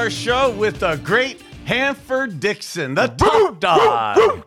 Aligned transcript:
Kosar 0.00 0.10
show 0.10 0.50
with 0.52 0.80
the 0.80 0.96
great 1.04 1.42
Hanford 1.66 2.40
Dixon, 2.40 2.94
the 2.94 3.08
top 3.08 3.60
dog. 3.60 4.46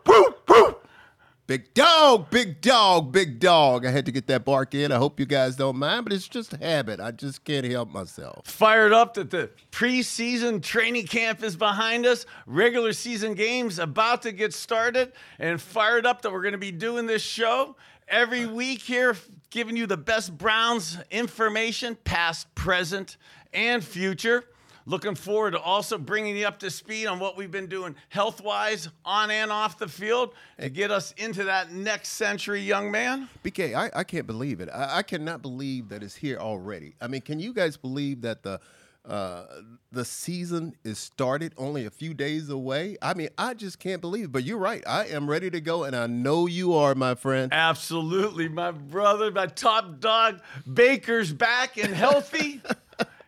Big 1.45 1.75
dog, 1.75 2.31
big 2.31 2.59
dog, 2.59 3.11
big 3.11 3.39
dog. 3.39 3.85
I 3.85 3.91
had 3.91 4.08
to 4.08 4.11
get 4.11 4.25
that 4.27 4.45
bark 4.45 4.73
in. 4.73 4.91
I 4.91 4.95
hope 4.95 5.20
you 5.20 5.27
guys 5.27 5.55
don't 5.55 5.77
mind, 5.77 6.05
but 6.05 6.13
it's 6.13 6.27
just 6.27 6.53
a 6.53 6.58
habit. 6.58 6.99
I 6.99 7.11
just 7.11 7.44
can't 7.44 7.67
help 7.67 7.91
myself. 7.91 8.47
Fired 8.47 8.94
up 8.94 9.13
that 9.13 9.30
the 9.30 9.52
preseason 9.71 10.63
training 10.63 11.05
camp 11.05 11.44
is 11.44 11.55
behind 11.55 12.08
us, 12.08 12.25
regular 12.47 12.91
season 12.91 13.35
games 13.35 13.77
about 13.77 14.23
to 14.23 14.31
get 14.31 14.55
started, 14.55 15.11
and 15.38 15.61
fired 15.61 16.08
up 16.08 16.23
that 16.23 16.31
we're 16.31 16.41
going 16.41 16.53
to 16.53 16.58
be 16.58 16.72
doing 16.72 17.05
this 17.05 17.22
show 17.22 17.75
every 18.08 18.47
week 18.47 18.81
here, 18.81 19.16
giving 19.52 19.77
you 19.77 19.85
the 19.85 19.97
best 19.97 20.35
Browns 20.35 20.97
information, 21.11 21.95
past, 22.03 22.55
present, 22.55 23.17
and 23.53 23.83
future. 23.83 24.45
Looking 24.86 25.16
forward 25.16 25.52
to 25.52 25.60
also 25.60 25.98
bringing 25.98 26.36
you 26.36 26.46
up 26.46 26.60
to 26.60 26.70
speed 26.70 27.08
on 27.08 27.20
what 27.20 27.38
we've 27.38 27.52
been 27.52 27.68
doing 27.68 27.96
health 28.10 28.44
wise, 28.44 28.90
on 29.06 29.32
and 29.32 29.52
off 29.52 29.78
the 29.78 29.88
field, 29.88 30.34
to 30.59 30.70
get 30.70 30.92
us 30.92 31.14
into 31.18 31.46
that 31.46 31.72
next 31.72 32.09
century, 32.09 32.62
young 32.62 32.92
man. 32.92 33.30
BK, 33.44 33.75
I, 33.75 33.90
I 33.94 34.03
can't 34.03 34.28
believe 34.28 34.59
it. 34.59 34.70
I, 34.73 34.98
I 34.98 35.03
cannot 35.03 35.42
believe 35.42 35.90
that 35.90 36.03
it's 36.03 36.16
here 36.16 36.38
already. 36.38 36.95
I 37.00 37.08
mean, 37.08 37.22
can 37.22 37.40
you 37.40 37.53
guys 37.53 37.78
believe 37.78 38.22
that 38.22 38.44
the 38.44 38.59
uh, 39.06 39.44
the 39.92 40.06
season 40.06 40.73
is 40.86 40.97
started 40.97 41.53
only 41.58 41.86
a 41.86 41.90
few 41.90 42.14
days 42.14 42.50
away? 42.50 42.97
I 43.02 43.14
mean, 43.14 43.30
I 43.38 43.53
just 43.53 43.80
can't 43.80 44.00
believe 44.00 44.25
it. 44.25 44.31
But 44.31 44.44
you're 44.44 44.58
right. 44.58 44.81
I 44.88 45.08
am 45.08 45.30
ready 45.30 45.50
to 45.50 45.59
go, 45.59 45.84
and 45.84 45.95
I 45.95 46.08
know 46.08 46.47
you 46.47 46.73
are, 46.73 46.95
my 46.95 47.16
friend. 47.16 47.52
Absolutely, 47.52 48.47
my 48.47 48.72
brother, 48.72 49.30
my 49.31 49.47
top 49.47 50.00
dog, 50.00 50.40
Baker's 50.72 51.34
back 51.34 51.78
and 51.78 51.94
healthy. 51.94 52.62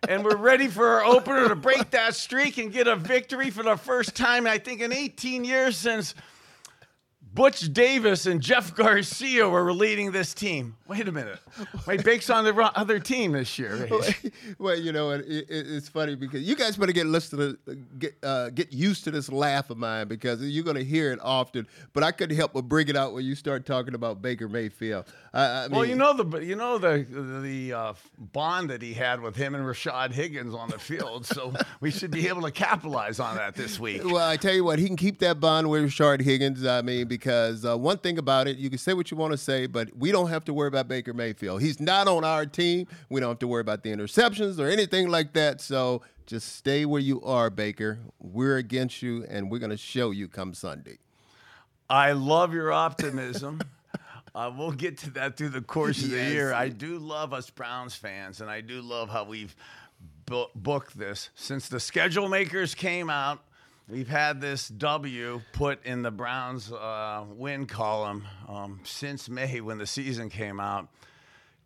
and 0.08 0.24
we're 0.24 0.36
ready 0.36 0.68
for 0.68 0.86
our 0.86 1.04
opener 1.04 1.48
to 1.48 1.56
break 1.56 1.90
that 1.90 2.14
streak 2.14 2.58
and 2.58 2.72
get 2.72 2.86
a 2.86 2.96
victory 2.96 3.50
for 3.50 3.62
the 3.62 3.76
first 3.76 4.14
time, 4.14 4.46
I 4.46 4.58
think, 4.58 4.80
in 4.80 4.92
18 4.92 5.44
years 5.44 5.76
since 5.76 6.14
Butch 7.36 7.70
Davis 7.70 8.24
and 8.24 8.40
Jeff 8.40 8.74
Garcia 8.74 9.46
were 9.46 9.70
leading 9.70 10.10
this 10.10 10.32
team. 10.32 10.74
Wait 10.88 11.06
a 11.06 11.12
minute. 11.12 11.38
Wait, 11.86 12.02
Bake's 12.02 12.30
on 12.30 12.44
the 12.44 12.54
other 12.74 12.98
team 12.98 13.32
this 13.32 13.58
year. 13.58 13.90
well, 14.58 14.74
you 14.74 14.90
know, 14.90 15.10
it, 15.10 15.26
it, 15.28 15.46
it's 15.50 15.86
funny 15.86 16.14
because 16.14 16.42
you 16.42 16.56
guys 16.56 16.78
better 16.78 16.92
get 16.92 17.06
listened 17.06 17.58
to, 17.66 17.74
get 17.98 18.16
uh, 18.22 18.48
get 18.48 18.72
used 18.72 19.04
to 19.04 19.10
this 19.10 19.30
laugh 19.30 19.68
of 19.68 19.76
mine 19.76 20.08
because 20.08 20.40
you're 20.42 20.64
going 20.64 20.78
to 20.78 20.84
hear 20.84 21.12
it 21.12 21.18
often. 21.22 21.68
But 21.92 22.04
I 22.04 22.10
couldn't 22.10 22.36
help 22.36 22.54
but 22.54 22.62
bring 22.62 22.88
it 22.88 22.96
out 22.96 23.12
when 23.12 23.26
you 23.26 23.34
start 23.34 23.66
talking 23.66 23.92
about 23.92 24.22
Baker 24.22 24.48
Mayfield. 24.48 25.04
I, 25.34 25.64
I 25.64 25.68
mean, 25.68 25.72
well, 25.72 25.84
you 25.84 25.96
know 25.96 26.14
the 26.14 26.38
you 26.38 26.56
know 26.56 26.78
the 26.78 27.04
the 27.42 27.72
uh, 27.74 27.92
bond 28.32 28.70
that 28.70 28.80
he 28.80 28.94
had 28.94 29.20
with 29.20 29.36
him 29.36 29.54
and 29.54 29.62
Rashad 29.62 30.12
Higgins 30.12 30.54
on 30.54 30.70
the 30.70 30.78
field, 30.78 31.26
so 31.26 31.52
we 31.80 31.90
should 31.90 32.10
be 32.10 32.28
able 32.28 32.42
to 32.42 32.50
capitalize 32.50 33.20
on 33.20 33.36
that 33.36 33.54
this 33.54 33.78
week. 33.78 34.02
Well, 34.04 34.26
I 34.26 34.38
tell 34.38 34.54
you 34.54 34.64
what, 34.64 34.78
he 34.78 34.86
can 34.86 34.96
keep 34.96 35.18
that 35.18 35.38
bond 35.38 35.68
with 35.68 35.82
Rashad 35.82 36.22
Higgins. 36.22 36.64
I 36.64 36.80
mean, 36.80 37.06
because 37.06 37.25
uh, 37.28 37.76
one 37.76 37.98
thing 37.98 38.18
about 38.18 38.48
it, 38.48 38.56
you 38.58 38.68
can 38.68 38.78
say 38.78 38.92
what 38.94 39.10
you 39.10 39.16
want 39.16 39.32
to 39.32 39.38
say, 39.38 39.66
but 39.66 39.96
we 39.96 40.12
don't 40.12 40.28
have 40.28 40.44
to 40.46 40.54
worry 40.54 40.68
about 40.68 40.88
Baker 40.88 41.12
Mayfield. 41.12 41.62
He's 41.62 41.80
not 41.80 42.08
on 42.08 42.24
our 42.24 42.46
team. 42.46 42.86
We 43.08 43.20
don't 43.20 43.30
have 43.30 43.38
to 43.40 43.48
worry 43.48 43.60
about 43.60 43.82
the 43.82 43.90
interceptions 43.90 44.58
or 44.58 44.68
anything 44.68 45.08
like 45.08 45.32
that. 45.34 45.60
So 45.60 46.02
just 46.26 46.56
stay 46.56 46.84
where 46.84 47.00
you 47.00 47.22
are, 47.22 47.50
Baker. 47.50 47.98
We're 48.18 48.56
against 48.56 49.02
you, 49.02 49.24
and 49.28 49.50
we're 49.50 49.58
going 49.58 49.70
to 49.70 49.76
show 49.76 50.10
you 50.10 50.28
come 50.28 50.54
Sunday. 50.54 50.98
I 51.88 52.12
love 52.12 52.52
your 52.54 52.72
optimism. 52.72 53.60
Uh, 54.34 54.52
we'll 54.54 54.70
get 54.70 54.98
to 54.98 55.08
that 55.08 55.34
through 55.34 55.48
the 55.48 55.62
course 55.62 56.02
of 56.02 56.10
the 56.10 56.22
year. 56.22 56.52
I 56.52 56.68
do 56.68 56.98
love 56.98 57.32
us 57.32 57.48
Browns 57.48 57.94
fans, 57.94 58.42
and 58.42 58.50
I 58.50 58.60
do 58.60 58.82
love 58.82 59.08
how 59.08 59.24
we've 59.24 59.56
bu- 60.26 60.48
booked 60.54 60.98
this. 60.98 61.30
Since 61.34 61.70
the 61.70 61.80
schedule 61.80 62.28
makers 62.28 62.74
came 62.74 63.08
out, 63.08 63.42
we've 63.88 64.08
had 64.08 64.40
this 64.40 64.68
W 64.68 65.40
put 65.52 65.84
in 65.84 66.02
the 66.02 66.10
Browns 66.10 66.72
uh, 66.72 67.24
win 67.28 67.66
column 67.66 68.24
um, 68.48 68.80
since 68.84 69.28
May 69.28 69.60
when 69.60 69.78
the 69.78 69.86
season 69.86 70.28
came 70.28 70.60
out. 70.60 70.88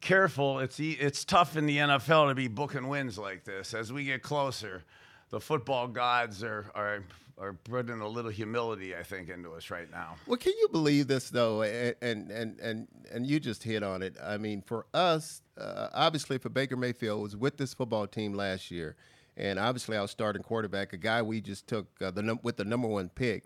Careful, 0.01 0.61
it's 0.61 0.81
it's 0.81 1.25
tough 1.25 1.57
in 1.57 1.67
the 1.67 1.77
NFL 1.77 2.31
to 2.31 2.35
be 2.35 2.49
booking 2.49 2.89
wins 2.89 3.19
like 3.19 3.45
this. 3.45 3.75
As 3.75 3.93
we 3.93 4.05
get 4.05 4.23
closer, 4.23 4.83
the 5.29 5.41
football 5.41 5.89
gods 5.89 6.43
are 6.43 6.71
are 6.75 7.05
are 7.39 7.53
putting 7.53 8.01
a 8.01 8.09
little 8.09 8.31
humility, 8.31 8.95
I 8.95 9.03
think, 9.03 9.29
into 9.31 9.53
us 9.53 9.71
right 9.71 9.91
now. 9.91 10.17
Well, 10.27 10.37
can 10.37 10.53
you 10.59 10.69
believe 10.69 11.07
this 11.07 11.29
though? 11.29 11.63
And 11.63 12.31
and 12.31 12.61
and 12.61 12.89
and 13.13 13.27
you 13.27 13.41
just 13.41 13.63
hit 13.63 13.83
on 13.83 14.03
it. 14.03 14.17
I 14.23 14.39
mean, 14.39 14.63
for 14.63 14.87
us, 14.95 15.43
uh, 15.59 15.89
obviously, 15.93 16.39
for 16.39 16.49
Baker 16.49 16.77
Mayfield 16.77 17.21
was 17.21 17.37
with 17.37 17.59
this 17.59 17.75
football 17.75 18.07
team 18.07 18.33
last 18.33 18.71
year, 18.71 18.97
and 19.37 19.59
obviously, 19.59 19.97
I 19.97 20.01
our 20.01 20.09
starting 20.09 20.43
quarterback, 20.43 20.93
a 20.93 20.97
guy 20.97 21.23
we 21.23 21.41
just 21.41 21.67
took 21.67 21.87
uh, 22.03 22.11
the 22.11 22.23
num- 22.23 22.41
with 22.43 22.57
the 22.57 22.65
number 22.65 22.89
one 22.89 23.09
pick, 23.09 23.45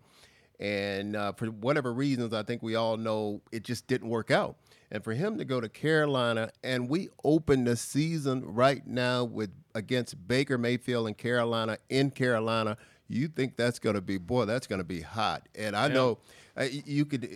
and 0.59 1.17
uh, 1.17 1.33
for 1.33 1.47
whatever 1.47 1.93
reasons, 1.93 2.33
I 2.33 2.43
think 2.43 2.62
we 2.62 2.75
all 2.75 2.97
know 2.97 3.43
it 3.53 3.65
just 3.65 3.87
didn't 3.87 4.09
work 4.09 4.31
out. 4.31 4.56
And 4.91 5.03
for 5.03 5.12
him 5.12 5.39
to 5.39 5.44
go 5.44 5.61
to 5.61 5.69
Carolina, 5.69 6.50
and 6.62 6.89
we 6.89 7.09
open 7.25 7.65
the 7.65 7.77
season 7.77 8.44
right 8.44 8.87
now 8.87 9.25
with 9.25 9.50
against 9.75 10.28
Baker 10.28 10.59
Mayfield 10.59 11.06
and 11.09 11.19
Carolina 11.19 11.78
in 11.89 12.11
Carolina 12.11 12.77
you 13.09 13.28
think 13.28 13.56
that's 13.56 13.78
going 13.78 13.94
to 13.94 14.00
be 14.00 14.19
boy 14.19 14.44
that's 14.44 14.67
going 14.67 14.78
to 14.78 14.84
be 14.84 15.00
hot 15.00 15.49
and 15.55 15.77
i 15.77 15.87
yeah. 15.87 15.94
know 15.94 16.19
uh, 16.56 16.65
you 16.71 17.05
could 17.05 17.28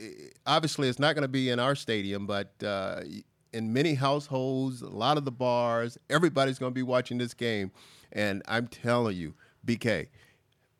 obviously 0.46 0.88
it's 0.88 0.98
not 0.98 1.14
going 1.14 1.22
to 1.22 1.28
be 1.28 1.50
in 1.50 1.58
our 1.58 1.74
stadium 1.74 2.26
but 2.26 2.52
uh, 2.64 3.00
in 3.52 3.72
many 3.72 3.94
households 3.94 4.82
a 4.82 4.88
lot 4.88 5.16
of 5.16 5.24
the 5.24 5.32
bars 5.32 5.98
everybody's 6.10 6.58
going 6.58 6.70
to 6.70 6.74
be 6.74 6.82
watching 6.82 7.18
this 7.18 7.34
game. 7.34 7.70
And 8.12 8.42
i'm 8.48 8.68
telling 8.68 9.16
you 9.16 9.34
bk 9.66 10.08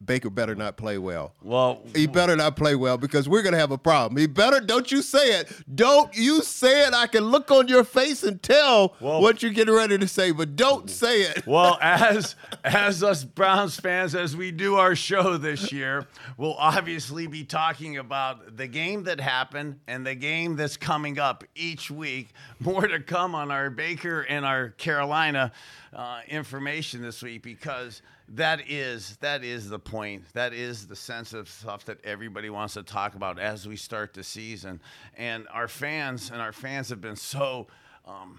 Baker 0.04 0.30
better 0.30 0.54
not 0.54 0.76
play 0.76 0.96
well. 0.98 1.34
Well, 1.42 1.82
he 1.94 2.06
better 2.06 2.36
not 2.36 2.56
play 2.56 2.74
well 2.74 2.98
because 2.98 3.28
we're 3.28 3.42
gonna 3.42 3.58
have 3.58 3.72
a 3.72 3.78
problem. 3.78 4.18
He 4.18 4.26
better 4.26 4.60
don't 4.60 4.90
you 4.92 5.02
say 5.02 5.40
it. 5.40 5.52
Don't 5.74 6.16
you 6.16 6.42
say 6.42 6.86
it. 6.86 6.94
I 6.94 7.06
can 7.06 7.24
look 7.24 7.50
on 7.50 7.68
your 7.68 7.84
face 7.84 8.22
and 8.22 8.42
tell 8.42 8.94
well, 9.00 9.20
what 9.20 9.42
you're 9.42 9.52
getting 9.52 9.74
ready 9.74 9.98
to 9.98 10.08
say, 10.08 10.30
but 10.30 10.56
don't 10.56 10.88
say 10.88 11.22
it. 11.22 11.46
Well, 11.46 11.78
as 11.82 12.36
as 12.64 13.02
us 13.02 13.24
Browns 13.24 13.78
fans, 13.78 14.14
as 14.14 14.36
we 14.36 14.50
do 14.50 14.76
our 14.76 14.94
show 14.94 15.36
this 15.36 15.72
year, 15.72 16.06
we'll 16.36 16.54
obviously 16.54 17.26
be 17.26 17.44
talking 17.44 17.96
about 17.98 18.56
the 18.56 18.66
game 18.66 19.04
that 19.04 19.20
happened 19.20 19.80
and 19.86 20.06
the 20.06 20.14
game 20.14 20.56
that's 20.56 20.76
coming 20.76 21.18
up 21.18 21.44
each 21.54 21.90
week. 21.90 22.32
More 22.60 22.86
to 22.86 23.00
come 23.00 23.34
on 23.34 23.50
our 23.50 23.70
Baker 23.70 24.22
and 24.22 24.44
our 24.44 24.70
Carolina 24.70 25.52
uh, 25.92 26.20
information 26.28 27.02
this 27.02 27.22
week 27.22 27.42
because 27.42 28.02
that 28.28 28.60
is 28.68 29.16
that 29.18 29.42
is 29.44 29.68
the 29.68 29.78
point. 29.78 30.24
That 30.34 30.52
is 30.52 30.86
the 30.86 30.96
sense 30.96 31.32
of 31.32 31.48
stuff 31.48 31.84
that 31.86 32.04
everybody 32.04 32.50
wants 32.50 32.74
to 32.74 32.82
talk 32.82 33.14
about 33.14 33.38
as 33.38 33.66
we 33.66 33.76
start 33.76 34.14
the 34.14 34.22
season. 34.22 34.80
And 35.16 35.46
our 35.52 35.68
fans 35.68 36.30
and 36.30 36.40
our 36.40 36.52
fans 36.52 36.90
have 36.90 37.00
been 37.00 37.16
so 37.16 37.68
um, 38.06 38.38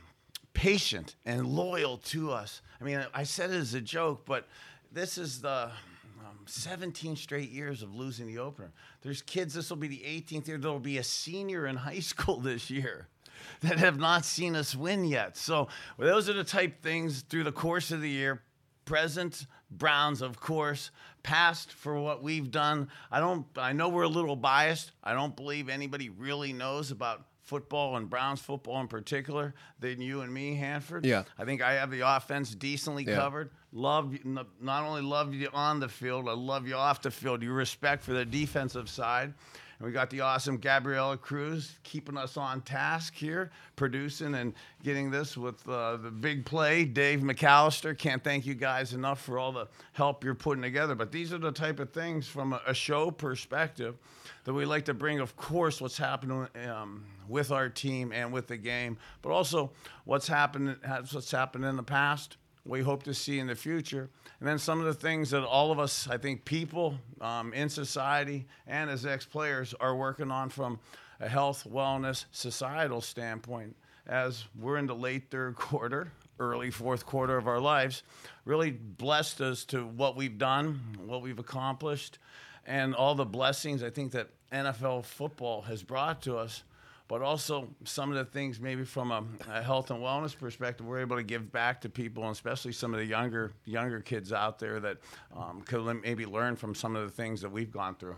patient 0.54 1.16
and 1.26 1.48
loyal 1.48 1.98
to 1.98 2.32
us. 2.32 2.62
I 2.80 2.84
mean, 2.84 3.04
I 3.14 3.24
said 3.24 3.52
it 3.52 3.58
as 3.58 3.74
a 3.74 3.82
joke, 3.82 4.26
but 4.26 4.48
this 4.92 5.18
is 5.18 5.42
the 5.42 5.72
um, 6.20 6.40
17 6.46 7.16
straight 7.16 7.50
years 7.50 7.82
of 7.82 7.96
losing 7.96 8.28
the 8.28 8.40
opener. 8.40 8.72
There's 9.02 9.22
kids. 9.22 9.54
This 9.54 9.70
will 9.70 9.78
be 9.78 9.88
the 9.88 10.04
18th 10.06 10.48
year. 10.48 10.58
There'll 10.58 10.80
be 10.80 10.98
a 10.98 11.04
senior 11.04 11.66
in 11.68 11.78
high 11.78 12.00
school 12.00 12.40
this 12.40 12.70
year 12.70 13.08
that 13.62 13.80
have 13.80 14.00
not 14.00 14.26
seen 14.26 14.56
us 14.56 14.76
win 14.76 15.06
yet. 15.06 15.38
So 15.38 15.68
well, 15.98 16.08
those 16.08 16.30
are 16.30 16.34
the 16.34 16.44
type 16.44 16.82
things 16.82 17.22
through 17.22 17.44
the 17.44 17.52
course 17.52 17.92
of 17.92 18.02
the 18.02 18.10
year 18.10 18.42
present 18.86 19.46
Browns, 19.72 20.24
of 20.24 20.40
course, 20.40 20.90
past 21.22 21.72
for 21.72 22.00
what 22.02 22.24
we've 22.24 22.50
done. 22.50 22.90
I 23.12 23.20
don't. 23.20 23.46
I 23.56 23.72
know 23.72 23.90
we're 23.90 24.04
a 24.04 24.08
little 24.08 24.36
biased. 24.36 24.92
I 25.04 25.14
don't 25.14 25.36
believe 25.36 25.70
anybody 25.70 26.10
really 26.10 26.54
knows 26.54 26.90
about 26.90 27.26
football 27.50 27.98
and 27.98 28.10
Browns 28.10 28.40
football 28.40 28.80
in 28.82 28.88
particular 28.88 29.54
than 29.80 30.02
you 30.02 30.22
and 30.22 30.32
me, 30.32 30.56
Hanford. 30.56 31.06
Yeah. 31.06 31.24
I 31.38 31.46
think 31.46 31.62
I 31.62 31.74
have 31.74 31.90
the 31.90 32.02
offense 32.02 32.54
decently 32.54 33.04
yeah. 33.04 33.16
covered. 33.16 33.52
Love 33.72 34.16
not 34.24 34.84
only 34.84 35.02
love 35.02 35.34
you 35.34 35.50
on 35.54 35.80
the 35.80 35.90
field, 35.90 36.30
I 36.30 36.34
love 36.34 36.68
you 36.68 36.76
off 36.76 37.02
the 37.02 37.12
field. 37.12 37.42
Your 37.42 37.54
respect 37.54 38.04
for 38.04 38.14
the 38.14 38.26
defensive 38.26 38.90
side. 38.90 39.34
And 39.80 39.88
we 39.88 39.94
got 39.94 40.10
the 40.10 40.22
awesome 40.22 40.58
Gabriela 40.58 41.16
Cruz 41.16 41.80
keeping 41.84 42.18
us 42.18 42.36
on 42.36 42.62
task 42.62 43.16
here, 43.16 43.50
producing 43.78 44.36
and 44.36 44.54
getting 44.84 45.10
this 45.10 45.38
with 45.38 45.68
uh, 45.70 45.96
the 45.96 46.12
big 46.12 46.44
play. 46.46 46.84
Dave 46.84 47.22
McAllister, 47.22 47.98
can't 47.98 48.22
thank 48.22 48.46
you 48.46 48.56
guys 48.56 48.94
enough 48.94 49.22
for 49.22 49.40
all 49.40 49.54
the 49.54 49.68
help 49.94 50.24
you're 50.26 50.36
putting 50.36 50.62
together. 50.62 50.96
But 50.96 51.14
these 51.14 51.32
are 51.32 51.38
the 51.38 51.54
type 51.54 51.80
of 51.80 51.92
things 51.92 52.28
from 52.28 52.52
a, 52.52 52.62
a 52.68 52.74
show 52.74 53.10
perspective 53.10 53.96
that 54.44 54.54
we 54.54 54.66
like 54.66 54.84
to 54.86 54.94
bring, 54.94 55.22
of 55.22 55.38
course, 55.38 55.80
what's 55.80 55.98
happening 55.98 56.48
um, 56.70 57.06
with 57.30 57.52
our 57.52 57.70
team 57.70 58.12
and 58.12 58.34
with 58.34 58.48
the 58.48 58.58
game, 58.58 58.98
but 59.22 59.32
also 59.32 59.72
what's 60.04 60.28
happened, 60.28 60.76
what's 61.12 61.32
happened 61.32 61.64
in 61.64 61.78
the 61.78 61.84
past 61.84 62.36
we 62.70 62.82
hope 62.82 63.04
to 63.04 63.14
see 63.14 63.40
in 63.40 63.48
the 63.48 63.56
future. 63.56 64.10
And 64.40 64.48
then 64.48 64.60
some 64.60 64.80
of 64.80 64.86
the 64.86 64.94
things 64.94 65.32
that 65.32 65.44
all 65.44 65.72
of 65.72 65.80
us, 65.80 66.08
I 66.08 66.18
think, 66.18 66.46
people 66.46 66.96
um, 67.20 67.54
in 67.54 67.70
society 67.70 68.46
and 68.68 68.90
as 68.90 69.06
ex 69.06 69.26
players 69.26 69.74
are 69.80 69.96
working 69.96 70.32
on 70.32 70.50
from 70.50 70.80
a 71.20 71.28
health, 71.28 71.68
wellness, 71.70 72.26
societal 72.32 73.02
standpoint. 73.02 73.76
As 74.08 74.46
we're 74.60 74.78
in 74.78 74.86
the 74.86 74.96
late 74.96 75.30
third 75.30 75.56
quarter, 75.56 76.12
early 76.40 76.72
fourth 76.72 77.06
quarter 77.06 77.38
of 77.38 77.48
our 77.48 77.60
lives 77.60 78.04
really 78.46 78.72
blessed 78.72 79.42
us 79.42 79.66
to 79.66 79.86
what 79.86 80.16
we've 80.16 80.38
done, 80.38 80.80
what 81.06 81.22
we've 81.22 81.40
accomplished, 81.40 82.18
and 82.66 82.96
all 82.96 83.16
the 83.16 83.26
blessings 83.26 83.84
I 83.84 83.90
think 83.90 84.14
that 84.14 84.30
NFL 84.52 85.06
football 85.06 85.62
has 85.64 85.84
brought 85.84 86.22
to 86.24 86.38
us 86.38 86.64
but 87.10 87.24
also 87.24 87.68
some 87.84 88.12
of 88.12 88.18
the 88.18 88.24
things 88.24 88.62
maybe 88.62 88.86
from 88.86 89.12
a, 89.12 89.24
a, 89.52 89.62
health 89.64 89.90
and 89.90 90.00
wellness 90.00 90.38
perspective 90.38 90.86
we're 90.86 91.02
able 91.02 91.18
to 91.18 91.24
give 91.24 91.52
back 91.52 91.82
to 91.82 91.90
people 91.90 92.24
and 92.24 92.32
especially 92.32 92.72
some 92.72 92.94
of 92.94 93.00
the 93.00 93.06
younger 93.06 93.52
younger 93.66 94.00
kids 94.00 94.32
out 94.32 94.60
there 94.60 94.80
that 94.80 94.98
um, 95.36 95.62
could 95.64 96.02
maybe 96.02 96.26
learn 96.26 96.56
from 96.56 96.74
some 96.74 96.96
of 96.96 97.04
the 97.04 97.12
things 97.12 97.42
that 97.42 97.52
we've 97.52 97.72
gone 97.72 97.96
through. 97.96 98.16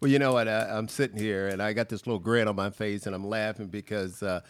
Well 0.00 0.10
you 0.10 0.18
know 0.18 0.32
what 0.32 0.48
I, 0.48 0.76
am 0.76 0.88
sitting 0.88 1.18
here 1.18 1.48
and 1.48 1.62
i 1.62 1.72
got 1.72 1.88
this 1.88 2.06
little 2.06 2.18
grin 2.18 2.48
on 2.48 2.56
my 2.56 2.70
face 2.70 3.06
and 3.06 3.14
i'm 3.14 3.26
laughing 3.26 3.68
because 3.68 4.22
uh, 4.22 4.40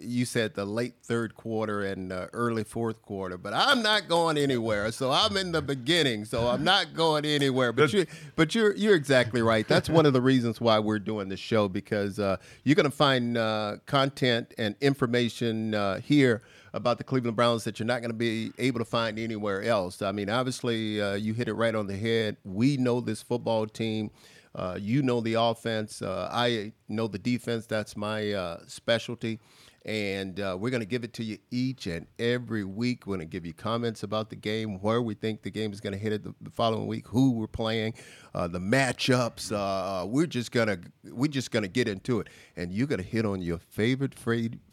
you 0.00 0.24
said 0.24 0.54
the 0.54 0.64
late 0.64 0.94
third 1.02 1.34
quarter 1.34 1.82
and 1.84 2.12
uh, 2.12 2.26
early 2.32 2.64
fourth 2.64 3.00
quarter, 3.02 3.38
but 3.38 3.54
I'm 3.54 3.82
not 3.82 4.08
going 4.08 4.36
anywhere. 4.36 4.92
So 4.92 5.10
I'm 5.10 5.36
in 5.36 5.52
the 5.52 5.62
beginning, 5.62 6.24
so 6.24 6.48
I'm 6.48 6.64
not 6.64 6.94
going 6.94 7.24
anywhere. 7.24 7.72
But 7.72 7.92
you, 7.92 8.06
but 8.34 8.54
you're 8.54 8.74
you're 8.74 8.94
exactly 8.94 9.42
right. 9.42 9.66
That's 9.66 9.88
one 9.88 10.06
of 10.06 10.12
the 10.12 10.20
reasons 10.20 10.60
why 10.60 10.78
we're 10.78 10.98
doing 10.98 11.28
this 11.28 11.40
show 11.40 11.68
because 11.68 12.18
uh, 12.18 12.36
you're 12.64 12.74
going 12.74 12.84
to 12.84 12.96
find 12.96 13.36
uh, 13.36 13.76
content 13.86 14.52
and 14.58 14.74
information 14.80 15.74
uh, 15.74 16.00
here 16.00 16.42
about 16.74 16.98
the 16.98 17.04
Cleveland 17.04 17.36
Browns 17.36 17.64
that 17.64 17.78
you're 17.78 17.86
not 17.86 18.00
going 18.00 18.10
to 18.10 18.16
be 18.16 18.52
able 18.58 18.78
to 18.78 18.84
find 18.84 19.18
anywhere 19.18 19.62
else. 19.62 20.02
I 20.02 20.12
mean, 20.12 20.28
obviously, 20.28 21.00
uh, 21.00 21.14
you 21.14 21.32
hit 21.32 21.48
it 21.48 21.54
right 21.54 21.74
on 21.74 21.86
the 21.86 21.96
head. 21.96 22.36
We 22.44 22.76
know 22.76 23.00
this 23.00 23.22
football 23.22 23.66
team. 23.66 24.10
Uh, 24.56 24.78
you 24.80 25.02
know 25.02 25.20
the 25.20 25.34
offense. 25.34 26.00
Uh, 26.00 26.30
I 26.32 26.72
know 26.88 27.08
the 27.08 27.18
defense. 27.18 27.66
That's 27.66 27.94
my 27.96 28.32
uh, 28.32 28.60
specialty. 28.66 29.38
And 29.84 30.40
uh, 30.40 30.56
we're 30.58 30.70
going 30.70 30.80
to 30.80 30.86
give 30.86 31.04
it 31.04 31.12
to 31.12 31.22
you 31.22 31.38
each 31.52 31.86
and 31.86 32.06
every 32.18 32.64
week. 32.64 33.06
We're 33.06 33.18
going 33.18 33.28
to 33.28 33.30
give 33.30 33.46
you 33.46 33.52
comments 33.52 34.02
about 34.02 34.30
the 34.30 34.36
game, 34.36 34.80
where 34.80 35.00
we 35.00 35.14
think 35.14 35.42
the 35.42 35.50
game 35.50 35.72
is 35.72 35.80
going 35.80 35.92
to 35.92 35.98
hit 35.98 36.12
it 36.12 36.24
the, 36.24 36.34
the, 36.40 36.50
following 36.50 36.88
week, 36.88 37.06
who 37.06 37.32
we're 37.32 37.46
playing, 37.46 37.94
uh, 38.34 38.48
the 38.48 38.58
matchups. 38.58 39.52
Uh, 39.52 40.04
we're 40.06 40.26
just 40.26 40.50
gonna 40.50 40.78
we're 41.04 41.28
just 41.28 41.52
gonna 41.52 41.68
get 41.68 41.86
into 41.86 42.18
it, 42.18 42.26
and 42.56 42.72
you're 42.72 42.88
going 42.88 43.00
to 43.00 43.08
hit 43.08 43.24
on 43.24 43.42
your 43.42 43.58
favorite 43.58 44.14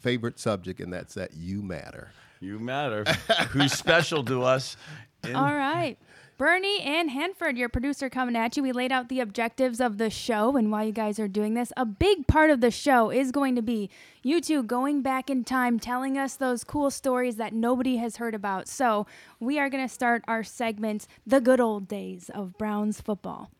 favorite 0.00 0.40
subject, 0.40 0.80
and 0.80 0.92
that's 0.92 1.14
that 1.14 1.32
you 1.32 1.62
matter. 1.62 2.10
You 2.40 2.58
matter. 2.58 3.04
Who's 3.50 3.72
special 3.72 4.24
to 4.24 4.42
us? 4.42 4.76
In- 5.22 5.36
All 5.36 5.54
right. 5.54 5.96
Bernie 6.36 6.80
and 6.80 7.10
Hanford, 7.10 7.56
your 7.56 7.68
producer, 7.68 8.10
coming 8.10 8.34
at 8.34 8.56
you. 8.56 8.62
We 8.64 8.72
laid 8.72 8.90
out 8.90 9.08
the 9.08 9.20
objectives 9.20 9.80
of 9.80 9.98
the 9.98 10.10
show 10.10 10.56
and 10.56 10.72
why 10.72 10.82
you 10.82 10.92
guys 10.92 11.20
are 11.20 11.28
doing 11.28 11.54
this. 11.54 11.72
A 11.76 11.84
big 11.84 12.26
part 12.26 12.50
of 12.50 12.60
the 12.60 12.72
show 12.72 13.10
is 13.10 13.30
going 13.30 13.54
to 13.54 13.62
be 13.62 13.88
you 14.24 14.40
two 14.40 14.64
going 14.64 15.00
back 15.00 15.30
in 15.30 15.44
time, 15.44 15.78
telling 15.78 16.18
us 16.18 16.34
those 16.34 16.64
cool 16.64 16.90
stories 16.90 17.36
that 17.36 17.52
nobody 17.52 17.98
has 17.98 18.16
heard 18.16 18.34
about. 18.34 18.66
So 18.66 19.06
we 19.38 19.60
are 19.60 19.70
going 19.70 19.86
to 19.86 19.92
start 19.92 20.24
our 20.26 20.42
segment, 20.42 21.06
The 21.24 21.40
Good 21.40 21.60
Old 21.60 21.86
Days 21.86 22.30
of 22.34 22.58
Browns 22.58 23.00
Football. 23.00 23.50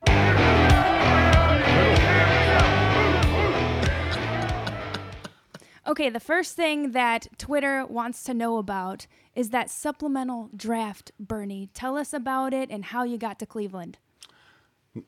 Okay, 5.86 6.08
the 6.08 6.20
first 6.20 6.56
thing 6.56 6.92
that 6.92 7.26
Twitter 7.36 7.84
wants 7.84 8.24
to 8.24 8.32
know 8.32 8.56
about 8.56 9.06
is 9.34 9.50
that 9.50 9.68
supplemental 9.68 10.48
draft, 10.56 11.12
Bernie. 11.20 11.68
Tell 11.74 11.98
us 11.98 12.14
about 12.14 12.54
it 12.54 12.70
and 12.70 12.86
how 12.86 13.04
you 13.04 13.18
got 13.18 13.38
to 13.40 13.46
Cleveland. 13.46 13.98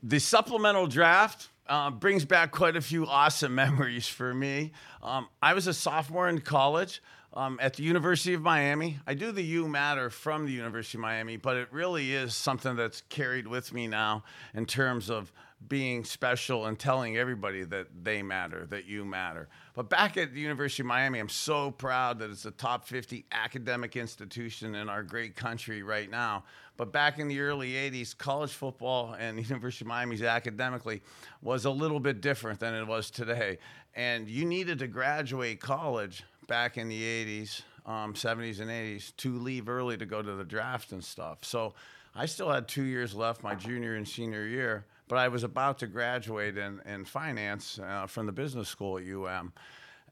The 0.03 0.19
supplemental 0.19 0.87
draft 0.87 1.49
uh, 1.67 1.91
brings 1.91 2.27
back 2.27 2.51
quite 2.51 2.77
a 2.77 2.83
few 2.83 3.07
awesome 3.07 3.55
memories 3.67 4.07
for 4.07 4.35
me. 4.35 4.73
Um, 5.03 5.29
I 5.43 5.55
was 5.55 5.67
a 5.67 5.75
sophomore 5.75 6.29
in 6.29 6.41
college 6.43 7.01
um, 7.33 7.59
at 7.63 7.75
the 7.75 7.83
University 7.83 8.35
of 8.35 8.43
Miami. 8.43 8.99
I 9.07 9.15
do 9.15 9.33
the 9.33 9.45
U 9.45 9.69
Matter 9.69 10.11
from 10.11 10.45
the 10.45 10.53
University 10.53 10.99
of 10.99 11.03
Miami, 11.03 11.37
but 11.37 11.57
it 11.57 11.69
really 11.71 12.13
is 12.13 12.35
something 12.35 12.77
that's 12.77 13.01
carried 13.09 13.47
with 13.47 13.73
me 13.73 13.87
now 13.87 14.25
in 14.53 14.67
terms 14.67 15.09
of 15.09 15.33
being 15.67 16.05
special 16.05 16.67
and 16.67 16.79
telling 16.79 17.17
everybody 17.17 17.65
that 17.65 17.87
they 18.03 18.23
matter, 18.23 18.67
that 18.67 18.87
you 18.87 19.05
matter. 19.05 19.49
But 19.77 19.91
back 19.91 20.17
at 20.17 20.33
the 20.33 20.41
University 20.41 20.83
of 20.83 20.87
Miami, 20.87 21.19
I'm 21.19 21.29
so 21.29 21.71
proud 21.71 22.19
that 22.21 22.31
it's 22.31 22.47
a 22.47 22.51
top 22.51 22.87
50 22.87 23.27
academic 23.31 23.95
institution 23.95 24.75
in 24.75 24.89
our 24.89 25.03
great 25.03 25.37
country 25.37 25.83
right 25.83 26.11
now. 26.11 26.45
But 26.79 26.93
back 26.93 27.19
in 27.19 27.29
the 27.29 27.41
early 27.41 27.73
80s, 27.73 28.17
college 28.17 28.53
football 28.53 29.15
and 29.19 29.37
the 29.37 29.43
University 29.49 29.85
of 29.85 29.89
Miami's 29.89 30.23
academically 30.23 31.03
was 31.43 31.67
a 31.67 31.71
little 31.71 32.01
bit 32.01 32.23
different 32.23 32.59
than 32.59 32.73
it 32.73 32.87
was 32.87 33.11
today. 33.11 33.59
And 33.95 34.27
you 34.29 34.47
needed 34.47 34.79
to 34.79 34.87
graduate 34.87 35.61
college 35.61 36.25
back 36.49 36.79
in 36.79 36.89
the 36.89 37.03
80s, 37.03 37.61
um, 37.85 38.15
70s, 38.15 38.61
and 38.61 38.71
80s 38.71 39.15
to 39.19 39.39
leave 39.39 39.69
early 39.69 39.99
to 39.99 40.07
go 40.07 40.23
to 40.23 40.33
the 40.33 40.45
draft 40.45 40.93
and 40.93 41.05
stuff. 41.05 41.45
So 41.45 41.75
I 42.15 42.25
still 42.25 42.51
had 42.51 42.67
two 42.67 42.85
years 42.85 43.15
left, 43.15 43.43
my 43.43 43.55
junior 43.55 43.97
and 43.97 44.09
senior 44.09 44.47
year 44.47 44.87
but 45.09 45.17
I 45.17 45.29
was 45.29 45.45
about 45.45 45.79
to 45.79 45.87
graduate 45.87 46.59
in, 46.59 46.81
in 46.87 47.05
finance 47.05 47.79
uh, 47.79 48.07
from 48.07 48.27
the 48.27 48.33
business 48.33 48.69
school 48.69 48.99
at 48.99 49.05
UM. 49.05 49.53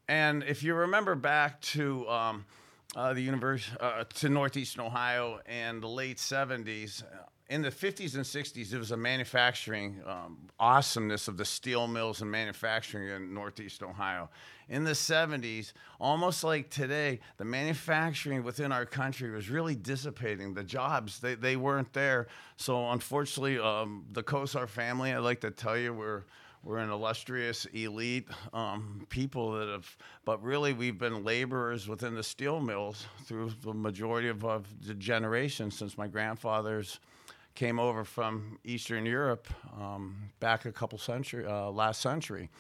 And 0.09 0.43
if 0.45 0.63
you 0.63 0.75
remember 0.75 1.15
back 1.15 1.61
to 1.63 2.09
um, 2.09 2.45
uh, 2.95 3.15
the 3.15 3.23
university, 3.23 3.77
uh, 3.81 4.05
to 4.05 4.29
Northeastern 4.29 4.85
Ohio 4.85 5.41
and 5.47 5.83
the 5.83 5.89
late 5.89 6.19
70s, 6.19 7.03
in 7.51 7.61
the 7.61 7.71
50s 7.71 8.15
and 8.15 8.25
60s, 8.25 8.71
there 8.71 8.79
was 8.79 8.91
a 8.91 8.97
manufacturing 8.97 10.01
um, 10.07 10.39
awesomeness 10.59 11.29
of 11.29 11.37
the 11.37 11.45
steel 11.45 11.87
mills 11.87 12.23
and 12.23 12.31
manufacturing 12.31 13.09
in 13.09 13.35
Northeast 13.35 13.83
Ohio. 13.83 14.31
In 14.71 14.85
the 14.85 14.93
70s, 14.93 15.75
almost 16.01 16.43
like 16.43 16.71
today, 16.71 17.21
the 17.37 17.45
manufacturing 17.45 18.45
within 18.45 18.73
our 18.73 18.87
country 18.87 19.31
was 19.31 19.51
really 19.51 19.75
dissipating. 19.75 20.55
The 20.55 20.65
jobs, 20.65 21.21
they, 21.21 21.35
they 21.35 21.57
weren't 21.57 21.93
there. 21.93 22.29
So, 22.57 22.89
unfortunately, 22.91 23.59
um, 23.59 24.07
the 24.13 24.23
Kosar 24.23 24.67
family, 24.67 25.13
I'd 25.13 25.19
like 25.19 25.43
to 25.43 25.51
tell 25.51 25.77
you, 25.77 25.93
we're, 25.93 26.23
we're 26.63 26.79
an 26.79 26.89
illustrious 26.89 27.67
elite 27.67 28.27
um, 28.55 29.07
people 29.11 29.53
that 29.53 29.69
have, 29.69 29.97
but 30.25 30.43
really 30.43 30.73
we've 30.73 30.97
been 30.97 31.25
laborers 31.25 31.89
within 31.89 32.15
the 32.15 32.23
steel 32.23 32.59
mills 32.59 33.05
through 33.27 33.53
the 33.63 33.75
majority 33.75 34.29
of, 34.29 34.47
of 34.47 34.67
the 34.87 34.95
generation 34.95 35.71
since 35.71 35.99
my 35.99 36.09
grandfather's 36.09 37.01
came 37.55 37.79
over 37.79 38.05
from 38.05 38.59
Eastern 38.65 39.07
Europe 39.07 39.49
um, 39.81 40.31
back 40.41 40.65
a 40.65 40.73
couple 40.73 40.99
century, 40.99 41.47
uh, 41.47 41.71
last 41.71 42.01
century, 42.01 42.51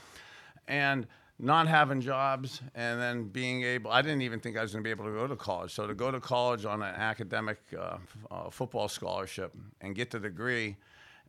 and 0.68 1.06
not 1.38 1.66
having 1.66 2.00
jobs 2.00 2.60
and 2.76 3.00
then 3.00 3.24
being 3.24 3.64
able 3.64 3.90
i 3.90 4.00
didn't 4.00 4.22
even 4.22 4.38
think 4.38 4.56
i 4.56 4.62
was 4.62 4.72
going 4.72 4.82
to 4.82 4.86
be 4.86 4.90
able 4.90 5.04
to 5.04 5.10
go 5.10 5.26
to 5.26 5.36
college. 5.36 5.74
So 5.74 5.86
to 5.86 5.94
go 5.94 6.10
to 6.10 6.20
college 6.20 6.64
on 6.64 6.80
an 6.82 6.94
academic 6.94 7.58
uh, 7.76 7.96
uh, 8.30 8.50
football 8.50 8.88
scholarship 8.88 9.52
and 9.80 9.94
get 9.94 10.10
the 10.10 10.20
degree 10.20 10.76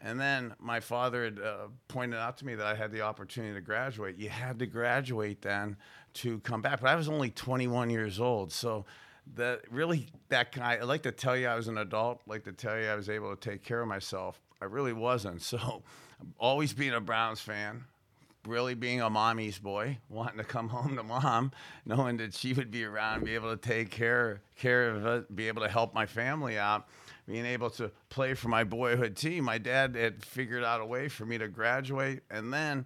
and 0.02 0.20
then 0.20 0.54
my 0.60 0.80
father 0.80 1.24
had 1.24 1.40
uh, 1.40 1.68
pointed 1.88 2.20
out 2.20 2.38
to 2.38 2.46
me 2.46 2.54
that 2.54 2.68
i 2.68 2.76
had 2.76 2.92
the 2.92 3.02
opportunity 3.02 3.54
to 3.56 3.62
graduate. 3.62 4.18
You 4.18 4.30
had 4.30 4.60
to 4.60 4.68
graduate 4.68 5.42
then 5.42 5.76
to 6.16 6.40
come 6.42 6.62
back 6.62 6.82
but 6.82 6.90
i 6.90 6.96
was 6.96 7.10
only 7.10 7.32
21 7.32 7.90
years 7.90 8.20
old. 8.20 8.52
So 8.52 8.86
that 9.36 9.62
really 9.72 10.08
that 10.30 10.52
kind. 10.52 10.82
I 10.82 10.84
like 10.86 11.04
to 11.04 11.12
tell 11.12 11.36
you 11.36 11.48
I 11.48 11.56
was 11.56 11.68
an 11.68 11.78
adult. 11.78 12.22
Like 12.28 12.44
to 12.46 12.52
tell 12.52 12.80
you 12.80 12.88
I 12.88 12.96
was 12.96 13.10
able 13.10 13.36
to 13.36 13.50
take 13.50 13.64
care 13.64 13.82
of 13.82 13.88
myself. 13.88 14.40
I 14.62 14.66
really 14.66 14.94
wasn't. 14.94 15.42
So, 15.56 15.84
always 16.38 16.74
being 16.74 16.94
a 16.94 17.02
Browns 17.02 17.42
fan, 17.42 17.86
really 18.46 18.74
being 18.74 19.02
a 19.02 19.10
mommy's 19.10 19.60
boy, 19.60 20.00
wanting 20.10 20.38
to 20.38 20.44
come 20.44 20.70
home 20.70 20.96
to 20.96 21.04
mom, 21.04 21.52
knowing 21.86 22.18
that 22.18 22.34
she 22.34 22.54
would 22.54 22.72
be 22.72 22.84
around, 22.84 23.26
be 23.26 23.36
able 23.36 23.56
to 23.56 23.58
take 23.58 23.90
care 23.90 24.42
care 24.56 24.90
of 24.90 25.36
be 25.36 25.48
able 25.48 25.62
to 25.62 25.70
help 25.70 25.94
my 25.94 26.06
family 26.06 26.58
out, 26.58 26.88
being 27.28 27.46
able 27.46 27.70
to 27.72 27.92
play 28.10 28.34
for 28.34 28.48
my 28.48 28.64
boyhood 28.64 29.16
team. 29.16 29.44
My 29.44 29.58
dad 29.58 29.96
had 29.96 30.24
figured 30.24 30.64
out 30.64 30.82
a 30.82 30.86
way 30.86 31.10
for 31.10 31.26
me 31.26 31.38
to 31.38 31.48
graduate, 31.48 32.22
and 32.30 32.54
then 32.54 32.86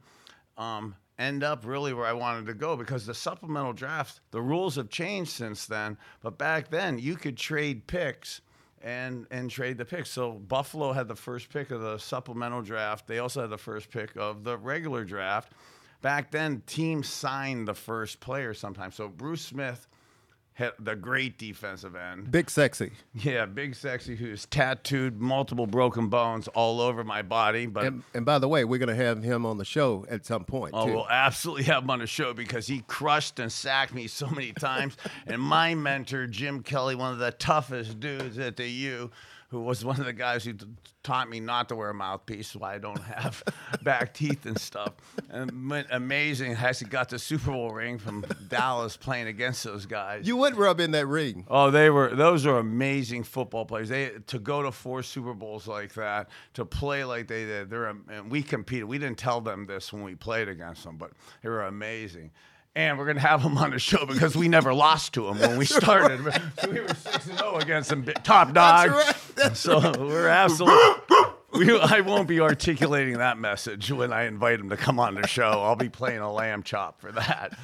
um, 0.58 0.96
end 1.20 1.44
up 1.44 1.66
really 1.66 1.94
where 1.94 2.06
I 2.06 2.14
wanted 2.14 2.48
to 2.48 2.54
go 2.54 2.78
because 2.78 3.06
the 3.06 3.14
supplemental 3.14 3.74
draft, 3.74 4.22
the 4.32 4.42
rules 4.42 4.78
have 4.78 4.90
changed 4.90 5.32
since 5.32 5.66
then. 5.66 5.98
But 6.22 6.38
back 6.38 6.70
then, 6.70 6.98
you 6.98 7.16
could 7.18 7.38
trade 7.38 7.86
picks 7.86 8.42
and 8.82 9.28
and 9.30 9.52
trade 9.52 9.78
the 9.78 9.86
picks. 9.86 10.10
So 10.10 10.32
Buffalo 10.32 10.94
had 10.94 11.10
the 11.10 11.16
first 11.16 11.50
pick 11.50 11.70
of 11.70 11.82
the 11.82 11.98
supplemental 11.98 12.62
draft. 12.62 13.06
They 13.06 13.20
also 13.20 13.42
had 13.42 13.50
the 13.50 13.58
first 13.58 13.92
pick 13.92 14.16
of 14.16 14.46
the 14.46 14.58
regular 14.58 15.04
draft. 15.04 15.52
Back 16.02 16.32
then, 16.32 16.64
teams 16.66 17.10
signed 17.10 17.68
the 17.68 17.74
first 17.74 18.22
player 18.22 18.54
sometimes. 18.54 18.96
So 18.96 19.10
Bruce 19.10 19.42
Smith 19.42 19.88
the 20.80 20.96
great 20.96 21.38
defensive 21.38 21.96
end. 21.96 22.32
Big 22.32 22.50
sexy. 22.50 22.92
Yeah, 23.13 23.46
big 23.46 23.75
sexy 23.75 24.16
who's 24.16 24.46
tattooed 24.46 25.20
multiple 25.20 25.68
broken 25.68 26.08
bones 26.10 26.48
all 26.50 26.82
over 26.82 27.04
my 27.04 27.22
body. 27.22 27.66
But 27.66 27.86
and, 27.86 28.04
and 28.13 28.25
by 28.25 28.39
the 28.39 28.48
way, 28.48 28.66
we're 28.66 28.80
gonna 28.80 28.96
have 28.96 29.24
him 29.24 29.46
on 29.46 29.58
the 29.58 29.66
show 29.66 30.06
at 30.10 30.25
some 30.25 30.44
point. 30.44 30.74
Oh, 30.74 30.86
too. 30.86 30.94
we'll 30.94 31.10
absolutely 31.10 31.63
have 31.63 31.84
him 31.84 31.89
on 31.89 32.00
the 32.00 32.08
show 32.08 32.34
because 32.34 32.68
he 32.68 32.84
crushed 32.88 33.39
and 33.39 33.51
sacked 33.51 33.94
me 33.94 34.08
so 34.08 34.28
many 34.28 34.51
times. 34.51 34.98
and 35.28 35.42
my 35.42 35.75
mentor, 35.75 36.28
Jim 36.28 36.62
Kelly, 36.62 36.96
one 36.96 37.13
of 37.13 37.20
the 37.20 37.32
toughest 37.32 38.00
dudes 38.00 38.38
at 38.38 38.58
the 38.58 38.68
U, 38.68 39.12
who 39.50 39.62
was 39.62 39.84
one 39.84 40.00
of 40.00 40.06
the 40.06 40.13
guys 40.13 40.44
who 40.44 40.53
taught 41.01 41.27
me 41.27 41.39
not 41.39 41.70
to 41.70 41.75
wear 41.75 41.89
a 41.89 41.94
mouthpiece, 41.94 42.50
so 42.50 42.63
I 42.63 42.77
don't 42.77 43.01
have 43.01 43.44
back 43.84 44.13
teeth 44.13 44.46
and 44.46 44.60
stuff. 44.60 44.94
And 45.29 45.86
amazing. 45.89 46.53
Actually, 46.53 46.89
got 46.89 47.10
the 47.10 47.18
Super 47.18 47.51
Bowl 47.51 47.72
ring 47.72 47.98
from 47.98 48.24
Dallas 48.48 48.96
playing 48.96 49.27
against 49.27 49.63
those 49.63 49.88
guys. 49.88 50.27
You 50.27 50.38
would 50.38 50.56
rub 50.56 50.79
in 50.79 50.91
that 50.91 51.08
ring. 51.08 51.46
Oh, 51.48 51.72
they 51.72 51.89
were 51.89 52.15
those 52.15 52.46
are 52.46 52.60
amazing 52.60 53.24
football 53.24 53.65
players. 53.65 53.89
They 53.89 54.12
to 54.27 54.38
go 54.38 54.62
to 54.62 54.72
four 54.72 55.01
Super 55.01 55.34
Bowls 55.34 55.68
like 55.68 55.94
that, 55.96 56.29
to 56.53 56.63
play 56.63 57.03
like 57.03 57.27
they 57.27 57.46
did. 57.46 57.72
They're 57.72 57.88
and 57.88 58.29
we 58.29 58.44
competed. 58.44 58.86
We 58.86 59.00
didn't 59.00 59.18
tell 59.18 59.41
them 59.41 59.65
this 59.65 59.91
when 59.91 60.03
we 60.03 60.13
played 60.13 60.48
against 60.48 60.84
them, 60.84 60.98
but 60.98 61.12
they 61.41 61.50
were 61.50 61.63
amazing. 61.63 62.32
And 62.80 62.98
we're 62.98 63.08
gonna 63.08 63.20
have 63.20 63.44
them 63.44 63.58
on 63.58 63.72
the 63.72 63.80
show 63.80 64.06
because 64.06 64.38
we 64.38 64.48
never 64.48 64.74
lost 64.74 65.14
to 65.16 65.26
them 65.26 65.38
when 65.40 65.58
we 65.58 65.66
started. 65.66 66.22
so 66.62 66.72
we 66.72 66.80
were 66.80 66.88
six 66.88 67.28
and 67.28 67.38
zero 67.38 67.58
against 67.58 67.90
some 67.90 68.06
top 68.24 68.54
dog. 68.54 68.92
right. 68.92 69.16
That's 69.36 69.60
so 69.60 69.94
we're 70.00 70.30
absolutely. 70.30 70.78
We, 71.52 71.78
I 71.78 72.00
won't 72.00 72.30
be 72.30 72.40
articulating 72.40 73.18
that 73.18 73.38
message 73.38 73.92
when 73.92 74.14
I 74.14 74.28
invite 74.28 74.60
them 74.60 74.70
to 74.70 74.78
come 74.78 74.98
on 74.98 75.16
the 75.16 75.28
show. 75.28 75.62
I'll 75.62 75.76
be 75.76 75.90
playing 75.90 76.20
a 76.20 76.32
lamb 76.32 76.64
chop 76.64 77.02
for 77.02 77.12
that. 77.12 77.58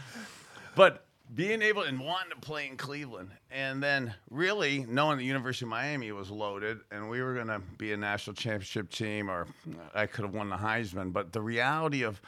But 0.76 1.06
being 1.34 1.62
able 1.62 1.84
and 1.84 2.00
wanting 2.00 2.32
to 2.32 2.38
play 2.42 2.68
in 2.68 2.76
Cleveland, 2.76 3.30
and 3.50 3.82
then 3.82 4.14
really 4.30 4.86
knowing 4.90 5.18
the 5.18 5.24
University 5.24 5.64
of 5.64 5.70
Miami 5.70 6.12
was 6.12 6.30
loaded, 6.30 6.80
and 6.92 7.10
we 7.10 7.22
were 7.22 7.36
going 7.36 7.48
to 7.48 7.62
be 7.78 7.94
a 7.94 7.98
national 7.98 8.34
championship 8.34 8.90
team, 8.90 9.30
or 9.30 9.48
I 9.94 10.08
could 10.08 10.26
have 10.26 10.34
won 10.34 10.50
the 10.50 10.58
Heisman. 10.58 11.14
But 11.14 11.32
the 11.32 11.42
reality 11.42 12.04
of 12.04 12.20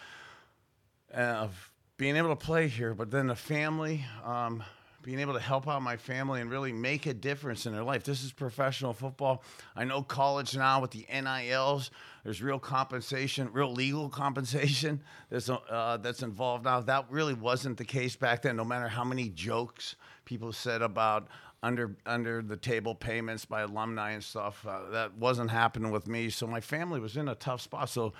of 1.14 1.67
being 1.98 2.16
able 2.16 2.30
to 2.30 2.36
play 2.36 2.68
here, 2.68 2.94
but 2.94 3.10
then 3.10 3.28
the 3.28 3.36
family, 3.36 4.06
um, 4.24 4.64
being 5.02 5.20
able 5.20 5.34
to 5.34 5.40
help 5.40 5.68
out 5.68 5.82
my 5.82 5.98
family 5.98 6.42
and 6.42 6.52
really 6.52 6.72
make 6.72 7.06
a 7.06 7.14
difference 7.14 7.66
in 7.66 7.74
their 7.74 7.84
life. 7.84 8.04
This 8.04 8.24
is 8.24 8.32
professional 8.32 8.94
football. 8.94 9.44
I 9.76 9.84
know 9.84 10.04
college 10.04 10.56
now 10.56 10.82
with 10.82 10.92
the 10.92 11.08
NILs, 11.12 11.90
there's 12.24 12.42
real 12.42 12.60
compensation, 12.60 13.50
real 13.52 13.72
legal 13.72 14.10
compensation 14.24 15.02
that's, 15.30 15.50
uh, 15.50 15.98
that's 16.02 16.22
involved 16.24 16.66
now. 16.66 16.82
That 16.82 17.06
really 17.10 17.34
wasn't 17.34 17.78
the 17.78 17.86
case 17.86 18.16
back 18.16 18.44
then, 18.44 18.58
no 18.58 18.66
matter 18.66 18.88
how 18.88 19.04
many 19.04 19.30
jokes 19.30 19.96
people 20.26 20.52
said 20.54 20.82
about 20.82 21.28
under 21.64 21.96
under 22.06 22.44
the 22.44 22.56
table 22.56 22.94
payments 22.94 23.44
by 23.44 23.62
alumni 23.62 24.12
and 24.12 24.24
stuff. 24.24 24.64
Uh, 24.68 24.90
that 24.92 25.18
wasn't 25.18 25.50
happening 25.50 25.92
with 25.92 26.06
me. 26.06 26.30
So 26.30 26.46
my 26.46 26.62
family 26.62 27.00
was 27.00 27.18
in 27.18 27.28
a 27.30 27.36
tough 27.36 27.62
spot. 27.62 27.90
So 27.90 28.14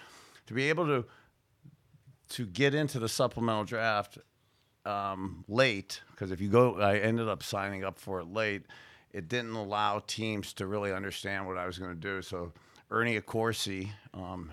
to 0.48 0.54
be 0.54 0.70
able 0.70 0.86
to 0.88 1.06
to 2.38 2.46
get 2.46 2.76
into 2.76 3.00
the 3.00 3.10
supplemental 3.10 3.64
draft 3.64 4.20
um, 4.86 5.44
late 5.48 6.02
because 6.12 6.30
if 6.30 6.40
you 6.40 6.50
go, 6.50 6.80
I 6.80 6.98
ended 6.98 7.28
up 7.28 7.42
signing 7.42 7.84
up 7.84 7.98
for 7.98 8.20
it 8.20 8.32
late. 8.32 8.62
It 9.12 9.28
didn't 9.28 9.56
allow 9.56 10.04
teams 10.06 10.54
to 10.54 10.68
really 10.68 10.94
understand 10.94 11.48
what 11.48 11.58
I 11.58 11.66
was 11.66 11.80
going 11.80 11.96
to 11.96 12.00
do. 12.00 12.22
So 12.22 12.54
Ernie 12.92 13.20
Accorsi, 13.20 13.90
um, 14.14 14.52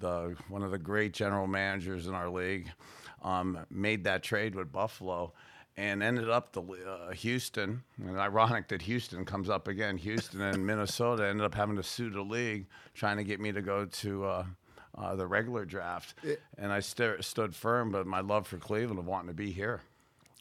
the 0.00 0.34
one 0.48 0.64
of 0.64 0.72
the 0.72 0.78
great 0.78 1.12
general 1.12 1.46
managers 1.46 2.08
in 2.08 2.14
our 2.14 2.28
league, 2.28 2.68
um, 3.22 3.56
made 3.70 4.02
that 4.02 4.24
trade 4.24 4.56
with 4.56 4.72
Buffalo 4.72 5.32
and 5.76 6.02
ended 6.02 6.28
up 6.28 6.52
the 6.52 6.62
uh, 6.62 7.12
Houston. 7.12 7.84
And 8.04 8.18
ironic 8.18 8.66
that 8.66 8.82
Houston 8.82 9.24
comes 9.24 9.48
up 9.48 9.68
again. 9.68 9.96
Houston 9.96 10.40
and 10.40 10.66
Minnesota 10.66 11.28
ended 11.28 11.46
up 11.46 11.54
having 11.54 11.76
to 11.76 11.84
sue 11.84 12.10
the 12.10 12.22
league, 12.22 12.66
trying 12.94 13.16
to 13.18 13.24
get 13.24 13.38
me 13.38 13.52
to 13.52 13.62
go 13.62 13.84
to. 13.84 14.24
Uh, 14.24 14.44
uh, 14.96 15.14
the 15.16 15.26
regular 15.26 15.64
draft, 15.64 16.14
and 16.58 16.72
I 16.72 16.80
st- 16.80 17.24
stood 17.24 17.54
firm. 17.54 17.90
But 17.90 18.06
my 18.06 18.20
love 18.20 18.46
for 18.46 18.58
Cleveland 18.58 18.98
of 18.98 19.06
wanting 19.06 19.28
to 19.28 19.34
be 19.34 19.52
here. 19.52 19.82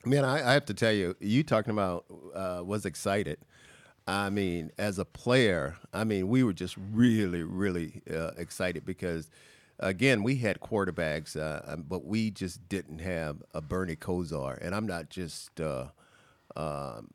Man, 0.03 0.25
I, 0.25 0.49
I 0.49 0.53
have 0.53 0.65
to 0.65 0.73
tell 0.73 0.91
you, 0.91 1.15
you 1.19 1.43
talking 1.43 1.71
about 1.71 2.05
uh, 2.33 2.63
was 2.65 2.85
excited. 2.85 3.37
I 4.07 4.31
mean, 4.31 4.71
as 4.77 4.97
a 4.97 5.05
player, 5.05 5.75
I 5.93 6.03
mean, 6.03 6.27
we 6.27 6.43
were 6.43 6.53
just 6.53 6.75
really, 6.91 7.43
really 7.43 8.01
uh, 8.11 8.31
excited 8.35 8.83
because, 8.83 9.29
again, 9.79 10.23
we 10.23 10.37
had 10.37 10.59
quarterbacks, 10.59 11.37
uh, 11.37 11.61
um, 11.71 11.85
but 11.87 12.03
we 12.03 12.31
just 12.31 12.67
didn't 12.67 12.99
have 12.99 13.43
a 13.53 13.61
Bernie 13.61 13.95
Kosar. 13.95 14.57
And 14.59 14.73
I'm 14.73 14.87
not 14.87 15.09
just, 15.09 15.61
uh, 15.61 15.85
um, 16.55 17.09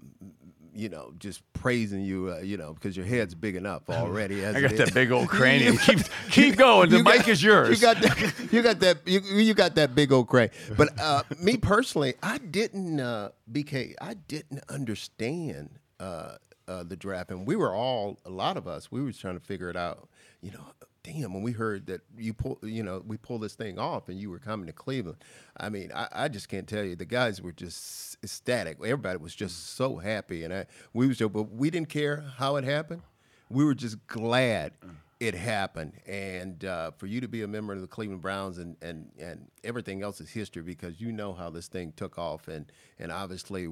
you 0.76 0.88
know, 0.88 1.12
just 1.18 1.42
praising 1.52 2.02
you, 2.04 2.32
uh, 2.32 2.40
you 2.40 2.56
know, 2.56 2.74
because 2.74 2.96
your 2.96 3.06
head's 3.06 3.34
big 3.34 3.56
enough 3.56 3.82
already. 3.90 4.44
I 4.44 4.60
got 4.60 4.76
that 4.76 4.94
big 4.94 5.10
old 5.10 5.28
cranium. 5.36 5.76
keep 5.78 5.98
keep 6.30 6.56
going. 6.56 6.90
The 6.90 6.98
You 6.98 7.02
mic 7.04 7.18
got- 7.20 7.28
is 7.28 7.42
yours. 7.42 7.68
You 7.70 7.76
got 7.86 8.00
that. 8.02 8.34
You 8.52 8.62
got 8.62 8.80
that. 8.80 8.98
You, 9.06 9.20
you 9.20 9.54
got 9.54 9.74
that 9.74 9.94
big 9.94 10.12
old 10.12 10.28
crane. 10.28 10.50
But 10.76 10.98
uh, 11.00 11.22
me 11.40 11.56
personally, 11.56 12.14
I 12.22 12.38
didn't. 12.38 13.00
Uh, 13.00 13.30
BK, 13.50 13.94
I 14.00 14.14
didn't 14.14 14.62
understand 14.68 15.78
uh, 16.00 16.36
uh, 16.68 16.82
the 16.84 16.96
draft, 16.96 17.30
and 17.30 17.46
we 17.46 17.56
were 17.56 17.74
all 17.74 18.18
a 18.24 18.30
lot 18.30 18.56
of 18.56 18.66
us. 18.68 18.90
We 18.92 19.02
were 19.02 19.12
trying 19.12 19.38
to 19.38 19.44
figure 19.44 19.68
it 19.70 19.76
out. 19.76 20.08
You 20.42 20.52
know, 20.52 20.64
damn. 21.06 21.32
When 21.32 21.42
we 21.42 21.52
heard 21.52 21.86
that 21.86 22.00
you 22.18 22.34
pull, 22.34 22.58
you 22.62 22.82
know, 22.82 23.02
we 23.06 23.16
pulled 23.16 23.42
this 23.42 23.54
thing 23.54 23.78
off, 23.78 24.08
and 24.08 24.18
you 24.18 24.30
were 24.30 24.38
coming 24.38 24.66
to 24.66 24.72
Cleveland. 24.72 25.18
I 25.56 25.68
mean, 25.68 25.92
I, 25.94 26.08
I 26.12 26.28
just 26.28 26.48
can't 26.48 26.66
tell 26.66 26.82
you. 26.82 26.96
The 26.96 27.04
guys 27.04 27.40
were 27.40 27.52
just 27.52 28.16
ecstatic. 28.22 28.78
Everybody 28.80 29.18
was 29.18 29.34
just 29.34 29.76
so 29.76 29.96
happy, 29.96 30.44
and 30.44 30.52
I, 30.52 30.66
we 30.92 31.06
was. 31.06 31.18
But 31.18 31.52
we 31.52 31.70
didn't 31.70 31.88
care 31.88 32.24
how 32.36 32.56
it 32.56 32.64
happened. 32.64 33.02
We 33.48 33.64
were 33.64 33.74
just 33.74 34.04
glad 34.08 34.72
it 35.20 35.34
happened, 35.34 35.92
and 36.06 36.64
uh, 36.64 36.90
for 36.98 37.06
you 37.06 37.20
to 37.20 37.28
be 37.28 37.42
a 37.42 37.48
member 37.48 37.72
of 37.72 37.80
the 37.80 37.86
Cleveland 37.86 38.20
Browns 38.20 38.58
and, 38.58 38.76
and, 38.82 39.10
and 39.18 39.46
everything 39.64 40.02
else 40.02 40.20
is 40.20 40.28
history 40.28 40.62
because 40.62 41.00
you 41.00 41.12
know 41.12 41.32
how 41.32 41.48
this 41.48 41.68
thing 41.68 41.92
took 41.96 42.18
off, 42.18 42.48
and 42.48 42.66
and 42.98 43.12
obviously 43.12 43.68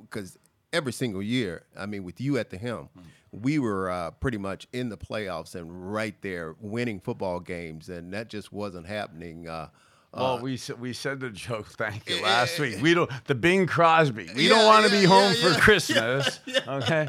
because 0.00 0.36
every 0.72 0.92
single 0.92 1.22
year, 1.22 1.64
I 1.76 1.86
mean, 1.86 2.04
with 2.04 2.20
you 2.20 2.38
at 2.38 2.50
the 2.50 2.58
helm, 2.58 2.88
we 3.32 3.58
were 3.58 3.90
uh, 3.90 4.10
pretty 4.12 4.38
much 4.38 4.66
in 4.72 4.88
the 4.88 4.96
playoffs 4.96 5.54
and 5.54 5.92
right 5.92 6.14
there 6.22 6.54
winning 6.60 7.00
football 7.00 7.40
games, 7.40 7.88
and 7.88 8.12
that 8.12 8.28
just 8.28 8.52
wasn't 8.52 8.86
happening. 8.86 9.48
Uh, 9.48 9.68
well, 10.14 10.38
we 10.40 10.56
said 10.56 10.80
we 10.80 10.92
said 10.94 11.20
the 11.20 11.28
joke. 11.30 11.66
Thank 11.76 12.08
you 12.08 12.22
last 12.22 12.58
week. 12.58 12.80
We 12.80 12.94
don't 12.94 13.10
the 13.26 13.34
Bing 13.34 13.66
Crosby. 13.66 14.30
We 14.34 14.44
Yeah, 14.44 14.48
don't 14.50 14.64
want 14.66 14.86
to 14.86 14.94
yeah, 14.94 15.00
be 15.02 15.06
home 15.06 15.34
yeah, 15.36 15.54
for. 15.54 15.60
Christmas. 15.60 16.40
Okay. 16.68 17.08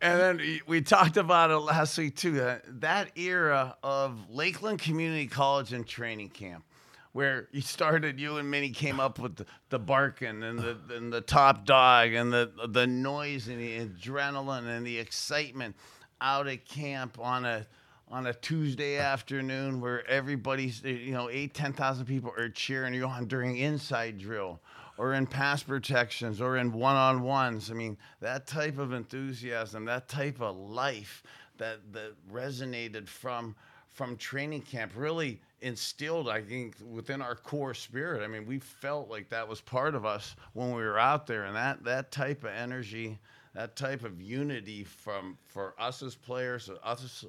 And 0.00 0.20
then 0.20 0.36
we- 0.38 0.62
we 0.66 0.80
talked 0.82 1.16
about 1.16 1.50
it 1.50 1.58
last 1.58 1.96
week 1.98 2.16
too. 2.16 2.32
That, 2.32 2.80
that 2.80 3.16
era 3.18 3.76
of 3.82 4.18
Lakeland 4.30 4.78
Community 4.80 5.26
College 5.26 5.72
and 5.72 5.86
training 5.86 6.30
camp, 6.30 6.64
where 7.14 7.48
you 7.52 7.60
started, 7.60 8.18
you 8.18 8.38
and 8.38 8.50
Minnie 8.50 8.70
came 8.70 8.98
up 8.98 9.20
with 9.20 9.36
the, 9.36 9.46
the 9.70 9.78
barking 9.78 10.42
and 10.42 10.58
the 10.58 10.76
and 10.90 11.12
the 11.12 11.20
top 11.20 11.64
dog 11.64 12.12
and 12.12 12.32
the 12.32 12.50
the 12.68 12.86
noise 12.86 13.46
and 13.46 13.60
the 13.60 13.86
adrenaline 13.86 14.66
and 14.66 14.84
the 14.84 14.98
excitement 14.98 15.76
out 16.20 16.48
at 16.48 16.66
camp 16.66 17.16
on 17.20 17.44
a 17.44 17.64
on 18.08 18.26
a 18.26 18.34
Tuesday 18.34 18.98
afternoon 18.98 19.80
where 19.80 20.06
everybody's 20.08 20.82
you 20.82 21.12
know 21.12 21.30
eight 21.30 21.54
ten 21.54 21.72
thousand 21.72 22.06
people 22.06 22.32
are 22.36 22.48
cheering 22.48 22.92
you 22.92 23.06
on 23.06 23.26
during 23.26 23.58
inside 23.58 24.18
drill 24.18 24.60
or 24.98 25.14
in 25.14 25.24
pass 25.24 25.62
protections 25.62 26.40
or 26.40 26.56
in 26.56 26.72
one-on-ones. 26.72 27.70
I 27.70 27.74
mean, 27.74 27.96
that 28.20 28.46
type 28.46 28.78
of 28.78 28.92
enthusiasm, 28.92 29.84
that 29.84 30.08
type 30.08 30.40
of 30.40 30.56
life 30.56 31.22
that 31.58 31.78
that 31.92 32.14
resonated 32.32 33.08
from 33.08 33.54
from 33.88 34.16
training 34.16 34.62
camp 34.62 34.92
really 34.96 35.40
instilled, 35.64 36.28
I 36.28 36.42
think, 36.42 36.76
within 36.88 37.22
our 37.22 37.34
core 37.34 37.74
spirit. 37.74 38.22
I 38.22 38.26
mean, 38.28 38.46
we 38.46 38.58
felt 38.58 39.10
like 39.10 39.30
that 39.30 39.48
was 39.48 39.60
part 39.60 39.94
of 39.94 40.04
us 40.04 40.36
when 40.52 40.68
we 40.68 40.82
were 40.82 40.98
out 40.98 41.26
there, 41.26 41.44
and 41.44 41.56
that 41.56 41.82
that 41.84 42.12
type 42.12 42.44
of 42.44 42.50
energy, 42.50 43.18
that 43.54 43.74
type 43.74 44.04
of 44.04 44.20
unity 44.20 44.84
from 44.84 45.38
for 45.46 45.74
us 45.78 46.02
as 46.02 46.14
players, 46.14 46.70
us 46.84 47.24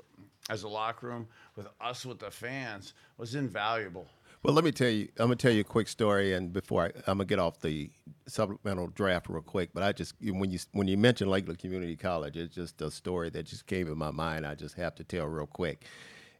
as 0.50 0.64
a 0.64 0.68
locker 0.68 1.08
room, 1.08 1.28
with 1.56 1.68
us 1.80 2.06
with 2.06 2.20
the 2.20 2.30
fans, 2.30 2.94
was 3.18 3.36
invaluable. 3.36 4.08
Well, 4.44 4.54
let 4.54 4.64
me 4.64 4.72
tell 4.72 4.90
you. 4.90 5.08
I'm 5.18 5.26
gonna 5.28 5.38
tell 5.38 5.52
you 5.52 5.62
a 5.62 5.64
quick 5.64 5.88
story, 5.88 6.34
and 6.34 6.54
before 6.54 6.84
I, 6.84 6.92
I'm 7.08 7.18
gonna 7.18 7.26
get 7.26 7.40
off 7.40 7.62
the 7.62 7.90
supplemental 8.28 8.88
draft 8.88 9.28
real 9.30 9.42
quick. 9.42 9.70
But 9.74 9.82
I 9.82 9.94
just 9.94 10.14
when 10.22 10.52
you 10.52 10.60
when 10.74 10.88
you 10.88 10.98
mentioned 10.98 11.32
Lakeland 11.32 11.58
Community 11.58 11.96
College, 11.96 12.38
it's 12.38 12.54
just 12.54 12.82
a 12.82 12.92
story 12.92 13.30
that 13.32 13.48
just 13.48 13.66
came 13.66 13.88
in 13.88 13.98
my 13.98 14.12
mind. 14.12 14.46
I 14.46 14.54
just 14.54 14.76
have 14.76 14.94
to 14.96 15.04
tell 15.04 15.26
real 15.26 15.48
quick. 15.48 15.86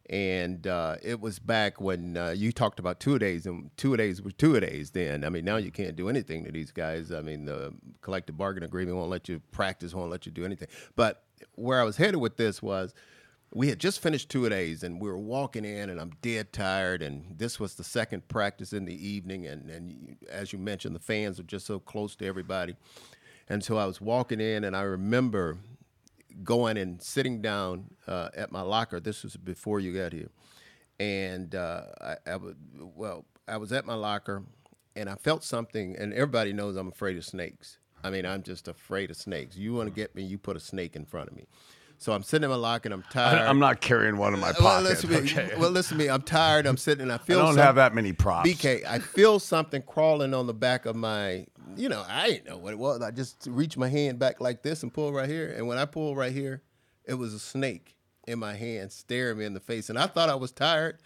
And 0.08 0.66
uh, 0.66 0.96
it 1.02 1.20
was 1.20 1.38
back 1.40 1.80
when 1.80 2.16
uh, 2.16 2.30
you 2.30 2.52
talked 2.52 2.78
about 2.78 3.00
two 3.00 3.18
days, 3.18 3.44
and 3.46 3.70
two 3.76 3.96
days 3.96 4.22
were 4.22 4.30
two 4.30 4.60
days. 4.60 4.90
Then, 4.90 5.24
I 5.24 5.30
mean, 5.30 5.44
now 5.44 5.56
you 5.56 5.72
can't 5.72 5.96
do 5.96 6.08
anything 6.08 6.44
to 6.44 6.52
these 6.52 6.70
guys. 6.70 7.10
I 7.10 7.22
mean, 7.22 7.44
the 7.44 7.74
collective 8.02 8.36
bargaining 8.36 8.68
agreement 8.68 8.96
won't 8.96 9.10
let 9.10 9.28
you 9.28 9.40
practice, 9.50 9.94
won't 9.94 10.10
let 10.10 10.24
you 10.24 10.30
do 10.32 10.44
anything. 10.44 10.68
But 10.94 11.24
where 11.56 11.80
I 11.80 11.84
was 11.84 11.96
headed 11.96 12.20
with 12.20 12.36
this 12.36 12.62
was 12.62 12.94
we 13.52 13.68
had 13.68 13.78
just 13.78 14.00
finished 14.00 14.28
two 14.28 14.48
days 14.48 14.82
and 14.82 15.00
we 15.00 15.08
were 15.08 15.18
walking 15.18 15.64
in 15.64 15.88
and 15.90 16.00
I'm 16.00 16.12
dead 16.20 16.52
tired 16.52 17.00
and 17.02 17.24
this 17.38 17.60
was 17.60 17.74
the 17.74 17.84
second 17.84 18.26
practice 18.28 18.72
in 18.72 18.84
the 18.84 19.06
evening 19.08 19.46
and, 19.46 19.70
and 19.70 19.92
you- 19.92 20.16
as 20.28 20.52
you 20.52 20.58
mentioned 20.58 20.94
the 20.96 21.00
fans 21.00 21.38
are 21.38 21.44
just 21.44 21.64
so 21.66 21.78
close 21.78 22.16
to 22.16 22.26
everybody 22.26 22.74
and 23.48 23.62
so 23.62 23.76
I 23.76 23.86
was 23.86 24.00
walking 24.00 24.40
in 24.40 24.64
and 24.64 24.74
I 24.76 24.82
remember 24.82 25.58
going 26.44 26.76
and 26.76 27.02
sitting 27.02 27.40
down 27.40 27.84
uh, 28.06 28.28
at 28.36 28.52
my 28.52 28.60
locker 28.62 29.00
this 29.00 29.22
was 29.22 29.36
before 29.36 29.80
you 29.80 29.92
got 29.92 30.12
here 30.12 30.30
and 30.98 31.54
uh, 31.54 31.82
I, 32.00 32.16
I 32.26 32.36
would 32.36 32.56
well 32.94 33.24
I 33.48 33.56
was 33.58 33.72
at 33.72 33.84
my 33.86 33.94
locker 33.94 34.42
and 34.94 35.08
I 35.08 35.14
felt 35.14 35.44
something 35.44 35.96
and 35.96 36.12
everybody 36.12 36.52
knows 36.52 36.76
I'm 36.76 36.88
afraid 36.88 37.16
of 37.16 37.24
snakes 37.24 37.78
I 38.04 38.10
mean 38.10 38.26
I'm 38.26 38.42
just 38.42 38.68
afraid 38.68 39.10
of 39.10 39.16
snakes 39.16 39.56
you 39.56 39.74
want 39.74 39.88
to 39.88 39.94
get 39.94 40.14
me 40.14 40.22
you 40.22 40.38
put 40.38 40.56
a 40.56 40.60
snake 40.60 40.96
in 40.96 41.04
front 41.04 41.28
of 41.30 41.36
me 41.36 41.46
So 41.98 42.12
I'm 42.12 42.22
sitting 42.22 42.44
in 42.44 42.50
my 42.50 42.56
locker 42.56 42.88
and 42.88 42.94
I'm 42.94 43.04
tired. 43.10 43.38
I, 43.38 43.48
am 43.50 43.58
not 43.58 43.80
carrying 43.80 44.18
one 44.18 44.34
in 44.34 44.40
my 44.40 44.52
well, 44.60 44.82
listen 44.82 45.08
to 45.10 45.22
me. 45.22 45.30
okay. 45.30 45.54
Well, 45.58 45.70
listen 45.70 45.96
to 45.96 46.04
me. 46.04 46.10
I'm 46.10 46.20
tired. 46.20 46.66
I'm 46.66 46.76
sitting 46.76 47.02
and 47.04 47.10
I 47.12 47.14
I 47.14 47.18
feel. 47.18 47.38
don't 47.38 47.46
something- 47.48 47.64
have 47.64 47.76
that 47.76 47.94
many 47.94 48.12
props. 48.12 48.46
BK, 48.50 48.84
I 48.84 48.98
feel 48.98 49.38
something 49.38 49.80
crawling 49.80 50.34
on 50.34 50.46
the 50.46 50.52
back 50.52 50.84
of 50.84 50.94
my. 50.94 51.46
You 51.74 51.88
know, 51.88 52.04
I 52.08 52.28
didn't 52.28 52.46
know 52.46 52.58
what 52.58 52.72
it 52.72 52.78
was. 52.78 53.02
I 53.02 53.10
just 53.10 53.46
reach 53.50 53.76
my 53.76 53.88
hand 53.88 54.18
back 54.18 54.40
like 54.40 54.62
this 54.62 54.82
and 54.82 54.92
pull 54.92 55.12
right 55.12 55.28
here. 55.28 55.52
And 55.56 55.66
when 55.66 55.78
I 55.78 55.84
pull 55.84 56.14
right 56.14 56.32
here, 56.32 56.62
it 57.04 57.14
was 57.14 57.34
a 57.34 57.38
snake 57.38 57.96
in 58.26 58.38
my 58.38 58.54
hand 58.54 58.92
staring 58.92 59.38
me 59.38 59.44
in 59.44 59.54
the 59.54 59.60
face. 59.60 59.90
And 59.90 59.98
I 59.98 60.06
thought 60.06 60.28
I 60.28 60.34
was 60.34 60.52
tired. 60.52 60.98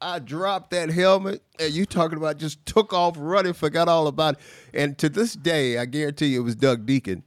I 0.00 0.20
dropped 0.20 0.70
that 0.70 0.90
helmet, 0.90 1.42
and 1.58 1.72
you 1.72 1.84
talking 1.84 2.18
about 2.18 2.38
just 2.38 2.64
took 2.64 2.92
off 2.92 3.14
running, 3.18 3.52
forgot 3.52 3.88
all 3.88 4.06
about 4.06 4.34
it. 4.34 4.40
And 4.72 4.96
to 4.98 5.08
this 5.08 5.32
day, 5.32 5.78
I 5.78 5.86
guarantee 5.86 6.26
you, 6.26 6.40
it 6.40 6.44
was 6.44 6.54
Doug 6.54 6.86
Dieken 6.86 7.22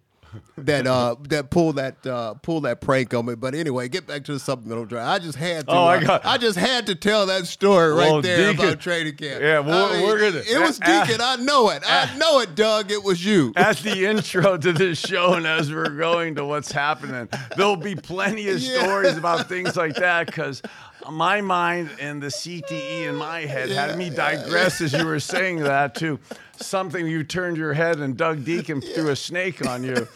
that 0.57 0.87
uh 0.87 1.15
that 1.29 1.49
pulled 1.49 1.75
that 1.75 2.05
uh 2.05 2.33
pulled 2.35 2.63
that 2.63 2.81
prank 2.81 3.13
on 3.13 3.25
me. 3.25 3.35
But 3.35 3.55
anyway, 3.55 3.89
get 3.89 4.07
back 4.07 4.23
to 4.25 4.33
the 4.33 4.39
supplemental 4.39 4.85
drive. 4.85 5.07
I 5.07 5.19
just 5.19 5.37
had 5.37 5.65
to. 5.67 5.71
Oh, 5.73 5.83
I 5.85 5.97
uh, 5.97 5.99
got- 6.01 6.25
I 6.25 6.37
just 6.37 6.57
had 6.57 6.87
to 6.87 6.95
tell 6.95 7.25
that 7.27 7.47
story 7.47 7.91
right 7.93 8.11
Well, 8.11 8.21
there 8.21 8.53
Dieken- 8.53 8.59
about 8.63 8.79
training 8.79 9.15
camp. 9.15 9.41
Yeah, 9.41 9.59
we're- 9.59 9.71
I 9.77 9.91
mean, 9.97 10.03
we're 10.07 10.19
gonna- 10.19 10.43
It 10.47 10.59
was 10.61 10.79
uh, 10.81 10.85
Dieken. 10.85 11.19
I 11.21 11.35
know 11.37 11.69
it. 11.69 11.83
I 11.85 12.15
know 12.17 12.39
it, 12.39 12.55
Doug. 12.55 12.91
It 12.91 13.03
was 13.03 13.23
you. 13.25 13.53
At 13.57 13.77
the 13.77 14.05
intro 14.05 14.57
to 14.57 14.71
this 14.73 14.99
show, 14.99 15.33
and 15.33 15.45
as 15.45 15.71
we're 15.71 15.89
going 15.89 16.35
to 16.35 16.45
what's 16.45 16.71
happening, 16.71 17.27
there'll 17.57 17.75
be 17.75 17.95
plenty 17.95 18.49
of 18.49 18.59
Yeah. 18.61 18.83
stories 18.83 19.17
about 19.17 19.49
things 19.49 19.75
like 19.75 19.95
that 19.95 20.27
because 20.27 20.61
my 21.09 21.41
mind 21.41 21.89
and 21.99 22.21
the 22.21 22.27
CTE 22.27 23.07
in 23.07 23.15
my 23.15 23.41
head 23.41 23.69
had 23.69 23.97
me 23.97 24.09
digress 24.09 24.81
as 24.81 24.93
you 24.93 25.05
were 25.05 25.19
saying 25.19 25.59
that 25.59 25.95
to 25.95 26.19
something 26.57 27.07
you 27.07 27.23
turned 27.23 27.57
your 27.57 27.73
head 27.73 27.99
and 27.99 28.15
Doug 28.17 28.43
Dieken 28.43 28.83
threw 28.93 29.09
a 29.09 29.15
snake 29.15 29.65
on 29.65 29.83
you. 29.83 30.07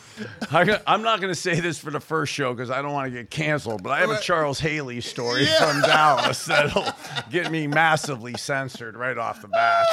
I, 0.51 0.79
I'm 0.87 1.01
not 1.01 1.19
going 1.21 1.31
to 1.33 1.39
say 1.39 1.59
this 1.59 1.77
for 1.79 1.91
the 1.91 1.99
first 1.99 2.33
show 2.33 2.53
because 2.53 2.69
I 2.69 2.81
don't 2.81 2.93
want 2.93 3.11
to 3.11 3.17
get 3.19 3.29
canceled, 3.29 3.83
but 3.83 3.91
I 3.91 3.99
have 3.99 4.09
a 4.09 4.19
Charles 4.19 4.59
Haley 4.59 5.01
story 5.01 5.43
Yeah. 5.45 5.71
from 5.71 5.81
Dallas 5.81 6.45
that'll 6.45 6.85
get 7.29 7.51
me 7.51 7.67
massively 7.67 8.35
censored 8.37 8.95
right 8.95 9.17
off 9.17 9.41
the 9.41 9.47
bat. 9.47 9.85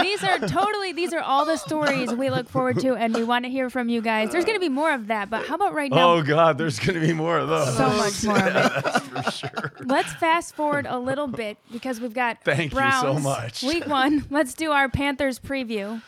these 0.00 0.22
are 0.22 0.38
totally 0.38 0.92
these 0.92 1.12
are 1.12 1.20
all 1.20 1.44
the 1.44 1.56
stories 1.56 2.12
we 2.14 2.30
look 2.30 2.48
forward 2.48 2.78
to 2.80 2.94
and 2.94 3.14
we 3.14 3.24
want 3.24 3.44
to 3.44 3.50
hear 3.50 3.68
from 3.70 3.88
you 3.88 4.00
guys. 4.00 4.30
There's 4.30 4.44
going 4.44 4.56
to 4.56 4.60
be 4.60 4.68
more 4.68 4.92
of 4.92 5.08
that, 5.08 5.28
but 5.30 5.46
how 5.46 5.54
about 5.56 5.74
right 5.74 5.90
now? 5.90 6.14
Oh 6.14 6.22
God, 6.22 6.58
there's 6.58 6.78
going 6.78 6.98
to 7.00 7.06
be 7.06 7.12
more 7.12 7.38
of 7.38 7.48
those. 7.48 7.76
so 7.76 7.88
much 7.90 8.24
more 8.24 8.38
of 8.38 8.46
it. 8.76 8.84
That's 8.84 9.06
for 9.06 9.30
sure. 9.48 9.72
Let's 9.84 10.12
fast 10.14 10.54
forward 10.54 10.86
a 10.88 10.98
little 10.98 11.26
bit 11.26 11.58
because 11.72 12.00
we've 12.00 12.14
got 12.14 12.42
Thank 12.44 12.72
you 12.72 12.90
so 13.00 13.18
much. 13.18 13.62
Week 13.62 13.86
one. 13.86 14.24
Let's 14.30 14.54
do 14.54 14.70
our 14.70 14.88
Panthers 14.88 15.38
preview. 15.38 16.00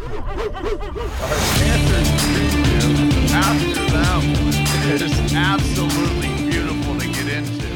Panther 0.00 0.08
preview 2.32 3.30
after 3.32 3.84
that 3.92 4.20
one, 4.42 4.54
is 5.02 5.34
absolutely 5.34 6.50
beautiful 6.50 6.98
to 6.98 7.06
get 7.06 7.28
into. 7.28 7.66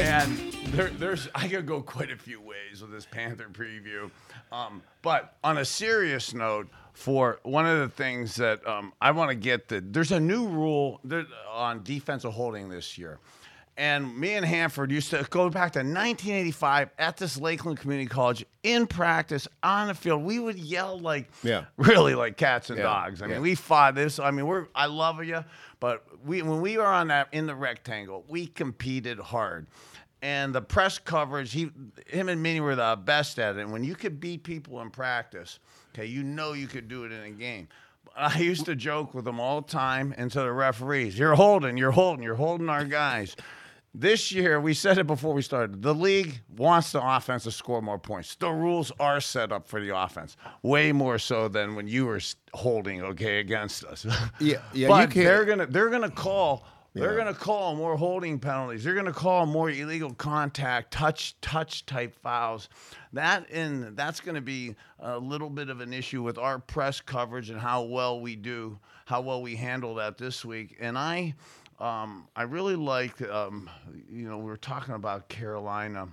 And 0.00 0.38
there, 0.72 0.90
there's, 0.90 1.28
I 1.34 1.48
could 1.48 1.66
go 1.66 1.82
quite 1.82 2.12
a 2.12 2.16
few 2.16 2.40
ways 2.40 2.82
with 2.82 2.92
this 2.92 3.04
Panther 3.04 3.48
preview. 3.52 4.12
Um, 4.52 4.84
but 5.02 5.34
on 5.42 5.58
a 5.58 5.64
serious 5.64 6.32
note, 6.32 6.68
for 6.92 7.40
one 7.42 7.66
of 7.66 7.78
the 7.78 7.88
things 7.88 8.36
that 8.36 8.66
um, 8.66 8.92
I 9.00 9.10
want 9.10 9.30
to 9.30 9.34
get 9.34 9.68
that 9.68 9.92
there's 9.92 10.12
a 10.12 10.20
new 10.20 10.46
rule 10.46 11.00
that, 11.04 11.26
on 11.50 11.82
defensive 11.82 12.32
holding 12.32 12.68
this 12.68 12.98
year. 12.98 13.18
And 13.78 14.18
me 14.18 14.34
and 14.34 14.44
Hanford 14.44 14.90
used 14.90 15.08
to 15.10 15.26
go 15.30 15.48
back 15.48 15.72
to 15.72 15.78
1985 15.78 16.90
at 16.98 17.16
this 17.16 17.40
Lakeland 17.40 17.78
Community 17.80 18.06
College 18.08 18.44
in 18.62 18.86
practice 18.86 19.48
on 19.62 19.88
the 19.88 19.94
field. 19.94 20.22
We 20.22 20.38
would 20.38 20.58
yell 20.58 20.98
like, 20.98 21.30
Yeah. 21.42 21.64
really 21.78 22.14
like 22.14 22.36
cats 22.36 22.68
and 22.68 22.78
Yeah, 22.78 22.84
dogs. 22.84 23.22
I 23.22 23.26
mean, 23.26 23.36
yeah. 23.36 23.40
we 23.40 23.54
fought 23.54 23.94
this. 23.94 24.18
I 24.18 24.30
mean, 24.30 24.46
we're 24.46 24.66
I 24.74 24.86
love 24.86 25.24
you, 25.24 25.42
but 25.80 26.04
we 26.24 26.42
when 26.42 26.60
we 26.60 26.76
were 26.76 26.86
on 26.86 27.08
that 27.08 27.28
in 27.32 27.46
the 27.46 27.54
rectangle, 27.54 28.24
we 28.28 28.46
competed 28.46 29.18
hard. 29.18 29.66
And 30.20 30.54
the 30.54 30.62
press 30.62 30.98
coverage, 31.00 31.52
he, 31.52 31.70
him 32.06 32.28
and 32.28 32.40
Minnie 32.42 32.60
were 32.60 32.76
the 32.76 32.96
best 33.02 33.40
at 33.40 33.56
it. 33.56 33.60
And 33.62 33.72
when 33.72 33.82
you 33.82 33.96
could 33.96 34.20
beat 34.20 34.44
people 34.44 34.80
in 34.80 34.90
practice, 34.90 35.58
okay, 35.94 36.06
you 36.06 36.22
know 36.22 36.52
you 36.52 36.68
could 36.68 36.86
do 36.88 37.04
it 37.04 37.10
in 37.10 37.24
a 37.24 37.30
game. 37.30 37.66
I 38.14 38.38
used 38.38 38.66
to 38.66 38.76
joke 38.76 39.14
with 39.14 39.24
them 39.24 39.40
all 39.40 39.62
the 39.62 39.68
time 39.68 40.14
and 40.16 40.30
to 40.32 40.40
the 40.40 40.52
referees, 40.52 41.18
"You're 41.18 41.34
holding, 41.34 41.78
you're 41.78 41.90
holding, 41.92 42.22
you're 42.22 42.34
holding 42.34 42.68
our 42.68 42.84
guys." 42.84 43.34
This 43.94 44.32
year, 44.32 44.58
we 44.58 44.72
said 44.72 44.96
it 44.96 45.06
before 45.06 45.34
we 45.34 45.42
started. 45.42 45.82
The 45.82 45.94
league 45.94 46.40
wants 46.56 46.92
the 46.92 47.06
offense 47.06 47.44
to 47.44 47.50
score 47.50 47.82
more 47.82 47.98
points. 47.98 48.34
The 48.36 48.48
rules 48.48 48.90
are 48.98 49.20
set 49.20 49.52
up 49.52 49.68
for 49.68 49.82
the 49.82 49.94
offense, 49.94 50.38
way 50.62 50.92
more 50.92 51.18
so 51.18 51.48
than 51.48 51.74
when 51.74 51.86
you 51.86 52.06
were 52.06 52.20
holding 52.54 53.02
okay 53.02 53.40
against 53.40 53.84
us. 53.84 54.06
Yeah, 54.40 54.56
yeah, 54.72 54.86
you 54.86 54.88
But 54.88 55.10
they're 55.10 55.44
gonna 55.44 55.66
they're 55.66 55.90
gonna 55.90 56.10
call 56.10 56.64
they're 56.94 57.16
gonna 57.16 57.34
call 57.34 57.76
more 57.76 57.96
holding 57.96 58.38
penalties. 58.38 58.82
They're 58.82 58.94
gonna 58.94 59.12
call 59.12 59.44
more 59.44 59.70
illegal 59.70 60.14
contact, 60.14 60.90
touch 60.90 61.38
touch 61.42 61.84
type 61.84 62.14
fouls. 62.22 62.70
That 63.12 63.50
and 63.50 63.94
that's 63.94 64.20
gonna 64.20 64.40
be 64.40 64.74
a 65.00 65.18
little 65.18 65.50
bit 65.50 65.68
of 65.68 65.80
an 65.80 65.92
issue 65.92 66.22
with 66.22 66.38
our 66.38 66.58
press 66.58 67.00
coverage 67.02 67.50
and 67.50 67.60
how 67.60 67.82
well 67.82 68.20
we 68.20 68.36
do, 68.36 68.78
how 69.04 69.20
well 69.20 69.42
we 69.42 69.56
handle 69.56 69.96
that 69.96 70.16
this 70.16 70.46
week. 70.46 70.76
And 70.80 70.96
I. 70.96 71.34
Um, 71.82 72.28
I 72.36 72.42
really 72.42 72.76
like, 72.76 73.20
um, 73.28 73.68
you 74.08 74.28
know, 74.28 74.38
we 74.38 74.44
were 74.44 74.56
talking 74.56 74.94
about 74.94 75.28
Carolina 75.28 76.06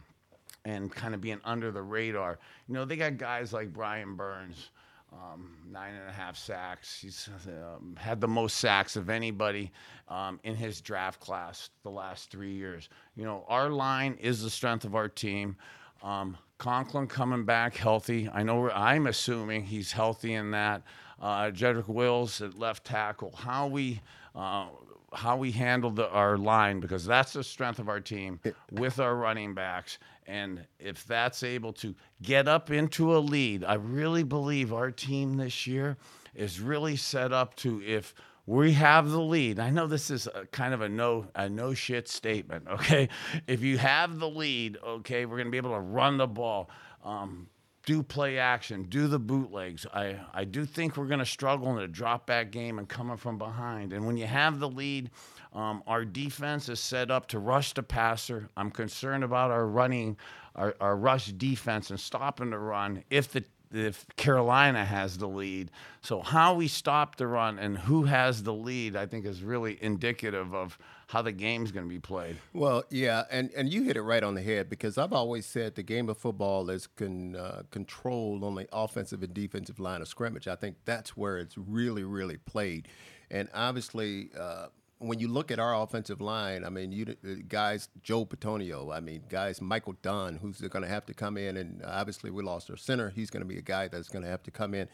and 0.66 0.92
kind 0.92 1.14
of 1.14 1.22
being 1.22 1.40
under 1.46 1.70
the 1.70 1.84
radar. 1.84 2.40
You 2.68 2.74
know, 2.74 2.86
they 2.86 2.96
got 2.96 3.18
guys 3.18 3.54
like 3.54 3.72
Brian 3.72 4.16
Burns, 4.16 4.72
um, 5.14 5.58
nine 5.72 5.94
and 5.94 6.10
a 6.10 6.12
half 6.12 6.36
sacks. 6.38 7.00
He's 7.00 7.30
um, 7.48 7.96
had 8.00 8.20
the 8.20 8.28
most 8.28 8.58
sacks 8.58 8.96
of 8.96 9.12
anybody 9.12 9.72
um, 10.08 10.40
in 10.44 10.56
his 10.56 10.82
draft 10.82 11.20
class 11.20 11.70
the 11.84 11.92
last 11.92 12.32
three 12.32 12.54
years. 12.54 12.90
You 13.16 13.26
know, 13.26 13.46
our 13.48 13.70
line 13.70 14.18
is 14.20 14.42
the 14.42 14.50
strength 14.50 14.86
of 14.86 14.96
our 14.96 15.08
team. 15.08 15.56
Um, 16.02 16.36
Conklin 16.58 17.06
coming 17.06 17.46
back 17.46 17.76
healthy. 17.76 18.28
I 18.34 18.42
know 18.42 18.72
I'm 18.72 19.06
assuming 19.06 19.66
he's 19.66 19.92
healthy 19.92 20.34
in 20.34 20.50
that. 20.50 20.82
Uh, 21.22 21.52
Jedrick 21.52 21.88
Wills 21.88 22.42
at 22.42 22.58
left 22.58 22.86
tackle. 22.86 23.36
How 23.36 23.68
we 23.68 24.02
uh, 24.36 24.68
how 25.14 25.38
we 25.38 25.52
handle 25.52 25.92
the, 25.92 26.10
our 26.10 26.38
line 26.38 26.80
because 26.80 27.06
that's 27.06 27.34
the 27.34 27.44
strength 27.44 27.80
of 27.80 27.90
our 27.90 28.00
team 28.00 28.40
with 28.72 29.00
our 29.00 29.16
running 29.16 29.54
backs. 29.54 29.98
And 30.28 30.66
if 30.80 31.06
that's 31.06 31.44
able 31.44 31.74
to 31.74 31.96
get 32.22 32.48
up 32.48 32.70
into 32.70 33.16
a 33.16 33.20
lead, 33.20 33.64
I 33.64 33.76
really 33.76 34.24
believe 34.24 34.74
our 34.74 34.92
team 34.92 35.38
this 35.38 35.66
year 35.66 35.98
is 36.36 36.60
really 36.60 36.96
set 36.96 37.34
up 37.34 37.56
to 37.58 37.82
if 37.84 38.14
we 38.46 38.74
have 38.74 39.10
the 39.10 39.22
lead. 39.22 39.60
I 39.60 39.70
know 39.70 39.86
this 39.88 40.10
is 40.10 40.28
a 40.28 40.46
kind 40.48 40.74
of 40.74 40.82
a 40.82 40.90
no 40.90 41.28
a 41.36 41.50
no 41.50 41.74
shit 41.74 42.08
statement. 42.08 42.68
Okay, 42.80 43.10
if 43.48 43.62
you 43.62 43.78
have 43.78 44.20
the 44.20 44.30
lead, 44.30 44.78
okay, 44.84 45.26
we're 45.26 45.38
gonna 45.38 45.50
be 45.50 45.58
able 45.58 45.74
to 45.74 45.80
run 45.80 46.18
the 46.18 46.28
ball. 46.28 46.70
Um, 47.04 47.48
do 47.90 48.04
play 48.04 48.38
action, 48.38 48.84
do 48.84 49.08
the 49.08 49.18
bootlegs. 49.18 49.84
I, 49.92 50.20
I 50.32 50.44
do 50.44 50.64
think 50.64 50.96
we're 50.96 51.08
going 51.08 51.18
to 51.22 51.26
struggle 51.26 51.76
in 51.76 51.84
a 51.84 51.88
drop 51.88 52.28
back 52.28 52.52
game 52.52 52.78
and 52.78 52.88
coming 52.88 53.18
from 53.18 53.40
behind. 53.40 53.94
And 53.94 54.06
when 54.06 54.16
you 54.16 54.28
have 54.28 54.60
the 54.60 54.70
lead, 54.70 55.10
um, 55.54 55.82
our 55.88 56.06
defense 56.06 56.70
is 56.70 56.80
set 56.80 57.10
up 57.10 57.28
to 57.30 57.40
rush 57.40 57.74
the 57.74 57.82
passer. 57.82 58.48
I'm 58.56 58.70
concerned 58.70 59.24
about 59.24 59.50
our 59.50 59.66
running, 59.66 60.18
our, 60.54 60.76
our 60.80 60.96
rush 60.96 61.30
defense 61.30 61.90
and 61.90 62.00
stopping 62.00 62.52
the 62.52 62.60
run 62.60 63.04
if 63.10 63.32
the 63.32 63.44
if 63.72 64.06
Carolina 64.18 64.86
has 64.86 65.18
the 65.18 65.28
lead. 65.28 65.72
So 66.02 66.22
how 66.22 66.54
we 66.54 66.68
stop 66.68 67.16
the 67.16 67.26
run 67.26 67.58
and 67.58 67.76
who 67.76 68.04
has 68.04 68.44
the 68.44 68.54
lead, 68.54 68.96
I 68.96 69.08
think 69.08 69.26
is 69.26 69.42
really 69.42 69.80
indicative 69.82 70.54
of 70.54 70.78
how 71.10 71.24
the 71.24 71.32
game's 71.32 71.72
going 71.72 71.88
to 71.88 71.90
be 71.90 72.00
played. 72.00 72.36
Well, 72.54 72.84
yeah, 72.92 73.24
and, 73.32 73.50
and 73.58 73.74
you 73.74 73.82
hit 73.82 73.98
it 73.98 74.04
right 74.04 74.22
on 74.22 74.36
the 74.36 74.44
head 74.44 74.70
because 74.70 74.96
I've 74.96 75.12
always 75.12 75.48
said 75.48 75.74
the 75.74 75.82
game 75.82 76.08
of 76.08 76.20
football 76.20 76.70
is 76.70 76.86
con, 76.86 77.36
uh, 77.36 77.64
controlled 77.72 78.44
on 78.44 78.54
the 78.54 78.68
offensive 78.72 79.24
and 79.24 79.34
defensive 79.34 79.80
line 79.80 80.02
of 80.02 80.08
scrimmage. 80.08 80.48
I 80.48 80.56
think 80.56 80.76
that's 80.86 81.18
where 81.18 81.40
it's 81.40 81.58
really, 81.58 82.04
really 82.04 82.38
played. 82.38 82.90
And 83.32 83.50
obviously, 83.56 84.30
uh, 84.40 84.68
when 85.00 85.18
you 85.18 85.30
look 85.30 85.50
at 85.50 85.58
our 85.58 85.82
offensive 85.82 86.22
line, 86.22 86.64
I 86.64 86.70
mean, 86.70 86.92
you 86.92 87.16
uh, 87.26 87.42
guys, 87.48 87.90
Joe 88.04 88.24
Bitonio, 88.24 88.96
I 88.96 89.00
mean, 89.00 89.24
guys, 89.30 89.62
Michael 89.62 89.96
Dunn, 90.04 90.36
who's 90.36 90.62
going 90.62 90.84
to 90.84 90.90
have 90.90 91.08
to 91.08 91.16
come 91.16 91.38
in, 91.38 91.58
and 91.58 91.82
obviously 91.88 92.30
we 92.30 92.44
lost 92.44 92.70
our 92.70 92.78
center. 92.78 93.10
He's 93.10 93.32
going 93.32 93.42
to 93.42 93.48
be 93.48 93.58
a 93.58 93.64
guy 93.64 93.88
that's 93.88 94.10
going 94.10 94.24
to 94.24 94.30
have 94.30 94.44
to 94.44 94.52
come 94.52 94.76
in 94.76 94.88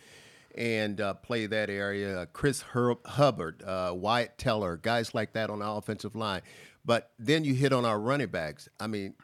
and 0.56 1.00
uh, 1.02 1.14
play 1.16 1.46
that 1.48 1.70
area. 1.70 2.22
Uh, 2.22 2.26
Chris 2.32 2.62
Her- 2.62 2.96
Hubbard, 3.06 3.64
uh, 3.64 3.92
Wyatt 3.96 4.38
Teller, 4.38 4.78
guys 4.78 5.14
like 5.14 5.34
that 5.34 5.50
on 5.50 5.60
the 5.60 5.68
offensive 5.68 6.16
line. 6.16 6.42
But 6.84 7.12
then 7.20 7.44
you 7.44 7.54
hit 7.54 7.74
on 7.74 7.84
our 7.86 8.00
running 8.00 8.28
backs. 8.28 8.70
I 8.80 8.88
mean, 8.88 9.16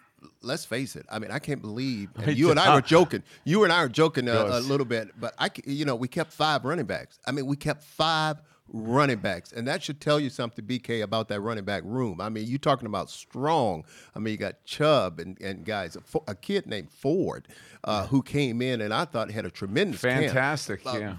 let's 0.42 0.66
face 0.66 0.96
it. 0.96 1.06
I 1.10 1.20
mean, 1.20 1.32
I 1.32 1.40
can't 1.40 1.62
believe 1.62 2.10
and 2.18 2.38
you 2.38 2.52
and 2.52 2.60
I 2.60 2.74
were 2.76 2.82
joking. 2.82 3.24
You 3.44 3.64
and 3.64 3.72
I 3.72 3.84
were 3.84 3.90
joking 3.90 4.28
a, 4.28 4.34
a 4.34 4.60
little 4.60 4.86
bit, 4.86 5.10
but 5.20 5.34
I, 5.38 5.50
you 5.66 5.86
know, 5.86 5.96
we 5.96 6.08
kept 6.08 6.34
five 6.34 6.66
running 6.66 6.86
backs. 6.86 7.20
I 7.26 7.32
mean, 7.32 7.46
we 7.46 7.56
kept 7.56 7.84
five 7.84 8.38
running 8.74 9.18
backs, 9.18 9.52
and 9.52 9.68
that 9.68 9.84
should 9.84 10.00
tell 10.00 10.20
you 10.20 10.30
something, 10.30 10.66
BK, 10.66 11.04
about 11.04 11.28
that 11.30 11.42
running 11.42 11.64
back 11.64 11.84
room. 11.86 12.22
I 12.22 12.30
mean, 12.30 12.48
you're 12.48 12.60
talking 12.60 12.86
about 12.86 13.10
strong. 13.10 13.84
I 14.16 14.20
mean, 14.20 14.32
you 14.32 14.38
got 14.38 14.64
Chubb 14.66 15.20
and, 15.20 15.40
and 15.42 15.66
guys, 15.66 15.96
a, 15.96 16.20
a 16.28 16.36
kid 16.36 16.66
named 16.68 16.90
Ford 16.92 17.48
uh, 17.84 18.08
who 18.08 18.22
came 18.22 18.62
in 18.62 18.82
and 18.82 18.94
I 18.94 19.06
thought 19.06 19.32
had 19.32 19.46
a 19.46 19.52
tremendous 19.52 20.02
fantastic, 20.02 20.84
camp. 20.84 21.00
yeah, 21.00 21.16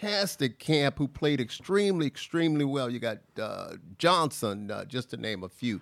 fantastic 0.00 0.58
camp. 0.58 0.98
Who 0.98 1.08
played 1.08 1.40
extremely, 1.40 2.06
extremely 2.06 2.64
well. 2.64 2.90
You 2.90 2.98
got 2.98 3.18
uh, 3.40 3.74
Johnson, 3.98 4.70
uh, 4.70 4.84
just 4.84 5.10
to 5.10 5.16
name 5.16 5.42
a 5.42 5.48
few. 5.48 5.80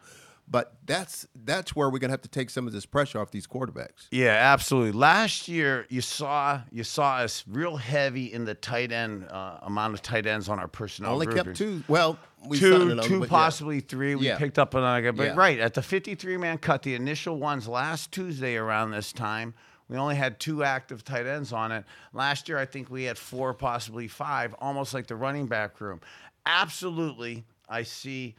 But 0.49 0.77
that's 0.87 1.27
that's 1.45 1.75
where 1.75 1.91
we're 1.91 1.99
gonna 1.99 2.13
have 2.13 2.23
to 2.23 2.29
take 2.29 2.51
some 2.51 2.69
of 2.69 2.73
this 2.73 2.87
pressure 2.87 3.19
off 3.21 3.33
these 3.33 3.49
quarterbacks. 3.49 4.07
Yeah, 4.13 4.29
absolutely. 4.29 4.93
Last 4.93 5.49
year, 5.49 5.87
you 5.89 6.01
saw 6.01 6.61
you 6.71 6.85
saw 6.85 7.17
us 7.17 7.43
real 7.49 7.77
heavy 7.77 8.33
in 8.33 8.45
the 8.45 8.55
tight 8.55 8.93
end 8.93 9.27
uh, 9.29 9.59
amount 9.63 9.95
of 9.95 10.03
tight 10.03 10.25
ends 10.25 10.49
on 10.49 10.61
our 10.61 10.69
personnel. 10.69 11.15
Only 11.15 11.27
kept 11.27 11.57
two. 11.57 11.83
Well, 11.89 12.17
we 12.47 12.59
two, 12.61 12.77
another, 12.77 13.09
two, 13.09 13.27
possibly 13.27 13.81
three. 13.81 14.15
We 14.15 14.27
Yeah. 14.27 14.39
picked 14.39 14.59
up 14.59 14.75
another, 14.75 15.03
guy, 15.03 15.11
but 15.11 15.25
Yeah. 15.25 15.35
right 15.37 15.59
at 15.59 15.75
the 15.75 15.83
53 15.83 16.37
man 16.37 16.59
cut, 16.59 16.83
the 16.85 16.95
initial 16.95 17.39
ones 17.41 17.67
last 17.67 18.13
Tuesday 18.13 18.55
around 18.57 18.93
this 18.93 19.13
time. 19.13 19.53
We 19.89 19.97
only 19.97 20.15
had 20.17 20.39
two 20.39 20.63
active 20.63 21.05
tight 21.05 21.27
ends 21.27 21.53
on 21.53 21.73
it. 21.73 21.85
Last 22.13 22.49
year, 22.49 22.59
I 22.59 22.67
think 22.67 22.89
we 22.91 23.05
had 23.05 23.19
four, 23.19 23.53
possibly 23.55 24.07
five, 24.09 24.55
almost 24.61 24.95
like 24.95 25.07
the 25.09 25.17
running 25.17 25.47
back 25.47 25.81
room. 25.81 26.01
Absolutely, 26.45 27.45
I 27.69 27.83
see. 27.83 28.37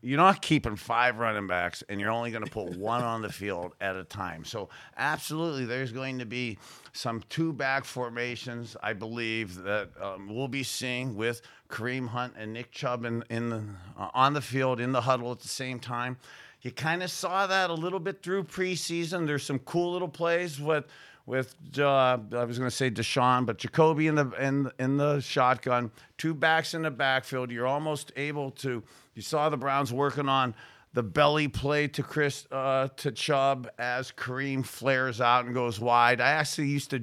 You're 0.00 0.18
not 0.18 0.42
keeping 0.42 0.76
five 0.76 1.18
running 1.18 1.46
backs, 1.46 1.82
and 1.88 2.00
you're 2.00 2.10
only 2.10 2.30
going 2.30 2.44
to 2.44 2.50
put 2.50 2.76
one 2.76 3.02
on 3.02 3.22
the 3.22 3.32
field 3.32 3.74
at 3.80 3.96
a 3.96 4.04
time. 4.04 4.44
So, 4.44 4.68
absolutely, 4.96 5.64
there's 5.64 5.92
going 5.92 6.18
to 6.18 6.26
be 6.26 6.58
some 6.92 7.22
two 7.28 7.52
back 7.52 7.84
formations. 7.84 8.76
I 8.82 8.92
believe 8.92 9.62
that 9.62 9.90
um, 10.00 10.34
we'll 10.34 10.48
be 10.48 10.62
seeing 10.62 11.16
with 11.16 11.42
Kareem 11.68 12.08
Hunt 12.08 12.34
and 12.36 12.52
Nick 12.52 12.70
Chubb 12.70 13.04
in, 13.04 13.24
in 13.30 13.50
the, 13.50 13.62
uh, 13.98 14.08
on 14.14 14.32
the 14.34 14.40
field 14.40 14.80
in 14.80 14.92
the 14.92 15.00
huddle 15.00 15.32
at 15.32 15.40
the 15.40 15.48
same 15.48 15.78
time. 15.78 16.16
You 16.62 16.72
kind 16.72 17.02
of 17.02 17.10
saw 17.10 17.46
that 17.46 17.70
a 17.70 17.74
little 17.74 18.00
bit 18.00 18.22
through 18.22 18.44
preseason. 18.44 19.26
There's 19.26 19.44
some 19.44 19.60
cool 19.60 19.92
little 19.92 20.08
plays 20.08 20.60
with 20.60 20.86
with 21.28 21.54
uh, 21.78 22.18
I 22.32 22.44
was 22.44 22.58
going 22.58 22.70
to 22.70 22.74
say 22.74 22.90
Deshaun, 22.90 23.44
but 23.44 23.58
Jacoby 23.58 24.06
in 24.06 24.14
the 24.14 24.30
in 24.40 24.70
in 24.78 24.96
the 24.96 25.20
shotgun, 25.20 25.90
two 26.16 26.32
backs 26.34 26.72
in 26.72 26.82
the 26.82 26.90
backfield. 26.90 27.50
You're 27.50 27.66
almost 27.66 28.12
able 28.16 28.50
to. 28.52 28.82
You 29.18 29.22
saw 29.22 29.48
the 29.48 29.56
Browns 29.56 29.92
working 29.92 30.28
on 30.28 30.54
the 30.92 31.02
belly 31.02 31.48
play 31.48 31.88
to 31.88 32.04
Chris 32.04 32.46
uh, 32.52 32.86
to 32.98 33.10
Chubb 33.10 33.68
as 33.76 34.12
Kareem 34.12 34.64
flares 34.64 35.20
out 35.20 35.44
and 35.44 35.52
goes 35.52 35.80
wide. 35.80 36.20
I 36.20 36.28
actually 36.28 36.68
used 36.68 36.90
to 36.90 37.02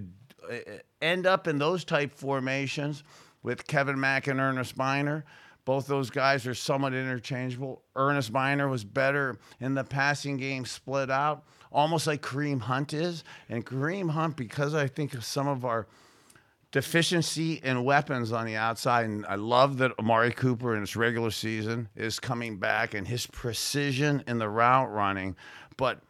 uh, 0.50 0.56
end 1.02 1.28
up 1.28 1.46
in 1.46 1.58
those 1.58 1.84
type 1.84 2.14
formations 2.14 3.04
with 3.44 3.68
Kevin 3.68 4.00
Mack 4.00 4.28
and 4.28 4.40
Earnest 4.40 4.78
Byner. 4.78 5.26
Both 5.66 5.88
those 5.88 6.10
guys 6.10 6.48
are 6.48 6.54
somewhat 6.54 6.94
interchangeable. 6.94 7.82
Earnest 7.98 8.32
Byner 8.32 8.70
was 8.70 8.86
better 8.86 9.38
in 9.60 9.74
the 9.74 9.84
passing 9.84 10.38
game 10.38 10.64
split 10.64 11.12
out, 11.12 11.44
almost 11.70 12.08
like 12.08 12.22
Kareem 12.22 12.62
Hunt 12.62 12.94
is. 12.94 13.26
And 13.50 13.66
Kareem 13.66 14.12
Hunt, 14.12 14.38
because 14.38 14.74
I 14.74 14.88
think 14.88 15.16
of 15.16 15.26
some 15.26 15.50
of 15.50 15.66
our 15.66 15.86
deficiency 16.72 17.54
in 17.64 17.84
weapons 17.84 18.32
on 18.32 18.46
the 18.46 18.56
outside, 18.56 19.06
and 19.06 19.26
I 19.28 19.36
love 19.36 19.78
that 19.78 19.98
Amari 20.00 20.32
Cooper 20.32 20.76
in 20.76 20.82
his 20.82 20.96
regular 20.96 21.32
season 21.32 21.90
is 21.96 22.20
coming 22.20 22.58
back 22.58 22.94
and 22.94 23.08
his 23.08 23.26
precision 23.28 24.24
in 24.28 24.40
the 24.40 24.50
route 24.50 24.92
running. 24.92 25.36
But 25.78 26.02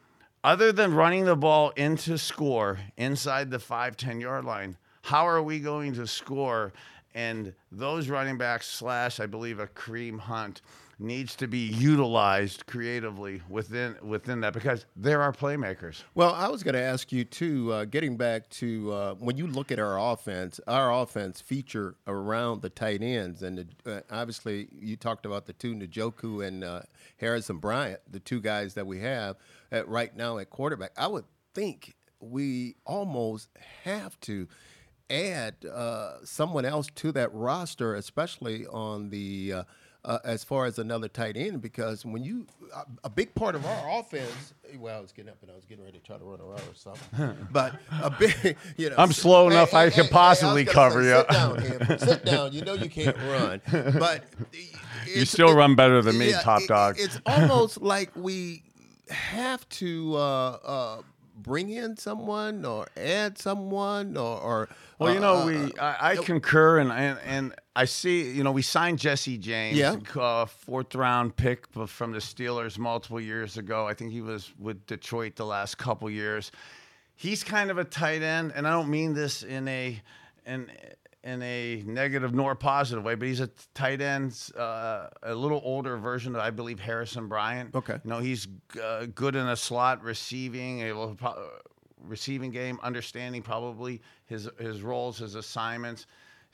other 0.44 0.72
than 0.72 0.94
running 0.94 1.26
the 1.26 1.36
ball 1.36 1.72
into 1.72 2.18
score 2.18 2.80
inside 2.98 3.52
the 3.52 3.60
5 3.60 3.98
10 3.98 4.22
yard 4.22 4.46
line, 4.46 4.78
how 5.04 5.28
are 5.28 5.42
we 5.42 5.60
going 5.60 5.94
to 5.94 6.08
score? 6.08 6.74
And 7.14 7.54
those 7.72 8.10
running 8.10 8.38
backs, 8.38 8.68
slash, 8.68 9.20
I 9.20 9.26
believe, 9.26 9.58
Kareem 9.76 10.20
Hunt, 10.20 10.62
needs 11.00 11.36
to 11.36 11.48
be 11.48 11.60
utilized 11.60 12.66
creatively 12.66 13.42
within 13.50 13.96
within 14.02 14.42
that 14.42 14.54
because 14.54 14.86
there 14.96 15.22
are 15.22 15.32
playmakers. 15.34 16.04
Well, 16.14 16.34
I 16.34 16.48
was 16.48 16.64
going 16.64 16.76
to 16.76 16.82
ask 16.82 17.12
you 17.12 17.26
too. 17.26 17.72
Uh, 17.72 17.86
getting 17.86 18.18
back 18.18 18.50
to 18.52 18.92
uh, 18.94 19.14
when 19.16 19.38
you 19.38 19.48
look 19.48 19.72
at 19.72 19.80
our 19.80 20.00
offense, 20.00 20.60
our 20.68 20.94
offense 20.94 21.42
feature 21.42 21.96
around 22.08 22.62
the 22.62 22.70
tight 22.70 23.02
ends, 23.02 23.44
and 23.44 23.68
the, 23.84 23.98
uh, 23.98 24.02
obviously 24.10 24.70
you 24.80 24.96
talked 24.96 25.26
about 25.26 25.46
the 25.46 25.54
two 25.54 25.74
Njoku 25.74 26.46
and 26.46 26.64
uh, 26.64 26.82
Harrison 27.18 27.58
Bryant, 27.58 28.00
the 28.10 28.20
two 28.20 28.40
guys 28.40 28.74
that 28.76 28.88
we 28.88 29.00
have 29.00 29.36
at 29.72 29.88
right 29.88 30.16
now 30.16 30.38
at 30.38 30.50
quarterback. 30.50 30.92
I 30.98 31.08
would 31.08 31.26
think 31.54 31.96
we 32.20 32.76
almost 32.86 33.50
have 33.84 34.20
to 34.22 34.48
add 35.10 35.66
uh, 35.66 36.14
someone 36.24 36.66
else 36.66 36.88
to 36.96 37.12
that 37.12 37.34
roster, 37.34 37.96
especially 37.96 38.66
on 38.68 39.10
the. 39.10 39.66
Uh, 40.06 40.12
uh, 40.12 40.20
as 40.24 40.44
far 40.44 40.66
as 40.66 40.78
another 40.80 41.08
tight 41.08 41.36
end, 41.36 41.62
because 41.62 42.06
when 42.06 42.24
you 42.24 42.46
a, 42.76 42.84
a 43.06 43.10
big 43.10 43.34
part 43.34 43.56
of 43.56 43.66
our 43.66 44.00
offense, 44.00 44.54
well, 44.78 44.98
I 44.98 45.02
was 45.02 45.12
getting 45.12 45.32
up 45.32 45.38
and 45.42 45.50
I 45.52 45.56
was 45.56 45.66
getting 45.66 45.84
ready 45.84 45.98
to 45.98 46.04
try 46.04 46.18
to 46.18 46.24
run 46.24 46.40
around 46.40 46.62
or 46.62 46.76
something, 46.76 47.48
but 47.52 47.74
a 48.04 48.10
big, 48.12 48.56
you 48.78 48.90
know, 48.90 48.96
I'm 48.98 49.12
slow 49.12 49.50
enough 49.50 49.74
I 49.74 49.90
could 49.90 50.10
possibly 50.12 50.62
I 50.62 50.72
cover 50.72 51.02
gonna 51.04 51.58
you. 51.60 51.60
Sit 51.60 51.88
down, 51.88 52.00
sit 52.00 52.26
down. 52.26 52.54
You 52.54 52.62
know 52.62 52.74
you 52.74 52.90
can't 52.90 53.18
run, 53.18 53.62
but 54.00 54.24
You 55.08 55.26
still 55.26 55.56
run 55.56 55.76
better 55.76 56.02
than 56.02 56.18
me, 56.18 56.34
top 56.34 56.62
it- 56.62 56.68
dog. 56.68 56.96
It's 57.00 57.20
almost 57.26 57.82
like 57.82 58.12
we 58.16 58.64
have 59.10 59.68
to 59.70 60.16
uh, 60.16 60.20
uh, 60.20 61.02
bring 61.38 61.70
in 61.70 61.98
someone 61.98 62.66
or 62.66 62.88
add 62.98 63.38
someone 63.38 64.18
or. 64.18 64.40
or 64.40 64.70
Well, 65.00 65.14
you 65.14 65.20
uh, 65.20 65.22
know, 65.22 65.36
uh, 65.42 65.46
we 65.46 65.80
I, 65.80 66.12
I 66.12 66.16
concur, 66.18 66.80
and, 66.80 66.92
and 66.92 67.20
and 67.26 67.56
I 67.76 67.86
see. 67.86 68.32
You 68.32 68.44
know, 68.44 68.52
we 68.52 68.62
signed 68.62 69.00
Jesse 69.00 69.38
James, 69.38 69.78
Yeah. 69.78 69.98
uh, 70.16 70.46
fourth 70.46 70.96
round 70.96 71.36
pick 71.36 71.68
from 71.88 72.12
the 72.14 72.20
Steelers 72.20 72.78
multiple 72.78 73.20
years 73.20 73.58
ago. 73.58 73.86
I 73.88 73.94
think 73.94 74.12
he 74.12 74.22
was 74.22 74.54
with 74.58 74.86
Detroit 74.86 75.36
the 75.36 75.46
last 75.46 75.78
couple 75.78 76.10
years. 76.10 76.52
He's 77.18 77.44
kind 77.44 77.72
of 77.72 77.78
a 77.78 77.84
tight 77.84 78.22
end, 78.22 78.54
and 78.56 78.68
I 78.68 78.72
don't 78.72 78.90
mean 78.90 79.14
this 79.14 79.44
in 79.44 79.68
a 79.68 80.02
in 80.46 80.72
in 81.24 81.42
a 81.42 81.82
negative 81.88 82.34
nor 82.36 82.54
positive 82.56 83.04
way, 83.04 83.16
but 83.16 83.28
he's 83.28 83.40
a 83.40 83.50
tight 83.74 84.00
end, 84.00 84.38
uh, 84.58 85.08
a 85.24 85.34
little 85.34 85.60
older 85.64 85.98
version 85.98 86.36
of 86.36 86.42
I 86.42 86.52
believe 86.52 86.80
Harrison 86.80 87.28
Bryant. 87.28 87.74
Okay. 87.74 88.00
you 88.04 88.10
know, 88.10 88.20
he's 88.20 88.48
uh, 88.82 89.08
good 89.16 89.36
in 89.36 89.48
a 89.48 89.56
slot 89.56 90.04
receiving, 90.04 90.82
able 90.82 91.18
receiving 92.04 92.52
game, 92.52 92.80
understanding 92.84 93.42
probably 93.42 94.02
his 94.28 94.50
his 94.60 94.82
roles, 94.82 95.18
his 95.18 95.36
assignments. 95.36 96.06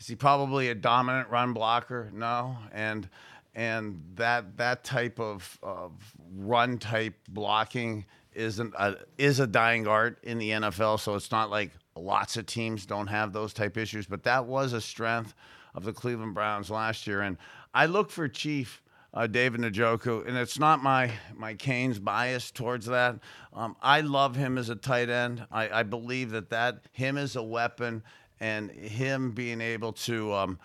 Is 0.01 0.07
he 0.07 0.15
probably 0.15 0.69
a 0.69 0.75
dominant 0.75 1.29
run 1.29 1.53
blocker? 1.53 2.09
No, 2.11 2.57
and 2.71 3.07
and 3.53 4.01
that 4.15 4.57
that 4.57 4.83
type 4.83 5.19
of, 5.19 5.59
of 5.61 5.91
run 6.35 6.79
type 6.79 7.13
blocking 7.29 8.05
isn't 8.33 8.73
a, 8.79 8.95
is 9.19 9.39
a 9.39 9.45
dying 9.45 9.85
art 9.85 10.17
in 10.23 10.39
the 10.39 10.49
NFL. 10.49 10.99
So 10.99 11.13
it's 11.13 11.29
not 11.29 11.51
like 11.51 11.69
lots 11.95 12.35
of 12.35 12.47
teams 12.47 12.87
don't 12.87 13.05
have 13.05 13.31
those 13.31 13.53
type 13.53 13.77
issues, 13.77 14.07
but 14.07 14.23
that 14.23 14.47
was 14.47 14.73
a 14.73 14.81
strength 14.81 15.35
of 15.75 15.83
the 15.83 15.93
Cleveland 15.93 16.33
Browns 16.33 16.71
last 16.71 17.05
year. 17.05 17.21
And 17.21 17.37
I 17.71 17.85
look 17.85 18.09
for 18.09 18.27
Chief 18.27 18.81
uh, 19.13 19.27
David 19.27 19.61
Njoku, 19.61 20.27
and 20.27 20.35
it's 20.35 20.57
not 20.57 20.81
my 20.81 21.11
my 21.35 21.53
Canes 21.53 21.99
bias 21.99 22.49
towards 22.49 22.87
that. 22.87 23.19
Um, 23.53 23.75
I 23.83 24.01
love 24.01 24.35
him 24.35 24.57
as 24.57 24.69
a 24.69 24.75
tight 24.75 25.09
end. 25.09 25.45
I, 25.51 25.69
I 25.69 25.83
believe 25.83 26.31
that 26.31 26.49
that 26.49 26.87
him 26.91 27.19
as 27.19 27.35
a 27.35 27.43
weapon 27.43 28.01
and 28.41 28.71
him 28.71 29.32
being 29.32 29.62
able 29.62 29.93
to 29.93 30.34
um, 30.34 30.60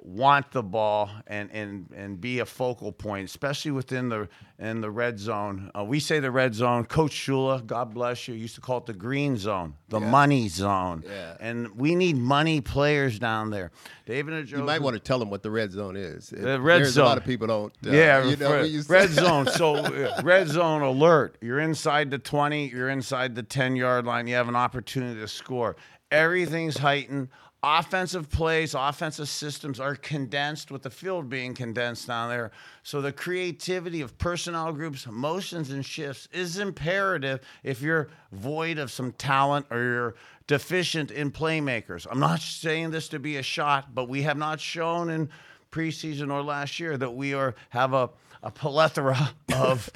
want 0.00 0.50
the 0.50 0.62
ball 0.62 1.08
and, 1.28 1.48
and 1.52 1.86
and 1.94 2.20
be 2.20 2.40
a 2.40 2.46
focal 2.46 2.90
point, 2.90 3.26
especially 3.28 3.70
within 3.70 4.08
the 4.08 4.28
in 4.58 4.80
the 4.80 4.90
red 4.90 5.18
zone. 5.18 5.70
Uh, 5.76 5.84
we 5.84 6.00
say 6.00 6.20
the 6.20 6.30
red 6.30 6.54
zone. 6.54 6.84
Coach 6.84 7.12
Shula, 7.12 7.64
God 7.64 7.94
bless 7.94 8.26
you, 8.28 8.34
used 8.34 8.54
to 8.56 8.60
call 8.60 8.78
it 8.78 8.86
the 8.86 8.92
green 8.92 9.36
zone, 9.36 9.74
the 9.88 10.00
money 10.00 10.48
zone. 10.48 11.04
Yeah. 11.06 11.36
And 11.40 11.68
we 11.76 11.94
need 11.94 12.16
money 12.16 12.60
players 12.60 13.18
down 13.18 13.50
there. 13.50 13.70
David 14.06 14.34
Njoku. 14.46 14.58
You 14.58 14.64
might 14.64 14.82
want 14.82 14.94
to 14.94 15.00
tell 15.00 15.18
them 15.18 15.30
what 15.30 15.42
the 15.42 15.50
red 15.50 15.70
zone 15.70 15.96
is. 15.96 16.30
The 16.30 16.60
red 16.60 16.78
There's 16.82 16.96
a 16.96 17.02
lot 17.04 17.10
zone. 17.10 17.18
of 17.18 17.24
people 17.24 17.46
don't. 17.46 17.72
Uh, 17.86 17.90
yeah, 17.90 18.24
you 18.24 18.36
know, 18.36 18.62
you 18.62 18.82
red 18.88 19.10
zone. 19.24 19.46
So 19.46 19.76
uh, 19.76 20.20
red 20.24 20.48
zone 20.48 20.82
alert. 20.82 21.38
You're 21.40 21.60
inside 21.60 22.10
the 22.10 22.18
20. 22.18 22.68
You're 22.68 22.88
inside 22.90 23.34
the 23.34 23.42
10 23.44 23.76
yard 23.76 24.06
line. 24.06 24.26
You 24.26 24.34
have 24.34 24.48
an 24.48 24.56
opportunity 24.56 25.20
to 25.20 25.28
score. 25.28 25.76
Everything's 26.12 26.76
heightened. 26.76 27.28
Offensive 27.64 28.28
plays, 28.28 28.74
offensive 28.74 29.28
systems 29.28 29.78
are 29.78 29.94
condensed 29.94 30.72
with 30.72 30.82
the 30.82 30.90
field 30.90 31.30
being 31.30 31.54
condensed 31.54 32.08
down 32.08 32.28
there. 32.28 32.50
So 32.82 33.00
the 33.00 33.12
creativity 33.12 34.00
of 34.00 34.18
personnel 34.18 34.72
groups, 34.72 35.06
motions, 35.06 35.70
and 35.70 35.86
shifts 35.86 36.28
is 36.32 36.58
imperative 36.58 37.40
if 37.62 37.80
you're 37.80 38.08
void 38.32 38.78
of 38.78 38.90
some 38.90 39.12
talent 39.12 39.66
or 39.70 39.78
you're 39.78 40.14
deficient 40.48 41.12
in 41.12 41.30
playmakers. 41.30 42.06
I'm 42.10 42.20
not 42.20 42.40
saying 42.40 42.90
this 42.90 43.08
to 43.08 43.20
be 43.20 43.36
a 43.36 43.42
shot, 43.42 43.94
but 43.94 44.08
we 44.08 44.22
have 44.22 44.36
not 44.36 44.60
shown 44.60 45.08
in 45.08 45.30
preseason 45.70 46.32
or 46.32 46.42
last 46.42 46.80
year 46.80 46.96
that 46.96 47.10
we 47.10 47.32
are 47.32 47.54
have 47.70 47.94
a, 47.94 48.10
a 48.42 48.50
plethora 48.50 49.30
of 49.54 49.88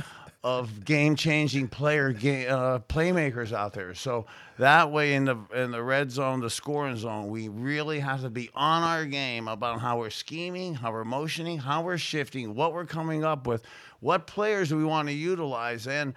of 0.46 0.84
game-changing 0.84 1.66
player 1.66 2.12
game, 2.12 2.46
uh, 2.48 2.78
playmakers 2.78 3.52
out 3.52 3.72
there. 3.72 3.94
So 3.94 4.26
that 4.60 4.92
way, 4.92 5.14
in 5.14 5.24
the 5.24 5.36
in 5.52 5.72
the 5.72 5.82
red 5.82 6.12
zone, 6.12 6.38
the 6.38 6.48
scoring 6.50 6.96
zone, 6.96 7.26
we 7.26 7.48
really 7.48 7.98
have 7.98 8.20
to 8.20 8.30
be 8.30 8.48
on 8.54 8.84
our 8.84 9.04
game 9.06 9.48
about 9.48 9.80
how 9.80 9.98
we're 9.98 10.08
scheming, 10.08 10.74
how 10.74 10.92
we're 10.92 11.04
motioning, 11.04 11.58
how 11.58 11.82
we're 11.82 11.98
shifting, 11.98 12.54
what 12.54 12.72
we're 12.72 12.84
coming 12.84 13.24
up 13.24 13.48
with, 13.48 13.64
what 13.98 14.28
players 14.28 14.72
we 14.72 14.84
want 14.84 15.08
to 15.08 15.14
utilize, 15.14 15.88
and 15.88 16.14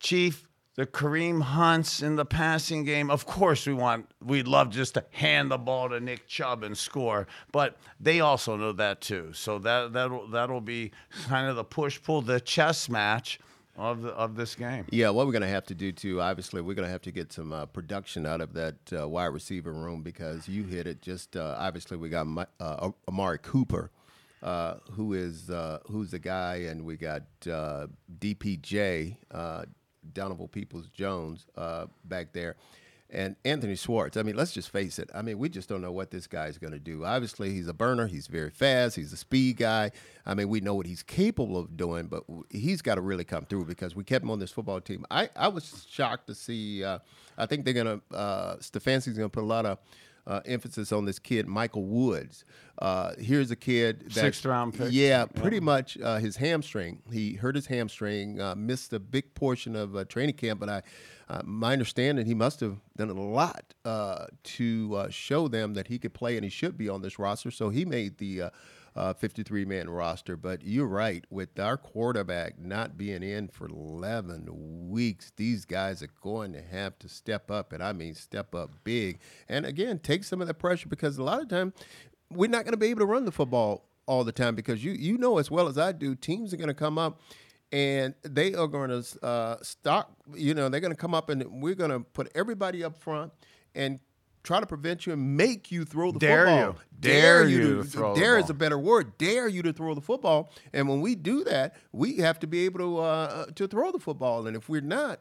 Chief, 0.00 0.45
the 0.76 0.86
Kareem 0.86 1.40
Hunts 1.40 2.02
in 2.02 2.16
the 2.16 2.24
passing 2.24 2.84
game. 2.84 3.10
Of 3.10 3.26
course, 3.26 3.66
we 3.66 3.72
want, 3.72 4.10
we'd 4.24 4.46
love 4.46 4.70
just 4.70 4.94
to 4.94 5.04
hand 5.10 5.50
the 5.50 5.58
ball 5.58 5.88
to 5.88 5.98
Nick 6.00 6.26
Chubb 6.26 6.62
and 6.62 6.76
score, 6.76 7.26
but 7.50 7.76
they 7.98 8.20
also 8.20 8.56
know 8.56 8.72
that 8.72 9.00
too. 9.00 9.32
So 9.32 9.58
that 9.60 9.94
that'll 9.94 10.28
that'll 10.28 10.60
be 10.60 10.92
kind 11.26 11.48
of 11.48 11.56
the 11.56 11.64
push 11.64 12.00
pull, 12.00 12.20
the 12.20 12.40
chess 12.40 12.88
match 12.88 13.40
of 13.76 14.02
the, 14.02 14.10
of 14.10 14.36
this 14.36 14.54
game. 14.54 14.84
Yeah, 14.90 15.10
what 15.10 15.26
we're 15.26 15.32
going 15.32 15.42
to 15.42 15.48
have 15.48 15.66
to 15.66 15.74
do 15.74 15.92
too, 15.92 16.20
obviously, 16.20 16.60
we're 16.60 16.74
going 16.74 16.86
to 16.86 16.92
have 16.92 17.02
to 17.02 17.10
get 17.10 17.32
some 17.32 17.52
uh, 17.52 17.66
production 17.66 18.26
out 18.26 18.40
of 18.40 18.52
that 18.52 18.76
uh, 18.92 19.08
wide 19.08 19.26
receiver 19.26 19.72
room 19.72 20.02
because 20.02 20.46
you 20.46 20.64
hit 20.64 20.86
it. 20.86 21.00
Just 21.00 21.36
uh, 21.36 21.56
obviously, 21.58 21.96
we 21.96 22.10
got 22.10 22.26
uh, 22.60 22.90
Amari 23.08 23.38
Cooper. 23.38 23.90
Uh, 24.42 24.76
who 24.92 25.14
is 25.14 25.48
uh, 25.48 25.78
who's 25.86 26.10
the 26.10 26.18
guy, 26.18 26.56
and 26.68 26.84
we 26.84 26.96
got 26.96 27.22
DPJ 27.40 29.16
Donovan 30.12 30.48
Peoples 30.48 30.88
Jones 30.88 31.46
uh, 31.56 31.86
back 32.04 32.32
there. 32.32 32.56
And 33.08 33.36
Anthony 33.44 33.76
Schwartz, 33.76 34.16
I 34.16 34.24
mean, 34.24 34.34
let's 34.34 34.52
just 34.52 34.68
face 34.70 34.98
it. 34.98 35.10
I 35.14 35.22
mean, 35.22 35.38
we 35.38 35.48
just 35.48 35.68
don't 35.68 35.80
know 35.80 35.92
what 35.92 36.10
this 36.10 36.26
guy's 36.26 36.58
going 36.58 36.72
to 36.72 36.80
do. 36.80 37.04
Obviously, 37.04 37.52
he's 37.52 37.68
a 37.68 37.72
burner. 37.72 38.08
He's 38.08 38.26
very 38.26 38.50
fast. 38.50 38.96
He's 38.96 39.12
a 39.12 39.16
speed 39.16 39.58
guy. 39.58 39.92
I 40.26 40.34
mean, 40.34 40.48
we 40.48 40.60
know 40.60 40.74
what 40.74 40.86
he's 40.86 41.04
capable 41.04 41.56
of 41.56 41.76
doing, 41.76 42.08
but 42.08 42.24
he's 42.50 42.82
got 42.82 42.96
to 42.96 43.00
really 43.00 43.22
come 43.22 43.44
through 43.44 43.66
because 43.66 43.94
we 43.94 44.02
kept 44.02 44.24
him 44.24 44.30
on 44.32 44.40
this 44.40 44.50
football 44.50 44.80
team. 44.80 45.06
I, 45.08 45.30
I 45.36 45.46
was 45.46 45.86
shocked 45.88 46.26
to 46.26 46.34
see, 46.34 46.82
uh, 46.82 46.98
I 47.38 47.46
think 47.46 47.64
they're 47.64 47.74
going 47.74 48.00
to, 48.00 48.16
uh, 48.16 48.56
Stefanski's 48.56 49.16
going 49.16 49.30
to 49.30 49.32
put 49.32 49.44
a 49.44 49.46
lot 49.46 49.66
of 49.66 49.78
uh, 50.26 50.40
emphasis 50.44 50.92
on 50.92 51.04
this 51.04 51.18
kid, 51.18 51.46
Michael 51.46 51.84
Woods. 51.84 52.44
Uh, 52.78 53.12
here's 53.18 53.50
a 53.50 53.56
kid 53.56 54.00
that 54.10 54.12
sixth 54.12 54.44
round 54.44 54.74
pick. 54.74 54.88
Yeah, 54.90 55.26
pretty 55.26 55.56
yeah. 55.56 55.62
much 55.62 55.98
uh, 55.98 56.18
his 56.18 56.36
hamstring. 56.36 57.02
He 57.10 57.34
hurt 57.34 57.54
his 57.54 57.66
hamstring, 57.66 58.40
uh, 58.40 58.54
missed 58.54 58.92
a 58.92 59.00
big 59.00 59.34
portion 59.34 59.76
of 59.76 59.96
uh, 59.96 60.04
training 60.04 60.34
camp. 60.34 60.60
But 60.60 60.68
I, 60.68 60.82
uh, 61.28 61.42
my 61.44 61.72
understanding, 61.72 62.26
he 62.26 62.34
must 62.34 62.60
have 62.60 62.76
done 62.96 63.10
a 63.10 63.14
lot 63.14 63.74
to 64.42 65.06
show 65.10 65.48
them 65.48 65.74
that 65.74 65.86
he 65.86 65.98
could 65.98 66.14
play 66.14 66.36
and 66.36 66.44
he 66.44 66.50
should 66.50 66.76
be 66.76 66.88
on 66.88 67.02
this 67.02 67.18
roster. 67.18 67.50
So 67.50 67.70
he 67.70 67.84
made 67.84 68.18
the 68.18 68.50
uh, 68.96 69.12
53 69.12 69.64
man 69.64 69.90
roster. 69.90 70.36
But 70.36 70.64
you're 70.64 70.86
right, 70.86 71.24
with 71.30 71.58
our 71.60 71.76
quarterback 71.76 72.58
not 72.58 72.96
being 72.96 73.22
in 73.22 73.48
for 73.48 73.68
11 73.68 74.48
weeks, 74.88 75.32
these 75.36 75.64
guys 75.64 76.02
are 76.02 76.10
going 76.22 76.52
to 76.54 76.62
have 76.62 76.98
to 77.00 77.08
step 77.08 77.50
up, 77.50 77.72
and 77.72 77.82
I 77.82 77.92
mean 77.92 78.14
step 78.14 78.54
up 78.54 78.70
big. 78.82 79.20
And 79.48 79.66
again, 79.66 79.98
take 79.98 80.24
some 80.24 80.40
of 80.40 80.48
the 80.48 80.54
pressure 80.54 80.88
because 80.88 81.18
a 81.18 81.22
lot 81.22 81.42
of 81.42 81.48
time 81.48 81.72
we're 82.30 82.50
not 82.50 82.64
going 82.64 82.72
to 82.72 82.78
be 82.78 82.88
able 82.88 83.00
to 83.00 83.06
run 83.06 83.24
the 83.24 83.32
football 83.32 83.88
all 84.06 84.24
the 84.24 84.32
time 84.32 84.54
because 84.54 84.84
you 84.84 84.92
you 84.92 85.18
know 85.18 85.38
as 85.38 85.50
well 85.50 85.68
as 85.68 85.78
I 85.78 85.92
do, 85.92 86.14
teams 86.14 86.54
are 86.54 86.56
going 86.56 86.68
to 86.68 86.74
come 86.74 86.98
up 86.98 87.20
and 87.72 88.14
they 88.22 88.54
are 88.54 88.68
going 88.68 88.90
to 88.90 89.24
uh, 89.24 89.56
stock. 89.62 90.12
You 90.34 90.54
know, 90.54 90.68
they're 90.68 90.80
going 90.80 90.92
to 90.92 90.96
come 90.96 91.14
up 91.14 91.28
and 91.28 91.60
we're 91.60 91.74
going 91.74 91.90
to 91.90 92.00
put 92.00 92.30
everybody 92.34 92.84
up 92.84 92.96
front 92.96 93.32
and 93.74 94.00
try 94.46 94.60
to 94.60 94.66
prevent 94.66 95.06
you 95.06 95.12
and 95.12 95.36
make 95.36 95.70
you 95.70 95.84
throw 95.84 96.12
the 96.12 96.18
dare 96.18 96.46
football. 96.46 96.58
You. 96.58 96.74
Dare, 97.00 97.22
dare 97.42 97.48
you. 97.48 97.58
to, 97.58 97.82
to 97.82 97.84
throw 97.84 98.14
Dare 98.14 98.38
is 98.38 98.48
a 98.48 98.54
better 98.54 98.78
word. 98.78 99.18
Dare 99.18 99.48
you 99.48 99.62
to 99.62 99.72
throw 99.72 99.94
the 99.94 100.00
football. 100.00 100.50
And 100.72 100.88
when 100.88 101.00
we 101.00 101.14
do 101.14 101.44
that, 101.44 101.76
we 101.92 102.18
have 102.18 102.38
to 102.40 102.46
be 102.46 102.64
able 102.64 102.78
to 102.78 102.98
uh, 102.98 103.46
to 103.56 103.68
throw 103.68 103.92
the 103.92 103.98
football. 103.98 104.46
And 104.46 104.56
if 104.56 104.68
we're 104.68 104.80
not, 104.80 105.20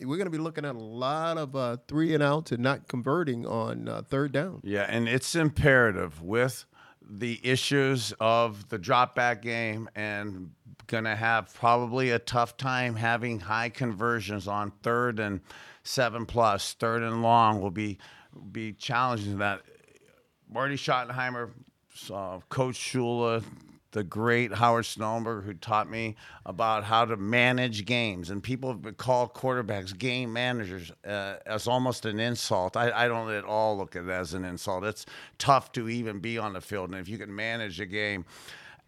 we're 0.00 0.16
going 0.16 0.26
to 0.26 0.30
be 0.30 0.38
looking 0.38 0.64
at 0.64 0.76
a 0.76 0.78
lot 0.78 1.38
of 1.38 1.56
uh, 1.56 1.78
three 1.88 2.14
and 2.14 2.22
outs 2.22 2.52
and 2.52 2.62
not 2.62 2.86
converting 2.86 3.46
on 3.46 3.88
uh, 3.88 4.02
third 4.02 4.32
down. 4.32 4.60
Yeah, 4.62 4.86
and 4.88 5.08
it's 5.08 5.34
imperative 5.34 6.22
with 6.22 6.66
the 7.08 7.40
issues 7.42 8.12
of 8.20 8.68
the 8.68 8.78
drop 8.78 9.14
back 9.14 9.40
game 9.42 9.88
and 9.94 10.50
going 10.86 11.04
to 11.04 11.16
have 11.16 11.52
probably 11.54 12.10
a 12.10 12.18
tough 12.18 12.56
time 12.56 12.94
having 12.94 13.40
high 13.40 13.68
conversions 13.68 14.46
on 14.46 14.72
third 14.82 15.18
and 15.18 15.40
seven 15.82 16.26
plus, 16.26 16.74
third 16.74 17.02
and 17.02 17.22
long 17.22 17.60
will 17.60 17.70
be 17.70 17.98
be 18.52 18.72
challenging 18.72 19.38
that. 19.38 19.62
Marty 20.48 20.76
Schottenheimer, 20.76 21.50
uh, 22.12 22.38
Coach 22.48 22.76
Shula, 22.76 23.42
the 23.96 24.04
great 24.04 24.52
Howard 24.52 24.84
Schnellenberger, 24.84 25.42
who 25.42 25.54
taught 25.54 25.88
me 25.88 26.16
about 26.44 26.84
how 26.84 27.04
to 27.06 27.16
manage 27.16 27.84
games. 27.86 28.30
And 28.30 28.42
people 28.42 28.78
call 28.96 29.28
quarterbacks 29.28 29.96
game 29.96 30.32
managers 30.32 30.92
uh, 31.04 31.36
as 31.46 31.66
almost 31.66 32.04
an 32.04 32.20
insult. 32.20 32.76
I, 32.76 32.92
I, 32.92 33.08
don't 33.08 33.30
at 33.30 33.44
all 33.44 33.78
look 33.78 33.96
at 33.96 34.04
it 34.04 34.10
as 34.10 34.34
an 34.34 34.44
insult. 34.44 34.84
It's 34.84 35.06
tough 35.38 35.72
to 35.72 35.88
even 35.88 36.20
be 36.20 36.36
on 36.36 36.52
the 36.52 36.60
field. 36.60 36.90
And 36.90 37.00
if 37.00 37.08
you 37.08 37.16
can 37.16 37.34
manage 37.34 37.80
a 37.80 37.86
game, 37.86 38.26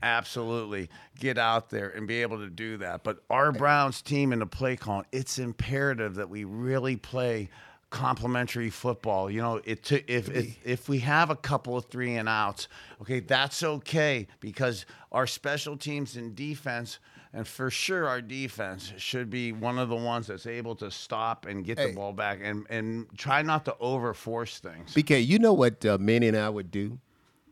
absolutely 0.03 0.91
get 1.19 1.39
out 1.39 1.71
there 1.71 1.89
and 1.89 2.07
be 2.07 2.21
able 2.21 2.39
to 2.39 2.51
do 2.51 2.77
that. 2.77 3.03
But 3.03 3.19
our 3.31 3.51
Browns 3.51 4.03
team 4.03 4.33
in 4.33 4.41
the 4.41 4.47
play 4.47 4.77
call, 4.77 5.05
it's 5.11 5.39
imperative 5.39 6.17
that 6.17 6.29
we 6.29 6.45
really 6.45 6.97
play– 6.97 7.49
complementary 7.91 8.71
football. 8.71 9.31
You 9.31 9.41
know, 9.41 9.61
it 9.65 9.91
if, 9.93 10.29
if 10.31 10.57
if 10.65 10.89
we 10.89 10.99
have 11.01 11.31
a 11.31 11.37
couple 11.37 11.77
of 11.77 11.87
three 11.87 12.17
and 12.17 12.29
outs, 12.29 12.69
okay, 13.01 13.21
that's 13.21 13.63
okay 13.63 14.27
because 14.41 14.87
our 15.13 15.27
special 15.27 15.77
teams 15.77 16.17
and 16.17 16.35
defense. 16.35 16.99
And 17.31 17.47
for 17.47 17.69
sure, 17.69 18.09
our 18.09 18.23
defense 18.23 18.91
should 18.97 19.29
be 19.29 19.53
one 19.53 19.79
of 19.79 19.91
the 19.91 19.97
ones 19.97 20.29
that's 20.29 20.47
able 20.47 20.75
to 20.77 20.91
stop 20.91 21.45
and 21.45 21.63
get 21.63 21.79
hey. 21.79 21.89
the 21.89 21.95
ball 21.95 22.15
back 22.15 22.39
and, 22.43 22.67
and 22.71 23.07
try 23.19 23.43
not 23.43 23.67
to 23.67 23.77
overforce 23.83 24.61
things. 24.61 24.95
BK, 24.95 25.27
you 25.27 25.39
know 25.39 25.53
what 25.53 25.85
uh, 25.85 25.99
Manny 26.01 26.29
and 26.29 26.37
I 26.39 26.49
would 26.49 26.71
do 26.71 26.99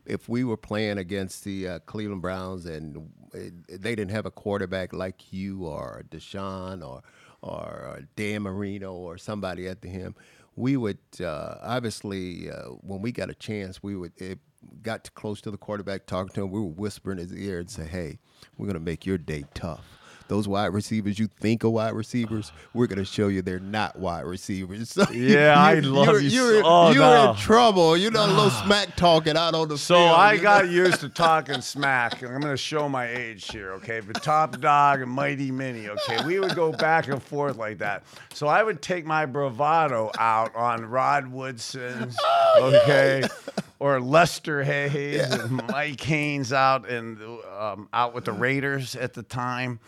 if 0.03 0.27
we 0.27 0.43
were 0.43 0.57
playing 0.57 0.97
against 0.97 1.43
the 1.43 1.67
uh, 1.67 1.79
Cleveland 1.85 2.23
Browns 2.23 2.65
and 2.65 3.07
they 3.31 3.93
didn't 3.93 4.09
have 4.09 4.25
a 4.25 4.31
quarterback 4.31 4.93
like 4.93 5.31
you 5.31 5.67
or 5.67 6.03
Deshaun 6.09 6.83
or– 6.85 7.03
or 7.41 8.01
Dan 8.15 8.43
Marino 8.43 8.93
or 8.93 9.17
somebody 9.17 9.67
at 9.67 9.81
the 9.81 9.87
him, 9.87 10.15
we 10.55 10.75
would 10.75 10.99
uh, 11.21 11.55
obviously 11.61 12.49
uh, 12.49 12.63
when 12.81 13.01
we 13.01 13.11
got 13.11 13.29
a 13.29 13.35
chance, 13.35 13.81
we 13.81 13.95
would 13.95 14.13
it 14.17 14.39
got 14.81 15.13
close 15.13 15.39
to 15.41 15.51
the 15.51 15.57
quarterback 15.57 16.05
talking 16.05 16.33
to 16.33 16.43
him. 16.43 16.51
We 16.51 16.59
would 16.59 16.77
whisper 16.77 17.11
in 17.11 17.19
his 17.19 17.33
ear 17.33 17.59
and 17.59 17.69
say, 17.69 17.85
"Hey, 17.85 18.19
we're 18.57 18.67
gonna 18.67 18.79
make 18.79 19.05
your 19.05 19.17
day 19.17 19.45
tough." 19.53 19.85
Those 20.27 20.47
wide 20.47 20.67
receivers 20.67 21.19
you 21.19 21.27
think 21.39 21.63
are 21.63 21.69
wide 21.69 21.93
receivers, 21.93 22.51
we're 22.73 22.87
going 22.87 22.99
to 22.99 23.05
show 23.05 23.27
you 23.27 23.41
they're 23.41 23.59
not 23.59 23.97
wide 23.97 24.25
receivers. 24.25 24.89
So 24.89 25.05
yeah, 25.11 25.55
I 25.57 25.75
love 25.79 26.07
you're, 26.07 26.19
you. 26.21 26.29
You're, 26.29 26.61
oh, 26.65 26.91
you're 26.91 27.01
no. 27.01 27.31
in 27.31 27.37
trouble. 27.37 27.97
You 27.97 28.11
know, 28.11 28.25
a 28.25 28.27
little 28.27 28.49
smack 28.65 28.95
talking 28.95 29.37
out 29.37 29.55
on 29.55 29.67
the 29.67 29.77
so 29.77 29.95
field. 29.95 30.09
So 30.09 30.15
I 30.15 30.37
got 30.37 30.65
know? 30.65 30.71
used 30.71 30.99
to 31.01 31.09
talking 31.17 31.61
smack. 31.61 32.21
I'm 32.23 32.41
going 32.41 32.53
to 32.53 32.57
show 32.57 32.87
my 32.89 33.07
age 33.07 33.51
here, 33.51 33.71
okay? 33.73 33.99
The 33.99 34.13
top 34.13 34.59
dog 34.59 35.01
and 35.01 35.11
mighty 35.11 35.51
mini, 35.51 35.89
okay? 35.89 36.25
We 36.25 36.39
would 36.39 36.55
go 36.55 36.71
back 36.71 37.07
and 37.07 37.21
forth 37.21 37.57
like 37.57 37.77
that. 37.79 38.03
So 38.33 38.47
I 38.47 38.63
would 38.63 38.81
take 38.81 39.05
my 39.05 39.25
bravado 39.25 40.11
out 40.19 40.55
on 40.55 40.85
Rod 40.85 41.27
Woodson, 41.27 42.11
oh, 42.23 42.81
okay? 42.83 43.21
Yeah 43.21 43.63
or 43.79 43.99
Lester 43.99 44.63
Hayes 44.63 45.15
yeah. 45.15 45.41
and 45.41 45.51
Mike 45.51 46.01
Haynes 46.01 46.51
out 46.53 46.89
and 46.89 47.19
um, 47.57 47.89
out 47.93 48.13
with 48.13 48.25
the 48.25 48.31
Raiders 48.31 48.95
at 48.95 49.13
the 49.13 49.23
time, 49.23 49.79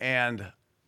and 0.00 0.44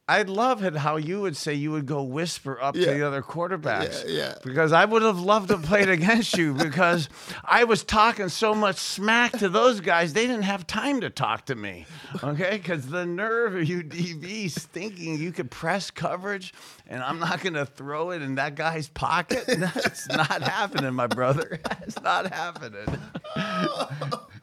I 0.09 0.23
love 0.23 0.63
it 0.63 0.77
how 0.77 0.99
you 0.99 1.23
would 1.23 1.37
say 1.37 1.55
you 1.55 1.73
would 1.73 1.87
go 1.87 2.05
whisper 2.05 2.63
up 2.63 2.77
yeah. 2.77 2.85
to 2.85 2.91
the 2.93 3.05
other 3.05 3.23
quarterbacks. 3.23 4.05
Yeah, 4.07 4.19
yeah. 4.19 4.35
Because 4.45 4.73
I 4.73 4.85
would 4.85 5.03
have 5.03 5.19
loved 5.19 5.49
to 5.49 5.59
play 5.59 5.83
against 5.83 6.39
you 6.39 6.55
because 6.67 7.09
I 7.45 7.65
was 7.65 7.83
talking 7.83 8.29
so 8.29 8.55
much 8.55 8.77
smack 8.77 9.33
to 9.39 9.49
those 9.49 9.81
guys, 9.81 10.13
they 10.13 10.29
didn't 10.29 10.45
have 10.45 10.65
time 10.65 11.01
to 11.01 11.11
talk 11.11 11.47
to 11.47 11.57
me. 11.57 11.87
Okay? 12.23 12.57
Because 12.59 12.87
the 12.87 13.05
nerve 13.05 13.57
of 13.57 13.69
you 13.69 13.83
DBs 13.83 14.53
thinking 14.53 15.19
you 15.19 15.33
could 15.33 15.51
press 15.51 15.91
coverage 15.91 16.55
and 16.87 17.03
I'm 17.03 17.19
not 17.19 17.43
going 17.43 17.55
to 17.55 17.67
throw 17.67 18.11
it 18.11 18.23
in 18.23 18.37
that 18.37 18.55
guy's 18.55 18.87
pocket. 18.89 19.45
That's 19.59 20.09
not 20.09 20.41
happening, 20.41 20.95
my 20.95 21.09
brother. 21.09 21.61
It's 21.87 22.03
not 22.03 22.33
happening. 22.33 22.99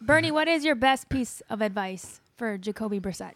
Bernie, 0.02 0.32
what 0.32 0.48
is 0.48 0.64
your 0.64 0.76
best 0.76 1.10
piece 1.10 1.42
of 1.50 1.62
advice 1.62 2.22
for 2.38 2.58
Jacoby 2.58 3.02
Brissett? 3.02 3.34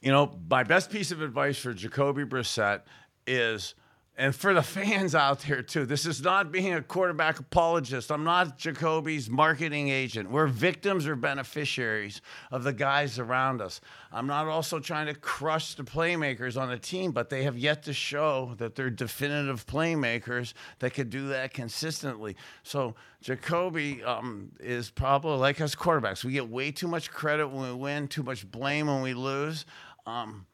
You 0.00 0.10
know, 0.10 0.38
my 0.48 0.62
best 0.62 0.90
piece 0.90 1.10
of 1.10 1.20
advice 1.20 1.58
for 1.58 1.74
Jacoby 1.74 2.24
Brissett 2.24 2.82
is, 3.26 3.74
and 4.16 4.34
for 4.34 4.54
the 4.54 4.62
fans 4.62 5.14
out 5.14 5.40
there 5.40 5.62
too, 5.62 5.84
this 5.84 6.06
is 6.06 6.22
not 6.22 6.50
being 6.50 6.72
a 6.72 6.80
quarterback 6.80 7.38
apologist. 7.38 8.10
I'm 8.10 8.24
not 8.24 8.56
Jacoby's 8.56 9.28
marketing 9.28 9.90
agent. 9.90 10.30
We're 10.30 10.46
victims 10.46 11.06
or 11.06 11.16
beneficiaries 11.16 12.22
of 12.50 12.64
the 12.64 12.72
guys 12.72 13.18
around 13.18 13.60
us. 13.60 13.82
I'm 14.10 14.26
not 14.26 14.46
also 14.46 14.80
trying 14.80 15.06
to 15.06 15.14
crush 15.14 15.74
the 15.74 15.84
playmakers 15.84 16.60
on 16.60 16.70
the 16.70 16.78
team, 16.78 17.12
but 17.12 17.28
they 17.28 17.44
have 17.44 17.58
yet 17.58 17.82
to 17.84 17.92
show 17.92 18.54
that 18.56 18.74
they're 18.74 18.90
definitive 18.90 19.66
playmakers 19.66 20.54
that 20.78 20.94
could 20.94 21.10
do 21.10 21.28
that 21.28 21.52
consistently. 21.52 22.36
So 22.62 22.94
Jacoby 23.20 24.02
um, 24.02 24.50
is 24.58 24.90
probably 24.90 25.36
like 25.36 25.60
us 25.60 25.74
quarterbacks. 25.74 26.24
We 26.24 26.32
get 26.32 26.48
way 26.48 26.72
too 26.72 26.88
much 26.88 27.10
credit 27.10 27.48
when 27.48 27.68
we 27.68 27.74
win, 27.74 28.08
too 28.08 28.22
much 28.22 28.50
blame 28.50 28.86
when 28.86 29.02
we 29.02 29.12
lose. 29.12 29.66
Um, 30.06 30.46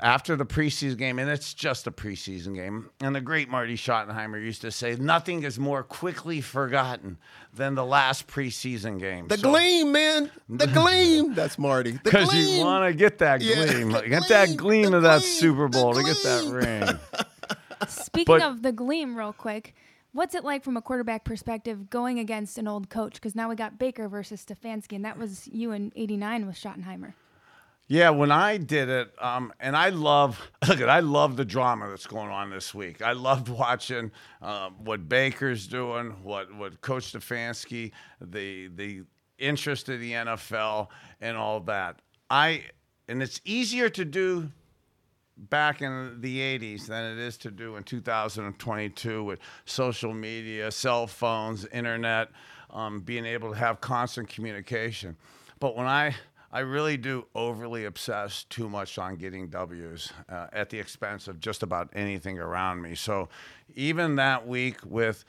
after 0.00 0.36
the 0.36 0.44
preseason 0.44 0.98
game, 0.98 1.18
and 1.18 1.30
it's 1.30 1.54
just 1.54 1.86
a 1.86 1.90
preseason 1.90 2.54
game. 2.54 2.90
And 3.00 3.14
the 3.14 3.20
great 3.20 3.48
Marty 3.48 3.76
Schottenheimer 3.76 4.42
used 4.42 4.62
to 4.62 4.70
say, 4.70 4.96
"Nothing 4.96 5.42
is 5.42 5.58
more 5.58 5.82
quickly 5.82 6.40
forgotten 6.40 7.18
than 7.54 7.74
the 7.74 7.84
last 7.84 8.26
preseason 8.26 8.98
game." 8.98 9.28
The 9.28 9.38
so, 9.38 9.50
gleam, 9.50 9.92
man, 9.92 10.30
the 10.48 10.66
gleam. 10.74 11.34
That's 11.34 11.58
Marty. 11.58 11.98
Because 12.02 12.32
you 12.34 12.64
want 12.64 12.90
to 12.90 12.94
get 12.96 13.18
that 13.18 13.40
gleam, 13.40 13.90
yeah, 13.90 14.06
get 14.06 14.28
that 14.28 14.56
gleam 14.56 14.92
of 14.94 15.02
that 15.02 15.22
Super 15.22 15.68
Bowl 15.68 15.94
to 15.94 16.02
get 16.02 16.16
that 16.24 16.44
ring. 16.52 16.98
Speaking 17.88 18.38
but, 18.38 18.42
of 18.42 18.62
the 18.62 18.72
gleam, 18.72 19.16
real 19.16 19.32
quick. 19.32 19.74
What's 20.12 20.34
it 20.34 20.42
like 20.42 20.64
from 20.64 20.76
a 20.76 20.82
quarterback 20.82 21.24
perspective 21.24 21.90
going 21.90 22.18
against 22.18 22.58
an 22.58 22.66
old 22.66 22.88
coach? 22.88 23.14
Because 23.14 23.36
now 23.36 23.48
we 23.48 23.54
got 23.56 23.78
Baker 23.78 24.08
versus 24.08 24.44
Stefanski, 24.44 24.96
and 24.96 25.04
that 25.04 25.18
was 25.18 25.48
you 25.48 25.72
in 25.72 25.92
'89 25.94 26.46
with 26.46 26.56
Schottenheimer. 26.56 27.12
Yeah, 27.90 28.10
when 28.10 28.30
I 28.30 28.58
did 28.58 28.90
it, 28.90 29.14
um, 29.18 29.50
and 29.60 29.74
I 29.74 29.88
love 29.88 30.38
look 30.68 30.80
at 30.80 30.90
I 30.90 31.00
love 31.00 31.36
the 31.36 31.44
drama 31.44 31.88
that's 31.88 32.06
going 32.06 32.30
on 32.30 32.50
this 32.50 32.74
week. 32.74 33.00
I 33.00 33.12
loved 33.12 33.48
watching 33.48 34.12
um, 34.42 34.74
what 34.84 35.08
Baker's 35.08 35.66
doing, 35.66 36.10
what 36.22 36.54
what 36.54 36.80
Coach 36.82 37.12
Stefanski, 37.14 37.92
the 38.20 38.68
the 38.68 39.02
interest 39.38 39.88
of 39.88 40.00
the 40.00 40.12
NFL, 40.12 40.88
and 41.22 41.36
all 41.38 41.60
that. 41.60 42.00
I 42.28 42.64
and 43.08 43.22
it's 43.22 43.40
easier 43.46 43.88
to 43.88 44.04
do 44.04 44.50
back 45.38 45.80
in 45.80 46.20
the 46.20 46.40
80s 46.40 46.86
than 46.86 47.12
it 47.12 47.18
is 47.18 47.38
to 47.38 47.50
do 47.50 47.76
in 47.76 47.84
2022 47.84 49.22
with 49.22 49.38
social 49.66 50.12
media, 50.12 50.70
cell 50.70 51.06
phones, 51.06 51.64
internet, 51.66 52.28
um, 52.70 53.00
being 53.00 53.24
able 53.24 53.52
to 53.52 53.56
have 53.56 53.80
constant 53.80 54.28
communication. 54.28 55.16
But 55.60 55.76
when 55.76 55.86
I 55.86 56.14
I 56.50 56.60
really 56.60 56.96
do 56.96 57.26
overly 57.34 57.84
obsess 57.84 58.44
too 58.44 58.68
much 58.68 58.98
on 58.98 59.16
getting 59.16 59.48
W's 59.48 60.12
uh, 60.28 60.46
at 60.52 60.70
the 60.70 60.78
expense 60.78 61.28
of 61.28 61.40
just 61.40 61.62
about 61.62 61.90
anything 61.92 62.38
around 62.38 62.80
me. 62.80 62.94
So 62.94 63.28
even 63.74 64.16
that 64.16 64.46
week 64.46 64.78
with 64.84 65.24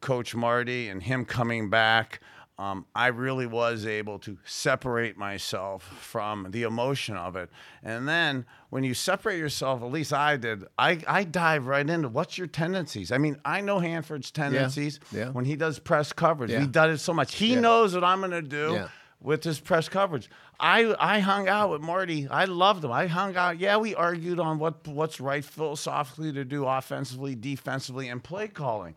Coach 0.00 0.34
Marty 0.36 0.88
and 0.88 1.02
him 1.02 1.24
coming 1.24 1.68
back, 1.68 2.20
um, 2.58 2.86
I 2.94 3.08
really 3.08 3.46
was 3.46 3.86
able 3.86 4.20
to 4.20 4.38
separate 4.44 5.16
myself 5.16 5.82
from 5.82 6.48
the 6.50 6.62
emotion 6.62 7.16
of 7.16 7.34
it. 7.34 7.50
And 7.82 8.08
then 8.08 8.44
when 8.70 8.84
you 8.84 8.94
separate 8.94 9.38
yourself, 9.38 9.82
at 9.82 9.90
least 9.90 10.12
I 10.12 10.36
did, 10.36 10.64
I, 10.78 11.00
I 11.08 11.24
dive 11.24 11.66
right 11.66 11.88
into 11.88 12.08
what's 12.08 12.38
your 12.38 12.46
tendencies. 12.46 13.10
I 13.10 13.18
mean, 13.18 13.36
I 13.44 13.62
know 13.62 13.80
Hanford's 13.80 14.30
tendencies 14.30 15.00
yeah. 15.10 15.18
Yeah. 15.18 15.30
when 15.30 15.44
he 15.44 15.56
does 15.56 15.80
press 15.80 16.12
coverage. 16.12 16.52
Yeah. 16.52 16.60
He 16.60 16.66
does 16.68 17.00
it 17.00 17.02
so 17.02 17.12
much. 17.12 17.34
He 17.34 17.56
knows 17.56 17.94
what 17.94 18.04
I'm 18.04 18.20
going 18.20 18.30
to 18.30 18.42
do 18.42 18.86
with 19.22 19.44
his 19.44 19.60
press 19.60 19.88
coverage. 19.88 20.28
I 20.58 20.94
I 20.98 21.20
hung 21.20 21.48
out 21.48 21.70
with 21.70 21.80
Marty. 21.80 22.28
I 22.28 22.44
loved 22.44 22.84
him. 22.84 22.92
I 22.92 23.06
hung 23.06 23.36
out. 23.36 23.58
Yeah, 23.58 23.76
we 23.76 23.94
argued 23.94 24.40
on 24.40 24.58
what 24.58 24.86
what's 24.86 25.20
right 25.20 25.44
philosophically 25.44 26.32
to 26.32 26.44
do 26.44 26.66
offensively, 26.66 27.34
defensively, 27.34 28.08
and 28.08 28.22
play 28.22 28.48
calling. 28.48 28.94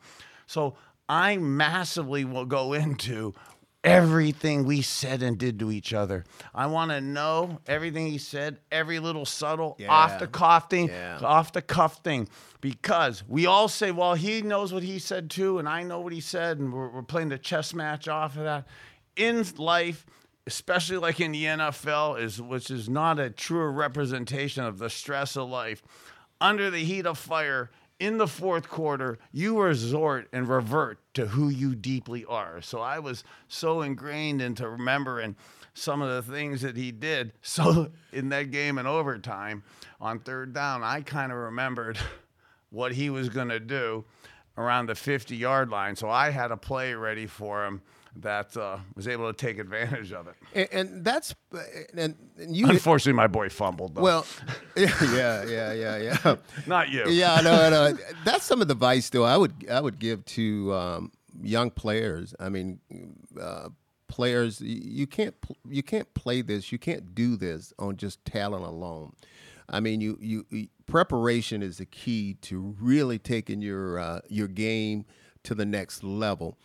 So 0.47 0.75
I 1.07 1.37
massively 1.37 2.25
will 2.25 2.45
go 2.45 2.73
into 2.73 3.33
everything 3.83 4.65
we 4.65 4.81
said 4.81 5.21
and 5.21 5.37
did 5.37 5.59
to 5.59 5.71
each 5.71 5.93
other. 5.93 6.25
I 6.55 6.65
want 6.65 6.89
to 6.89 6.99
know 6.99 7.59
everything 7.67 8.07
he 8.07 8.17
said, 8.17 8.57
every 8.71 8.99
little 8.99 9.25
subtle 9.25 9.75
yeah. 9.77 9.91
off 9.91 10.17
the 10.17 10.25
cuff 10.25 10.71
thing, 10.71 10.87
yeah. 10.87 11.19
off 11.21 11.53
the 11.53 11.61
cuff 11.61 12.03
thing, 12.03 12.27
because 12.61 13.23
we 13.27 13.45
all 13.45 13.67
say, 13.67 13.91
well, 13.91 14.15
he 14.15 14.41
knows 14.41 14.73
what 14.73 14.81
he 14.81 14.97
said 14.97 15.29
too, 15.29 15.59
and 15.59 15.69
I 15.69 15.83
know 15.83 15.99
what 15.99 16.13
he 16.13 16.19
said, 16.19 16.57
and 16.57 16.73
we're, 16.73 16.89
we're 16.89 17.03
playing 17.03 17.29
the 17.29 17.37
chess 17.37 17.75
match 17.75 18.07
off 18.07 18.37
of 18.37 18.43
that. 18.45 18.67
In 19.15 19.45
life, 19.57 20.05
especially 20.47 20.97
like 20.97 21.19
in 21.19 21.31
the 21.31 21.45
NFL, 21.45 22.21
is 22.21 22.41
which 22.41 22.69
is 22.69 22.89
not 22.89 23.19
a 23.19 23.29
true 23.29 23.67
representation 23.67 24.63
of 24.63 24.77
the 24.77 24.89
stress 24.89 25.35
of 25.35 25.49
life. 25.49 25.81
Under 26.41 26.69
the 26.69 26.83
heat 26.83 27.05
of 27.05 27.17
fire, 27.17 27.71
in 27.99 28.17
the 28.17 28.27
fourth 28.27 28.67
quarter, 28.67 29.17
you 29.31 29.61
resort 29.61 30.27
and 30.33 30.47
revert 30.47 30.99
to 31.13 31.27
who 31.27 31.47
you 31.47 31.75
deeply 31.75 32.25
are. 32.25 32.61
So 32.61 32.81
I 32.81 32.99
was 32.99 33.23
so 33.47 33.81
ingrained 33.81 34.41
into 34.41 34.67
remembering 34.67 35.37
some 35.73 36.01
of 36.01 36.09
the 36.09 36.33
things 36.33 36.61
that 36.61 36.75
he 36.75 36.91
did. 36.91 37.31
So 37.41 37.91
in 38.11 38.29
that 38.29 38.51
game 38.51 38.77
in 38.77 38.85
overtime, 38.85 39.63
on 40.01 40.19
third 40.19 40.53
down, 40.53 40.83
I 40.83 41.01
kind 41.01 41.31
of 41.31 41.37
remembered 41.37 41.97
what 42.69 42.91
he 42.91 43.09
was 43.09 43.29
going 43.29 43.49
to 43.49 43.59
do 43.61 44.03
around 44.57 44.87
the 44.87 44.95
50 44.95 45.35
yard 45.35 45.69
line. 45.69 45.95
So 45.95 46.09
I 46.09 46.31
had 46.31 46.51
a 46.51 46.57
play 46.57 46.93
ready 46.93 47.27
for 47.27 47.65
him 47.65 47.81
that 48.17 48.55
uh, 48.57 48.77
was 48.95 49.07
able 49.07 49.31
to 49.31 49.37
take 49.37 49.59
advantage 49.59 50.11
of 50.11 50.27
it. 50.27 50.35
And, 50.53 50.67
and 50.71 51.05
that's 51.05 51.35
and, 51.93 52.15
and, 52.37 52.55
you. 52.55 52.67
Unfortunately, 52.67 53.13
my 53.13 53.27
boy 53.27 53.49
fumbled. 53.49 53.95
Though. 53.95 54.01
Well, 54.01 54.25
yeah, 54.75 55.43
yeah, 55.45 55.73
yeah, 55.73 55.97
yeah. 55.97 56.35
Not 56.65 56.89
you. 56.89 57.07
Yeah, 57.09 57.41
no, 57.41 57.69
no. 57.69 57.97
That's 58.25 58.45
some 58.45 58.61
of 58.61 58.67
the 58.67 58.73
advice 58.73 59.09
though 59.09 59.23
I 59.23 59.37
would 59.37 59.65
I 59.69 59.79
would 59.79 59.99
give 59.99 60.25
to 60.25 60.73
um, 60.73 61.11
young 61.41 61.71
players. 61.71 62.35
I 62.39 62.49
mean. 62.49 62.79
Uh, 63.39 63.69
players 64.07 64.61
you 64.61 65.07
can't 65.07 65.35
you 65.67 65.81
can't 65.81 66.13
play 66.13 66.41
this 66.41 66.71
you 66.71 66.77
can't 66.77 67.15
do 67.15 67.35
this 67.35 67.73
on 67.79 67.97
just 67.97 68.23
talent 68.23 68.63
alone 68.63 69.11
i 69.67 69.79
mean 69.79 69.99
you 69.99 70.15
you, 70.21 70.45
you 70.51 70.67
preparation 70.85 71.63
is 71.63 71.79
the 71.79 71.85
key 71.85 72.35
to 72.35 72.75
really 72.79 73.17
taking 73.17 73.61
your 73.61 73.99
uh, 73.99 74.19
your 74.29 74.47
game 74.47 75.05
to 75.43 75.55
the 75.55 75.65
next 75.65 76.03
level 76.03 76.57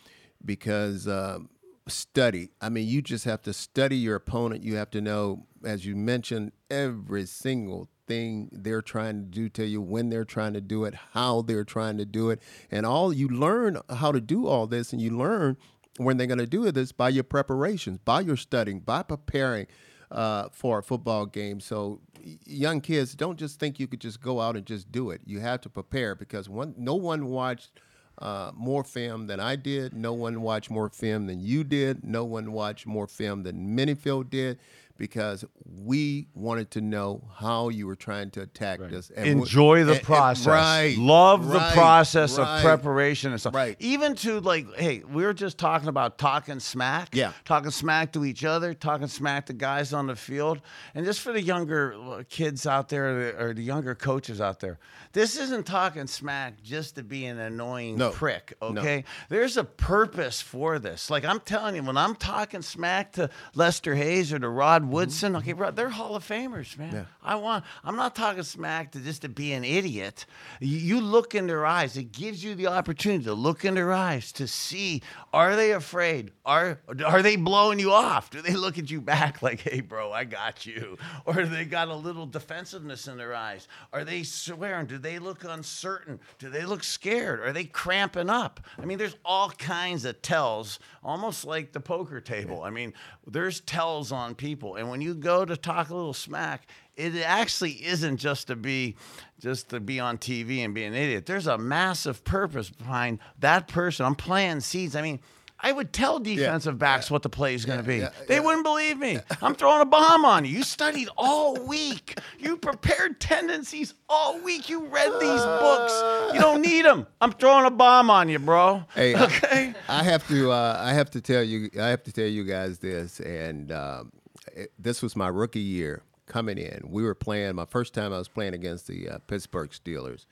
because 0.45 1.07
um, 1.07 1.49
study. 1.87 2.51
I 2.61 2.69
mean, 2.69 2.87
you 2.87 3.01
just 3.01 3.25
have 3.25 3.41
to 3.43 3.53
study 3.53 3.97
your 3.97 4.15
opponent. 4.15 4.63
You 4.63 4.75
have 4.75 4.89
to 4.91 5.01
know, 5.01 5.45
as 5.63 5.85
you 5.85 5.95
mentioned, 5.95 6.51
every 6.69 7.25
single 7.25 7.89
thing 8.07 8.49
they're 8.51 8.81
trying 8.81 9.23
to 9.23 9.25
do 9.25 9.49
to 9.49 9.65
you, 9.65 9.81
when 9.81 10.09
they're 10.09 10.25
trying 10.25 10.53
to 10.53 10.61
do 10.61 10.83
it, 10.85 10.93
how 11.13 11.41
they're 11.41 11.63
trying 11.63 11.97
to 11.97 12.05
do 12.05 12.29
it, 12.29 12.41
and 12.69 12.85
all 12.85 13.13
you 13.13 13.27
learn 13.27 13.79
how 13.89 14.11
to 14.11 14.21
do 14.21 14.47
all 14.47 14.67
this, 14.67 14.91
and 14.91 15.01
you 15.01 15.09
learn 15.09 15.57
when 15.97 16.17
they're 16.17 16.27
going 16.27 16.37
to 16.37 16.47
do 16.47 16.69
this 16.71 16.91
by 16.91 17.09
your 17.09 17.23
preparations, 17.23 17.99
by 17.99 18.21
your 18.21 18.37
studying, 18.37 18.79
by 18.79 19.03
preparing. 19.03 19.67
Uh, 20.09 20.49
for 20.51 20.79
a 20.79 20.83
football 20.83 21.25
game. 21.25 21.61
So 21.61 22.01
young 22.45 22.81
kids 22.81 23.15
don't 23.15 23.39
just 23.39 23.61
think 23.61 23.79
you 23.79 23.87
could 23.87 24.01
just 24.01 24.19
go 24.19 24.41
out 24.41 24.57
and 24.57 24.65
just 24.65 24.91
do 24.91 25.09
it. 25.09 25.21
You 25.25 25.39
have 25.39 25.61
to 25.61 25.69
prepare 25.69 26.15
because 26.15 26.49
one, 26.49 26.75
no 26.77 26.95
one 26.95 27.27
watched 27.27 27.79
uh, 28.21 28.51
more 28.55 28.83
film 28.83 29.27
than 29.27 29.39
I 29.39 29.55
did. 29.55 29.93
No 29.93 30.13
one 30.13 30.41
watched 30.41 30.69
more 30.69 30.89
film 30.89 31.27
than 31.27 31.39
you 31.39 31.63
did. 31.63 32.03
No 32.03 32.23
one 32.23 32.51
watched 32.51 32.85
more 32.85 33.07
film 33.07 33.43
than 33.43 33.75
Minnifield 33.75 34.29
did 34.29 34.59
because 35.01 35.43
we 35.65 36.27
wanted 36.35 36.69
to 36.69 36.79
know 36.79 37.27
how 37.33 37.69
you 37.69 37.87
were 37.87 37.95
trying 37.95 38.29
to 38.29 38.41
attack 38.41 38.79
right. 38.79 38.91
this. 38.91 39.09
And 39.09 39.25
Enjoy 39.25 39.83
the 39.83 39.93
and, 39.93 40.03
process. 40.03 40.45
And, 40.45 40.53
right. 40.53 40.95
Love 40.95 41.47
right, 41.47 41.53
the 41.53 41.73
process 41.73 42.37
right. 42.37 42.57
of 42.57 42.61
preparation 42.61 43.31
and 43.31 43.41
stuff. 43.41 43.55
Right. 43.55 43.75
Even 43.79 44.13
to 44.17 44.39
like, 44.41 44.71
hey, 44.75 45.01
we 45.11 45.23
were 45.23 45.33
just 45.33 45.57
talking 45.57 45.89
about 45.89 46.19
talking 46.19 46.59
smack. 46.59 47.15
Yeah. 47.15 47.33
Talking 47.45 47.71
smack 47.71 48.11
to 48.13 48.23
each 48.23 48.45
other, 48.45 48.75
talking 48.75 49.07
smack 49.07 49.47
to 49.47 49.53
guys 49.53 49.91
on 49.91 50.05
the 50.05 50.15
field. 50.15 50.61
And 50.93 51.03
just 51.03 51.21
for 51.21 51.33
the 51.33 51.41
younger 51.41 51.95
uh, 51.95 52.21
kids 52.29 52.67
out 52.67 52.89
there 52.89 53.35
or 53.43 53.55
the 53.55 53.63
younger 53.63 53.95
coaches 53.95 54.39
out 54.39 54.59
there, 54.59 54.77
this 55.13 55.35
isn't 55.35 55.65
talking 55.65 56.05
smack 56.05 56.61
just 56.61 56.93
to 56.97 57.03
be 57.03 57.25
an 57.25 57.39
annoying 57.39 57.97
no. 57.97 58.11
prick, 58.11 58.53
okay? 58.61 58.97
No. 58.97 59.03
There's 59.29 59.57
a 59.57 59.63
purpose 59.63 60.41
for 60.41 60.77
this. 60.77 61.09
Like 61.09 61.25
I'm 61.25 61.39
telling 61.39 61.75
you, 61.75 61.81
when 61.81 61.97
I'm 61.97 62.13
talking 62.13 62.61
smack 62.61 63.13
to 63.13 63.31
Lester 63.55 63.95
Hayes 63.95 64.31
or 64.31 64.37
to 64.37 64.47
Rod 64.47 64.90
Mm-hmm. 64.91 64.97
Woodson, 64.97 65.35
okay, 65.37 65.53
bro, 65.53 65.71
they're 65.71 65.89
Hall 65.89 66.15
of 66.15 66.27
Famers, 66.27 66.77
man. 66.77 66.93
Yeah. 66.93 67.05
I 67.23 67.35
want. 67.35 67.63
I'm 67.83 67.95
not 67.95 68.15
talking 68.15 68.43
smack 68.43 68.91
to 68.91 68.99
just 68.99 69.21
to 69.21 69.29
be 69.29 69.53
an 69.53 69.63
idiot. 69.63 70.25
You, 70.59 70.77
you 70.77 71.01
look 71.01 71.33
in 71.33 71.47
their 71.47 71.65
eyes. 71.65 71.95
It 71.95 72.11
gives 72.11 72.43
you 72.43 72.55
the 72.55 72.67
opportunity 72.67 73.23
to 73.25 73.33
look 73.33 73.63
in 73.63 73.75
their 73.75 73.93
eyes 73.93 74.31
to 74.33 74.47
see: 74.47 75.01
Are 75.33 75.55
they 75.55 75.71
afraid? 75.71 76.31
Are 76.45 76.79
Are 77.05 77.21
they 77.21 77.37
blowing 77.37 77.79
you 77.79 77.91
off? 77.91 78.29
Do 78.29 78.41
they 78.41 78.55
look 78.55 78.77
at 78.77 78.91
you 78.91 78.99
back 79.01 79.41
like, 79.41 79.61
"Hey, 79.61 79.79
bro, 79.79 80.11
I 80.11 80.25
got 80.25 80.65
you," 80.65 80.97
or 81.25 81.35
do 81.35 81.45
they 81.45 81.65
got 81.65 81.87
a 81.87 81.95
little 81.95 82.25
defensiveness 82.25 83.07
in 83.07 83.17
their 83.17 83.33
eyes? 83.33 83.67
Are 83.93 84.03
they 84.03 84.23
swearing? 84.23 84.87
Do 84.87 84.97
they 84.97 85.19
look 85.19 85.43
uncertain? 85.43 86.19
Do 86.39 86.49
they 86.49 86.65
look 86.65 86.83
scared? 86.83 87.39
Are 87.39 87.53
they 87.53 87.63
cramping 87.63 88.29
up? 88.29 88.59
I 88.77 88.85
mean, 88.85 88.97
there's 88.97 89.15
all 89.23 89.49
kinds 89.51 90.05
of 90.05 90.21
tells, 90.21 90.79
almost 91.03 91.45
like 91.45 91.71
the 91.71 91.79
poker 91.79 92.19
table. 92.19 92.63
I 92.63 92.69
mean, 92.69 92.93
there's 93.25 93.61
tells 93.61 94.11
on 94.11 94.35
people 94.35 94.75
and 94.81 94.89
when 94.89 94.99
you 94.99 95.13
go 95.13 95.45
to 95.45 95.55
talk 95.55 95.91
a 95.91 95.95
little 95.95 96.11
smack, 96.11 96.67
it 96.95 97.15
actually 97.17 97.73
isn't 97.85 98.17
just 98.17 98.47
to 98.47 98.55
be 98.55 98.95
just 99.39 99.69
to 99.69 99.79
be 99.79 99.99
on 99.99 100.17
TV 100.17 100.65
and 100.65 100.73
be 100.73 100.83
an 100.83 100.95
idiot. 100.95 101.27
There's 101.27 101.45
a 101.45 101.57
massive 101.57 102.23
purpose 102.23 102.71
behind 102.71 103.19
that 103.39 103.67
person. 103.67 104.07
I'm 104.07 104.15
planting 104.15 104.61
seeds. 104.61 104.95
I 104.95 105.03
mean, 105.03 105.19
I 105.59 105.71
would 105.71 105.93
tell 105.93 106.17
defensive 106.17 106.73
yeah, 106.75 106.77
backs 106.79 107.09
yeah, 107.09 107.13
what 107.13 107.21
the 107.21 107.29
play 107.29 107.53
is 107.53 107.63
going 107.63 107.83
to 107.83 107.95
yeah, 107.95 108.09
be. 108.09 108.25
they 108.25 108.39
wouldn't 108.39 108.63
believe 108.63 108.97
me. 108.97 109.19
I'm 109.39 109.53
throwing 109.53 109.81
a 109.81 109.85
bomb 109.85 110.25
on 110.25 110.45
you. 110.45 110.57
You 110.57 110.63
studied 110.63 111.09
all 111.15 111.53
week. 111.63 112.17
You 112.39 112.57
prepared 112.57 113.19
tendencies 113.19 113.93
all 114.09 114.39
week. 114.39 114.67
You 114.67 114.87
read 114.87 115.11
these 115.19 115.41
books. 115.43 116.33
You 116.33 116.41
don't 116.41 116.61
need 116.63 116.85
them. 116.85 117.05
I'm 117.21 117.33
throwing 117.33 117.65
a 117.65 117.71
bomb 117.71 118.09
on 118.09 118.29
you, 118.29 118.39
bro. 118.39 118.83
Hey, 118.95 119.15
okay. 119.15 119.75
I, 119.87 119.99
I 119.99 120.03
have 120.03 120.27
to. 120.29 120.51
Uh, 120.51 120.77
I 120.79 120.93
have 120.93 121.11
to 121.11 121.21
tell 121.21 121.43
you. 121.43 121.69
I 121.79 121.89
have 121.89 122.01
to 122.05 122.11
tell 122.11 122.25
you 122.25 122.43
guys 122.43 122.79
this, 122.79 123.19
and. 123.19 123.71
Um, 123.71 124.11
it, 124.53 124.71
this 124.77 125.01
was 125.01 125.15
my 125.15 125.27
rookie 125.27 125.59
year 125.59 126.03
coming 126.25 126.57
in. 126.57 126.83
We 126.89 127.03
were 127.03 127.15
playing 127.15 127.55
my 127.55 127.65
first 127.65 127.93
time 127.93 128.13
I 128.13 128.17
was 128.17 128.27
playing 128.27 128.53
against 128.53 128.87
the 128.87 129.09
uh, 129.09 129.17
Pittsburgh 129.27 129.69
Steelers. 129.71 130.25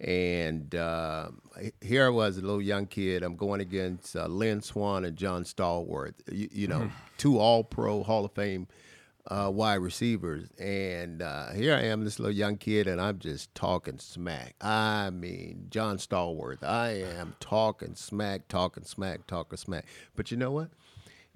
And 0.00 0.74
uh, 0.74 1.28
here 1.82 2.06
I 2.06 2.08
was, 2.08 2.38
a 2.38 2.40
little 2.40 2.62
young 2.62 2.86
kid. 2.86 3.22
I'm 3.22 3.36
going 3.36 3.60
against 3.60 4.16
uh, 4.16 4.26
Lynn 4.26 4.62
Swann 4.62 5.04
and 5.04 5.16
John 5.16 5.44
Stallworth, 5.44 6.14
you, 6.32 6.48
you 6.52 6.68
know, 6.68 6.80
mm. 6.80 6.90
two 7.18 7.38
All 7.38 7.62
Pro 7.64 8.02
Hall 8.02 8.24
of 8.24 8.32
Fame 8.32 8.66
uh, 9.26 9.50
wide 9.52 9.74
receivers. 9.74 10.48
And 10.58 11.20
uh, 11.20 11.52
here 11.52 11.74
I 11.74 11.82
am, 11.82 12.04
this 12.04 12.18
little 12.18 12.34
young 12.34 12.56
kid, 12.56 12.86
and 12.86 12.98
I'm 12.98 13.18
just 13.18 13.54
talking 13.54 13.98
smack. 13.98 14.54
I 14.60 15.10
mean, 15.10 15.66
John 15.68 15.98
Stallworth, 15.98 16.62
I 16.62 17.02
am 17.02 17.34
talking 17.38 17.94
smack, 17.94 18.48
talking 18.48 18.84
smack, 18.84 19.26
talking 19.26 19.58
smack. 19.58 19.84
But 20.16 20.30
you 20.30 20.38
know 20.38 20.50
what? 20.50 20.70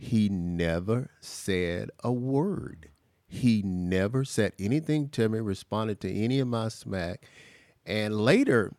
He 0.05 0.29
never 0.29 1.09
said 1.23 1.91
a 2.01 2.13
word. 2.13 2.91
He 3.27 3.63
never 3.65 4.23
said 4.23 4.53
anything 4.59 5.09
to 5.09 5.31
me, 5.31 5.41
responded 5.41 5.99
to 6.03 6.13
any 6.13 6.41
of 6.41 6.49
my 6.49 6.69
smack. 6.69 7.27
And 7.87 8.15
later, 8.15 8.75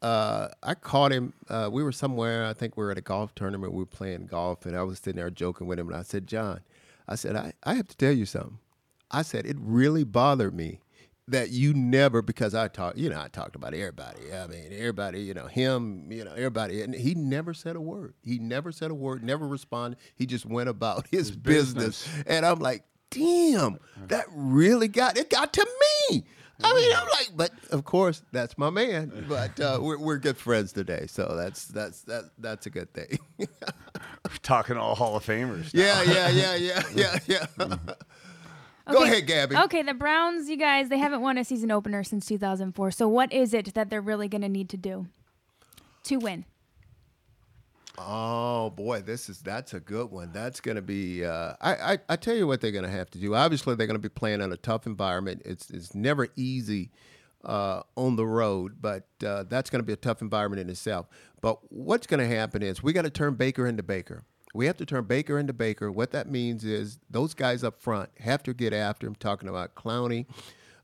uh, 0.00 0.48
I 0.62 0.74
caught 0.74 1.10
him. 1.10 1.34
Uh, 1.48 1.68
we 1.72 1.82
were 1.82 1.90
somewhere. 1.90 2.46
I 2.46 2.52
think 2.52 2.76
we 2.76 2.84
were 2.84 2.92
at 2.92 2.96
a 2.96 3.00
golf 3.00 3.34
tournament. 3.34 3.72
We 3.72 3.80
were 3.80 3.86
playing 3.86 4.26
golf, 4.26 4.66
and 4.66 4.76
I 4.76 4.84
was 4.84 5.00
sitting 5.00 5.16
there 5.16 5.30
joking 5.30 5.66
with 5.66 5.80
him. 5.80 5.88
And 5.88 5.96
I 5.96 6.02
said, 6.02 6.28
John, 6.28 6.60
I 7.08 7.16
said, 7.16 7.34
I, 7.34 7.54
I 7.64 7.74
have 7.74 7.88
to 7.88 7.96
tell 7.96 8.12
you 8.12 8.24
something. 8.24 8.58
I 9.10 9.22
said, 9.22 9.46
it 9.46 9.56
really 9.58 10.04
bothered 10.04 10.54
me 10.54 10.78
that 11.28 11.50
you 11.50 11.74
never, 11.74 12.22
because 12.22 12.54
I 12.54 12.68
talked, 12.68 12.96
you 12.96 13.10
know, 13.10 13.20
I 13.20 13.28
talked 13.28 13.56
about 13.56 13.74
everybody. 13.74 14.32
I 14.32 14.46
mean, 14.46 14.72
everybody, 14.72 15.22
you 15.22 15.34
know, 15.34 15.46
him, 15.46 16.10
you 16.10 16.24
know, 16.24 16.32
everybody. 16.32 16.82
And 16.82 16.94
he 16.94 17.14
never 17.14 17.54
said 17.54 17.76
a 17.76 17.80
word. 17.80 18.14
He 18.22 18.38
never 18.38 18.72
said 18.72 18.90
a 18.90 18.94
word, 18.94 19.22
never 19.22 19.46
responded. 19.46 19.98
He 20.16 20.26
just 20.26 20.46
went 20.46 20.68
about 20.68 21.06
his, 21.10 21.28
his 21.28 21.36
business. 21.36 22.06
business. 22.06 22.24
And 22.26 22.46
I'm 22.46 22.58
like, 22.58 22.84
damn, 23.10 23.78
that 24.08 24.26
really 24.32 24.88
got, 24.88 25.16
it 25.16 25.30
got 25.30 25.52
to 25.54 25.66
me. 26.10 26.24
I 26.62 26.74
mean, 26.74 26.92
I'm 26.92 27.06
like, 27.06 27.30
but 27.34 27.52
of 27.70 27.84
course, 27.84 28.22
that's 28.32 28.58
my 28.58 28.70
man. 28.70 29.26
But 29.28 29.60
uh, 29.60 29.78
we're, 29.82 29.98
we're 29.98 30.18
good 30.18 30.36
friends 30.36 30.72
today, 30.72 31.06
so 31.06 31.36
that's 31.36 31.66
that's 31.66 32.02
that 32.02 32.30
that's 32.38 32.66
a 32.66 32.70
good 32.70 32.92
thing. 32.92 33.18
talking 34.42 34.76
all 34.76 34.96
Hall 34.96 35.16
of 35.16 35.24
Famers. 35.24 35.70
Yeah, 35.72 36.02
yeah, 36.02 36.28
yeah, 36.28 36.54
yeah, 36.56 36.82
yeah, 36.94 37.18
yeah. 37.26 37.76
Go 38.90 39.04
ahead, 39.04 39.26
Gabby. 39.26 39.56
Okay, 39.56 39.82
the 39.82 39.94
Browns, 39.94 40.48
you 40.48 40.56
guys, 40.56 40.88
they 40.88 40.98
haven't 40.98 41.20
won 41.20 41.38
a 41.38 41.44
season 41.44 41.70
opener 41.70 42.02
since 42.02 42.26
2004. 42.26 42.90
So 42.90 43.08
what 43.08 43.32
is 43.32 43.54
it 43.54 43.74
that 43.74 43.90
they're 43.90 44.00
really 44.00 44.28
going 44.28 44.42
to 44.42 44.48
need 44.48 44.68
to 44.70 44.76
do 44.76 45.06
to 46.04 46.16
win? 46.16 46.44
Oh 48.00 48.70
boy, 48.70 49.02
this 49.02 49.28
is 49.28 49.40
that's 49.40 49.74
a 49.74 49.80
good 49.80 50.12
one. 50.12 50.30
That's 50.32 50.60
going 50.60 50.76
to 50.76 50.82
be. 50.82 51.24
Uh, 51.24 51.54
I, 51.60 51.74
I, 51.74 51.98
I 52.10 52.16
tell 52.16 52.36
you 52.36 52.46
what 52.46 52.60
they're 52.60 52.70
going 52.70 52.84
to 52.84 52.90
have 52.90 53.10
to 53.10 53.18
do. 53.18 53.34
Obviously, 53.34 53.74
they're 53.74 53.88
going 53.88 54.00
to 54.00 54.02
be 54.02 54.08
playing 54.08 54.40
in 54.40 54.52
a 54.52 54.56
tough 54.56 54.86
environment. 54.86 55.42
It's 55.44 55.68
it's 55.70 55.96
never 55.96 56.28
easy 56.36 56.92
uh, 57.44 57.82
on 57.96 58.14
the 58.14 58.24
road, 58.24 58.76
but 58.80 59.08
uh, 59.26 59.44
that's 59.48 59.68
going 59.68 59.80
to 59.80 59.86
be 59.86 59.92
a 59.92 59.96
tough 59.96 60.22
environment 60.22 60.60
in 60.60 60.70
itself. 60.70 61.08
But 61.40 61.72
what's 61.72 62.06
going 62.06 62.20
to 62.20 62.36
happen 62.36 62.62
is 62.62 62.82
we 62.82 62.92
got 62.92 63.02
to 63.02 63.10
turn 63.10 63.34
Baker 63.34 63.66
into 63.66 63.82
Baker. 63.82 64.22
We 64.54 64.66
have 64.66 64.76
to 64.78 64.86
turn 64.86 65.04
Baker 65.04 65.38
into 65.38 65.52
Baker. 65.52 65.92
What 65.92 66.10
that 66.12 66.30
means 66.30 66.64
is 66.64 66.98
those 67.10 67.34
guys 67.34 67.62
up 67.62 67.80
front 67.80 68.10
have 68.20 68.42
to 68.44 68.54
get 68.54 68.72
after 68.72 69.06
him. 69.06 69.14
Talking 69.14 69.48
about 69.48 69.74
Clowney, 69.74 70.26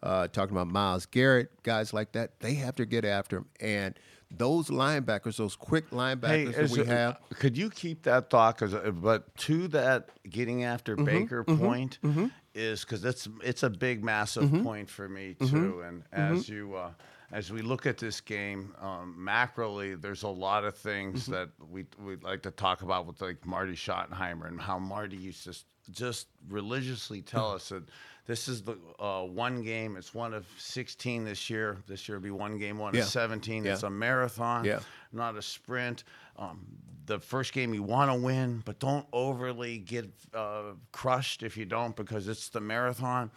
uh, 0.03 0.29
talking 0.29 0.55
about 0.55 0.69
Myles 0.69 1.07
Garrett, 1.07 1.51
guys 1.63 1.93
like 1.93 2.13
that. 2.13 2.41
They 2.41 2.55
have 2.55 2.77
to 2.77 2.87
get 2.87 3.05
after 3.05 3.39
him 3.39 3.47
and 3.61 3.99
those 4.39 4.69
linebackers, 4.69 5.37
those 5.37 5.57
quick 5.57 5.91
linebackers 5.91 6.55
hey, 6.55 6.63
that 6.63 6.71
we 6.71 6.81
it, 6.81 6.87
have. 6.87 7.19
Could 7.39 7.57
you 7.57 7.71
keep 7.71 8.03
that 8.05 8.31
thought? 8.31 8.59
Cause, 8.59 8.75
uh, 8.75 8.91
but 8.91 9.35
to 9.39 9.69
that 9.69 10.11
getting 10.29 10.65
after 10.65 10.97
mm-hmm, 10.97 11.05
Baker 11.05 11.45
mm-hmm, 11.45 11.65
point 11.65 11.99
mm-hmm. 12.03 12.27
is 12.55 12.81
because 12.81 13.05
it's 13.05 13.29
it's 13.43 13.63
a 13.63 13.71
big, 13.71 14.05
massive 14.05 14.45
mm-hmm. 14.45 14.63
point 14.63 14.91
for 14.91 15.09
me 15.09 15.37
mm-hmm, 15.39 15.55
too. 15.55 15.81
And 15.83 16.03
as 16.13 16.45
mm-hmm. 16.45 16.55
you 16.55 16.75
uh, 16.75 16.91
as 17.35 17.51
we 17.51 17.63
look 17.63 17.85
at 17.85 17.99
this 17.99 18.21
game 18.21 18.73
um, 18.81 19.17
macroly, 19.19 20.01
there's 20.01 20.23
a 20.23 20.29
lot 20.29 20.65
of 20.65 20.77
things 20.77 21.27
that 21.27 21.51
we 21.69 21.85
we 22.03 22.15
like 22.17 22.43
to 22.43 22.53
talk 22.53 22.83
about 22.83 23.07
with 23.07 23.21
like 23.21 23.45
Marty 23.45 23.75
Schottenheimer 23.75 24.47
and 24.47 24.61
how 24.61 24.79
Marty 24.79 25.17
used 25.17 25.43
to 25.45 25.55
just 25.91 26.29
religiously 26.49 27.21
tell 27.21 27.51
us 27.51 27.71
that 27.71 27.83
this 28.27 28.47
is 28.47 28.63
the 28.63 28.79
uh, 29.01 29.23
one 29.23 29.63
game. 29.63 29.97
It's 29.97 30.15
one 30.15 30.33
of 30.33 30.47
16 30.59 31.25
this 31.25 31.51
year. 31.51 31.77
This 31.89 32.09
year 32.09 32.19
will 32.19 32.23
be 32.23 32.31
one 32.31 32.57
game, 32.57 32.79
one 32.79 32.95
yeah. 32.95 33.03
of 33.03 33.09
17. 33.09 33.65
Yeah. 33.65 33.73
It's 33.73 33.83
a 33.83 33.91
marathon, 33.91 34.65
yeah. 34.65 34.79
not 35.13 35.37
a 35.37 35.43
sprint. 35.43 36.05
Um, 36.39 36.65
the 37.07 37.19
first 37.19 37.53
game 37.53 37.75
you 37.75 37.83
want 37.83 38.13
to 38.13 38.17
win, 38.17 38.63
but 38.65 38.79
don't 38.79 39.07
overly 39.13 39.79
get 39.79 40.09
uh, 40.33 40.73
crushed 40.93 41.43
if 41.43 41.57
you 41.57 41.65
don't 41.65 41.97
because 41.97 42.29
it's 42.29 42.49
the 42.49 42.61
marathon. 42.61 43.31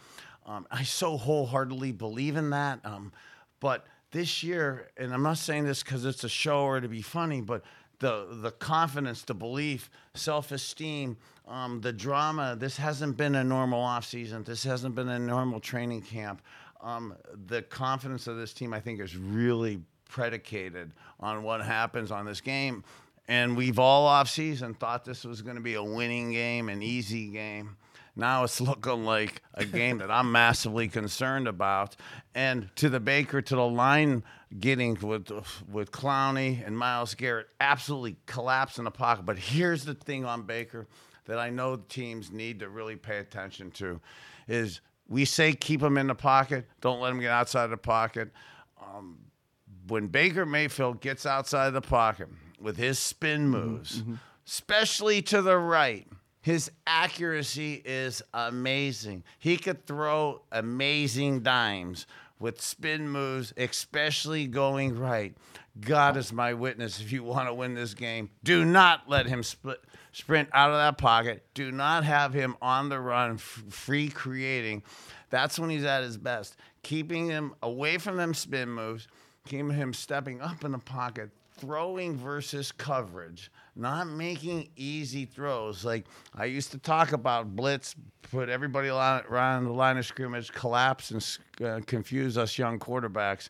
Um, 0.46 0.66
I 0.70 0.84
so 0.84 1.18
wholeheartedly 1.18 1.92
believe 1.92 2.36
in 2.36 2.50
that. 2.50 2.80
Um, 2.84 3.12
but 3.60 3.86
this 4.10 4.42
year, 4.42 4.88
and 4.96 5.12
I'm 5.12 5.22
not 5.22 5.38
saying 5.38 5.64
this 5.64 5.82
because 5.82 6.04
it's 6.04 6.24
a 6.24 6.28
show 6.28 6.62
or 6.62 6.80
to 6.80 6.88
be 6.88 7.02
funny, 7.02 7.40
but 7.40 7.62
the 7.98 8.38
the 8.42 8.52
confidence, 8.52 9.22
the 9.22 9.34
belief, 9.34 9.90
self 10.14 10.52
esteem, 10.52 11.16
um, 11.46 11.80
the 11.80 11.92
drama. 11.92 12.56
This 12.58 12.76
hasn't 12.76 13.16
been 13.16 13.34
a 13.34 13.44
normal 13.44 13.80
off 13.80 14.04
season. 14.04 14.44
This 14.44 14.62
hasn't 14.64 14.94
been 14.94 15.08
a 15.08 15.18
normal 15.18 15.60
training 15.60 16.02
camp. 16.02 16.42
Um, 16.80 17.14
the 17.46 17.62
confidence 17.62 18.28
of 18.28 18.36
this 18.36 18.52
team, 18.52 18.72
I 18.72 18.80
think, 18.80 19.00
is 19.00 19.16
really 19.16 19.80
predicated 20.08 20.92
on 21.20 21.42
what 21.42 21.60
happens 21.60 22.10
on 22.12 22.24
this 22.24 22.40
game. 22.40 22.84
And 23.26 23.56
we've 23.56 23.78
all 23.78 24.06
off 24.06 24.30
season 24.30 24.74
thought 24.74 25.04
this 25.04 25.24
was 25.24 25.42
going 25.42 25.56
to 25.56 25.62
be 25.62 25.74
a 25.74 25.82
winning 25.82 26.32
game, 26.32 26.68
an 26.68 26.82
easy 26.82 27.28
game. 27.28 27.76
Now 28.18 28.44
it's 28.44 28.60
looking 28.60 29.04
like 29.04 29.42
a 29.54 29.64
game 29.64 29.98
that 29.98 30.10
I'm 30.10 30.30
massively 30.30 30.88
concerned 30.88 31.48
about. 31.48 31.96
And 32.34 32.68
to 32.76 32.90
the 32.90 33.00
Baker, 33.00 33.40
to 33.40 33.54
the 33.54 33.66
line 33.66 34.24
getting 34.58 34.98
with 35.00 35.30
with 35.70 35.90
Clowney 35.92 36.66
and 36.66 36.76
Myles 36.76 37.14
Garrett, 37.14 37.46
absolutely 37.60 38.16
collapse 38.26 38.78
in 38.78 38.84
the 38.84 38.90
pocket. 38.90 39.24
But 39.24 39.38
here's 39.38 39.84
the 39.84 39.94
thing 39.94 40.24
on 40.24 40.42
Baker 40.42 40.86
that 41.26 41.38
I 41.38 41.50
know 41.50 41.76
teams 41.76 42.32
need 42.32 42.60
to 42.60 42.68
really 42.68 42.96
pay 42.96 43.18
attention 43.18 43.70
to 43.72 44.00
is 44.48 44.80
we 45.06 45.24
say 45.24 45.52
keep 45.52 45.82
him 45.82 45.96
in 45.96 46.08
the 46.08 46.14
pocket, 46.14 46.66
don't 46.80 47.00
let 47.00 47.12
him 47.12 47.20
get 47.20 47.30
outside 47.30 47.68
the 47.68 47.76
pocket. 47.76 48.30
Um, 48.82 49.18
when 49.86 50.08
Baker 50.08 50.44
Mayfield 50.44 51.00
gets 51.00 51.24
outside 51.24 51.70
the 51.70 51.80
pocket 51.80 52.28
with 52.60 52.76
his 52.76 52.98
spin 52.98 53.42
mm-hmm, 53.42 53.50
moves, 53.50 54.02
mm-hmm. 54.02 54.14
especially 54.46 55.22
to 55.22 55.42
the 55.42 55.56
right, 55.56 56.06
his 56.48 56.70
accuracy 56.86 57.82
is 57.84 58.22
amazing. 58.32 59.22
He 59.38 59.58
could 59.58 59.86
throw 59.86 60.40
amazing 60.50 61.40
dimes 61.40 62.06
with 62.40 62.58
spin 62.62 63.06
moves, 63.06 63.52
especially 63.58 64.46
going 64.46 64.98
right. 64.98 65.36
God 65.78 66.16
is 66.16 66.32
my 66.32 66.54
witness. 66.54 67.02
If 67.02 67.12
you 67.12 67.22
want 67.22 67.50
to 67.50 67.54
win 67.54 67.74
this 67.74 67.92
game, 67.92 68.30
do 68.44 68.64
not 68.64 69.10
let 69.10 69.26
him 69.26 69.42
split 69.42 69.78
sprint 70.12 70.48
out 70.54 70.70
of 70.70 70.78
that 70.78 70.96
pocket. 70.96 71.44
Do 71.52 71.70
not 71.70 72.04
have 72.04 72.32
him 72.32 72.56
on 72.62 72.88
the 72.88 72.98
run, 72.98 73.34
f- 73.34 73.64
free 73.68 74.08
creating. 74.08 74.84
That's 75.28 75.58
when 75.58 75.68
he's 75.68 75.84
at 75.84 76.02
his 76.02 76.16
best. 76.16 76.56
Keeping 76.82 77.26
him 77.26 77.52
away 77.62 77.98
from 77.98 78.16
them 78.16 78.32
spin 78.32 78.70
moves, 78.70 79.06
keeping 79.46 79.68
him 79.68 79.92
stepping 79.92 80.40
up 80.40 80.64
in 80.64 80.72
the 80.72 80.78
pocket, 80.78 81.28
throwing 81.58 82.16
versus 82.16 82.72
coverage, 82.72 83.50
not 83.78 84.08
making 84.08 84.68
easy 84.76 85.24
throws. 85.24 85.84
Like 85.84 86.06
I 86.34 86.46
used 86.46 86.72
to 86.72 86.78
talk 86.78 87.12
about 87.12 87.54
blitz, 87.54 87.94
put 88.30 88.48
everybody 88.48 88.88
around 88.88 89.64
the 89.64 89.72
line 89.72 89.96
of 89.96 90.04
scrimmage, 90.04 90.52
collapse 90.52 91.10
and 91.10 91.38
uh, 91.66 91.80
confuse 91.86 92.36
us 92.36 92.58
young 92.58 92.78
quarterbacks. 92.78 93.48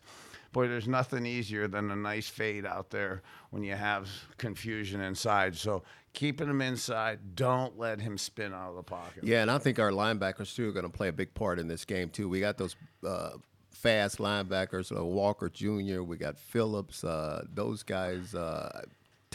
Boy, 0.51 0.67
there's 0.67 0.87
nothing 0.87 1.25
easier 1.25 1.67
than 1.67 1.91
a 1.91 1.95
nice 1.95 2.27
fade 2.27 2.65
out 2.65 2.89
there 2.89 3.21
when 3.51 3.63
you 3.63 3.75
have 3.75 4.09
confusion 4.37 4.99
inside. 5.01 5.55
So 5.55 5.83
keeping 6.13 6.49
him 6.49 6.61
inside. 6.61 7.35
Don't 7.35 7.77
let 7.77 8.01
him 8.01 8.17
spin 8.17 8.53
out 8.53 8.69
of 8.69 8.75
the 8.75 8.83
pocket. 8.83 9.23
Yeah, 9.23 9.41
and 9.41 9.51
I 9.51 9.57
think 9.57 9.79
our 9.79 9.91
linebackers 9.91 10.55
too 10.55 10.69
are 10.69 10.71
going 10.71 10.85
to 10.85 10.91
play 10.91 11.07
a 11.07 11.13
big 11.13 11.33
part 11.33 11.59
in 11.59 11.67
this 11.67 11.85
game 11.85 12.09
too. 12.09 12.27
We 12.29 12.39
got 12.39 12.57
those 12.57 12.75
uh, 13.05 13.31
fast 13.71 14.17
linebackers, 14.17 14.95
uh, 14.95 15.03
Walker 15.03 15.49
Jr. 15.49 16.01
We 16.01 16.17
got 16.17 16.37
Phillips. 16.37 17.03
Uh, 17.03 17.45
those 17.53 17.83
guys. 17.83 18.33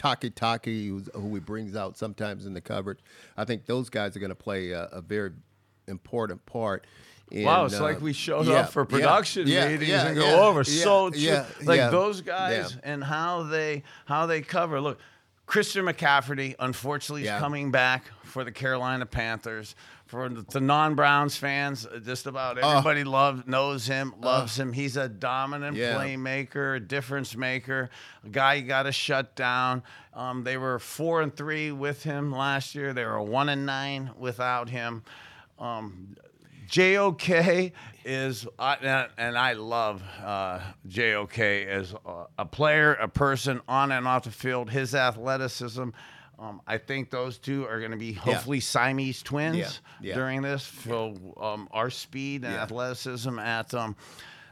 Uh, 0.03 0.15
Takitaki, 0.15 1.09
who 1.13 1.33
he 1.33 1.39
brings 1.39 1.75
out 1.75 1.97
sometimes 1.97 2.45
in 2.45 2.53
the 2.53 2.61
coverage. 2.61 2.99
I 3.37 3.45
think 3.45 3.65
those 3.65 3.89
guys 3.89 4.15
are 4.15 4.19
going 4.19 4.29
to 4.29 4.35
play 4.35 4.71
a, 4.71 4.83
a 4.91 5.01
very 5.01 5.31
important 5.87 6.45
part. 6.45 6.85
In, 7.31 7.45
wow, 7.45 7.65
it's 7.65 7.79
uh, 7.79 7.83
like 7.83 8.01
we 8.01 8.13
showed 8.13 8.45
yeah, 8.45 8.61
up 8.61 8.69
for 8.69 8.85
production 8.85 9.47
yeah, 9.47 9.67
meetings 9.67 9.89
yeah, 9.89 10.07
and 10.07 10.15
go 10.15 10.47
over. 10.47 10.63
so 10.63 11.11
like 11.63 11.91
those 11.91 12.21
guys 12.21 12.77
and 12.83 13.03
how 13.03 13.43
they 13.43 13.83
how 14.05 14.27
they 14.27 14.41
cover. 14.41 14.79
Look, 14.79 14.99
Christian 15.47 15.85
McCaffrey, 15.85 16.55
unfortunately, 16.59 17.23
is 17.23 17.39
coming 17.39 17.71
back 17.71 18.05
for 18.23 18.43
the 18.43 18.51
Carolina 18.51 19.05
Panthers. 19.05 19.75
For 20.05 20.29
the 20.29 20.59
non-Browns 20.59 21.35
fans, 21.35 21.87
just 22.03 22.27
about 22.27 22.59
everybody 22.59 23.01
uh, 23.01 23.09
loves 23.09 23.47
knows 23.47 23.87
him, 23.87 24.13
loves 24.21 24.59
uh, 24.59 24.63
him. 24.63 24.73
He's 24.73 24.97
a 24.97 25.09
dominant 25.09 25.75
yeah. 25.75 25.95
playmaker, 25.95 26.75
a 26.75 26.79
difference 26.79 27.35
maker, 27.35 27.89
a 28.23 28.29
guy 28.29 28.53
you 28.55 28.67
got 28.67 28.83
to 28.83 28.91
shut 28.91 29.35
down. 29.35 29.81
Um, 30.13 30.43
they 30.43 30.57
were 30.57 30.77
four 30.77 31.21
and 31.23 31.35
three 31.35 31.71
with 31.71 32.03
him 32.03 32.31
last 32.31 32.75
year. 32.75 32.93
They 32.93 33.03
were 33.03 33.19
one 33.19 33.49
and 33.49 33.65
nine 33.65 34.11
without 34.17 34.69
him. 34.69 35.03
Um, 35.57 36.15
JOK 36.69 37.71
is, 38.03 38.47
uh, 38.59 38.75
and- 38.81 39.09
and 39.17 39.37
I 39.37 39.53
love 39.53 40.03
uh, 40.23 40.59
JOK 40.87 41.39
as 41.39 41.95
a, 42.05 42.25
a 42.39 42.45
player, 42.45 42.93
a 42.93 43.07
person 43.07 43.61
on 43.67 43.91
and 43.91 44.07
off 44.07 44.25
the 44.25 44.31
field. 44.31 44.69
His 44.69 44.93
athleticism. 44.93 45.89
Um, 46.37 46.61
I 46.67 46.77
think 46.77 47.09
those 47.11 47.37
two 47.37 47.65
are 47.65 47.79
going 47.79 47.91
to 47.91 47.97
be 47.97 48.11
hopefully 48.13 48.59
Siamese 48.59 49.23
twins 49.23 49.57
Yeah, 49.57 49.69
yeah. 50.09 50.15
during 50.15 50.41
this. 50.41 50.63
So 50.63 51.15
um, 51.39 51.67
our 51.71 51.89
speed 51.89 52.43
and 52.43 52.53
Yeah. 52.53 52.63
athleticism 52.63 53.39
at 53.39 53.73
um, 53.73 53.95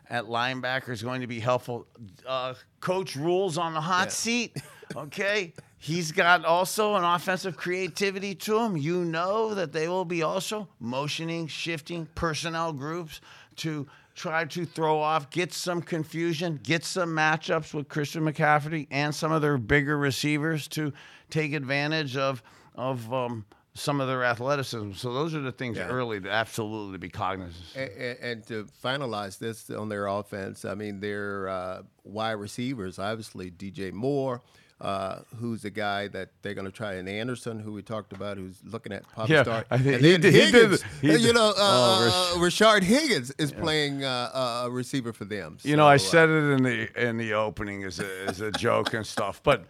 at 0.10 0.26
linebacker 0.26 0.90
is 0.90 1.02
going 1.04 1.22
to 1.22 1.28
be 1.28 1.40
helpful. 1.40 1.88
Uh, 2.28 2.54
Coach 2.80 3.16
Rhule's 3.16 3.58
on 3.58 3.74
the 3.74 3.82
hot 3.82 4.06
Yeah. 4.08 4.10
seat. 4.12 4.58
Okay, 4.96 5.54
he's 5.80 6.12
got 6.12 6.46
also 6.46 6.94
an 6.94 7.04
offensive 7.04 7.58
creativity 7.58 8.36
to 8.36 8.60
him. 8.60 8.78
You 8.78 9.04
know 9.04 9.56
that 9.56 9.72
they 9.72 9.88
will 9.88 10.06
be 10.06 10.22
also 10.22 10.68
motioning, 10.80 11.48
shifting 11.48 12.06
personnel 12.14 12.74
groups 12.74 13.20
to 13.56 13.88
try 14.16 14.45
to 14.45 14.66
throw 14.66 14.99
off, 14.99 15.30
get 15.30 15.53
some 15.53 15.82
confusion, 15.82 16.59
get 16.64 16.84
some 16.86 17.09
matchups 17.09 17.74
with 17.74 17.88
Christian 17.88 18.24
McCaffrey 18.24 18.88
and 18.91 19.14
some 19.14 19.32
of 19.32 19.41
their 19.41 19.57
bigger 19.57 19.97
receivers 19.97 20.68
to 20.70 20.93
take 21.30 21.53
advantage 21.53 22.16
of 22.18 22.43
of 22.76 23.11
um, 23.14 23.45
some 23.76 23.99
of 24.01 24.07
their 24.07 24.24
athleticism. 24.24 24.93
So 24.93 25.14
those 25.14 25.34
are 25.36 25.41
the 25.41 25.51
things 25.51 25.78
Yeah. 25.78 25.88
early 25.88 26.20
to 26.22 26.30
absolutely 26.30 26.97
be 26.99 27.09
cognizant. 27.09 27.64
And, 27.76 27.91
and, 27.91 28.20
and 28.20 28.47
to 28.47 28.68
finalize 28.84 29.38
this 29.39 29.70
on 29.70 29.89
their 29.89 30.07
offense, 30.07 30.64
I 30.66 30.76
mean, 30.76 30.99
their 30.99 31.49
uh, 31.49 31.82
wide 32.03 32.34
receivers, 32.34 32.99
obviously 32.99 33.49
DJ 33.51 33.91
Moore, 33.91 34.41
uh, 34.84 35.20
who's 35.40 35.62
the 35.64 35.70
guy 35.70 36.08
that 36.10 36.30
they're 36.42 36.54
going 36.54 36.66
to 36.68 36.72
try, 36.72 36.94
and 36.96 37.08
Anderson, 37.08 37.58
who 37.60 37.72
we 37.72 37.82
talked 37.82 38.12
about, 38.14 38.38
who's 38.38 38.58
looking 38.66 38.92
at 38.92 39.04
pop 39.14 39.30
Yeah, 39.30 39.44
star. 39.44 39.66
I 39.72 39.78
think 39.78 39.96
and 39.96 40.06
he 40.06 40.18
did- 40.18 40.34
he 40.34 40.52
did- 40.52 40.82
he 41.02 41.12
uh, 41.12 41.18
you 41.18 41.34
know, 41.34 41.50
uh, 41.50 41.54
Oh, 41.58 42.34
uh, 42.36 42.40
Rashard 42.40 42.84
Higgins 42.84 43.32
is 43.40 43.52
playing 43.52 44.04
uh, 44.04 44.64
a 44.66 44.70
receiver 44.70 45.14
for 45.14 45.26
them. 45.26 45.58
You 45.64 45.78
know, 45.78 45.88
I 45.88 45.96
uh, 45.96 45.98
said 46.00 46.30
it 46.30 46.34
in 46.52 46.64
the 46.64 47.10
in 47.10 47.18
the 47.18 47.34
opening 47.34 47.84
as 47.86 48.00
a 48.00 48.26
as 48.28 48.42
a 48.42 48.52
joke 48.52 48.94
and 48.94 49.08
stuff, 49.08 49.42
but 49.42 49.66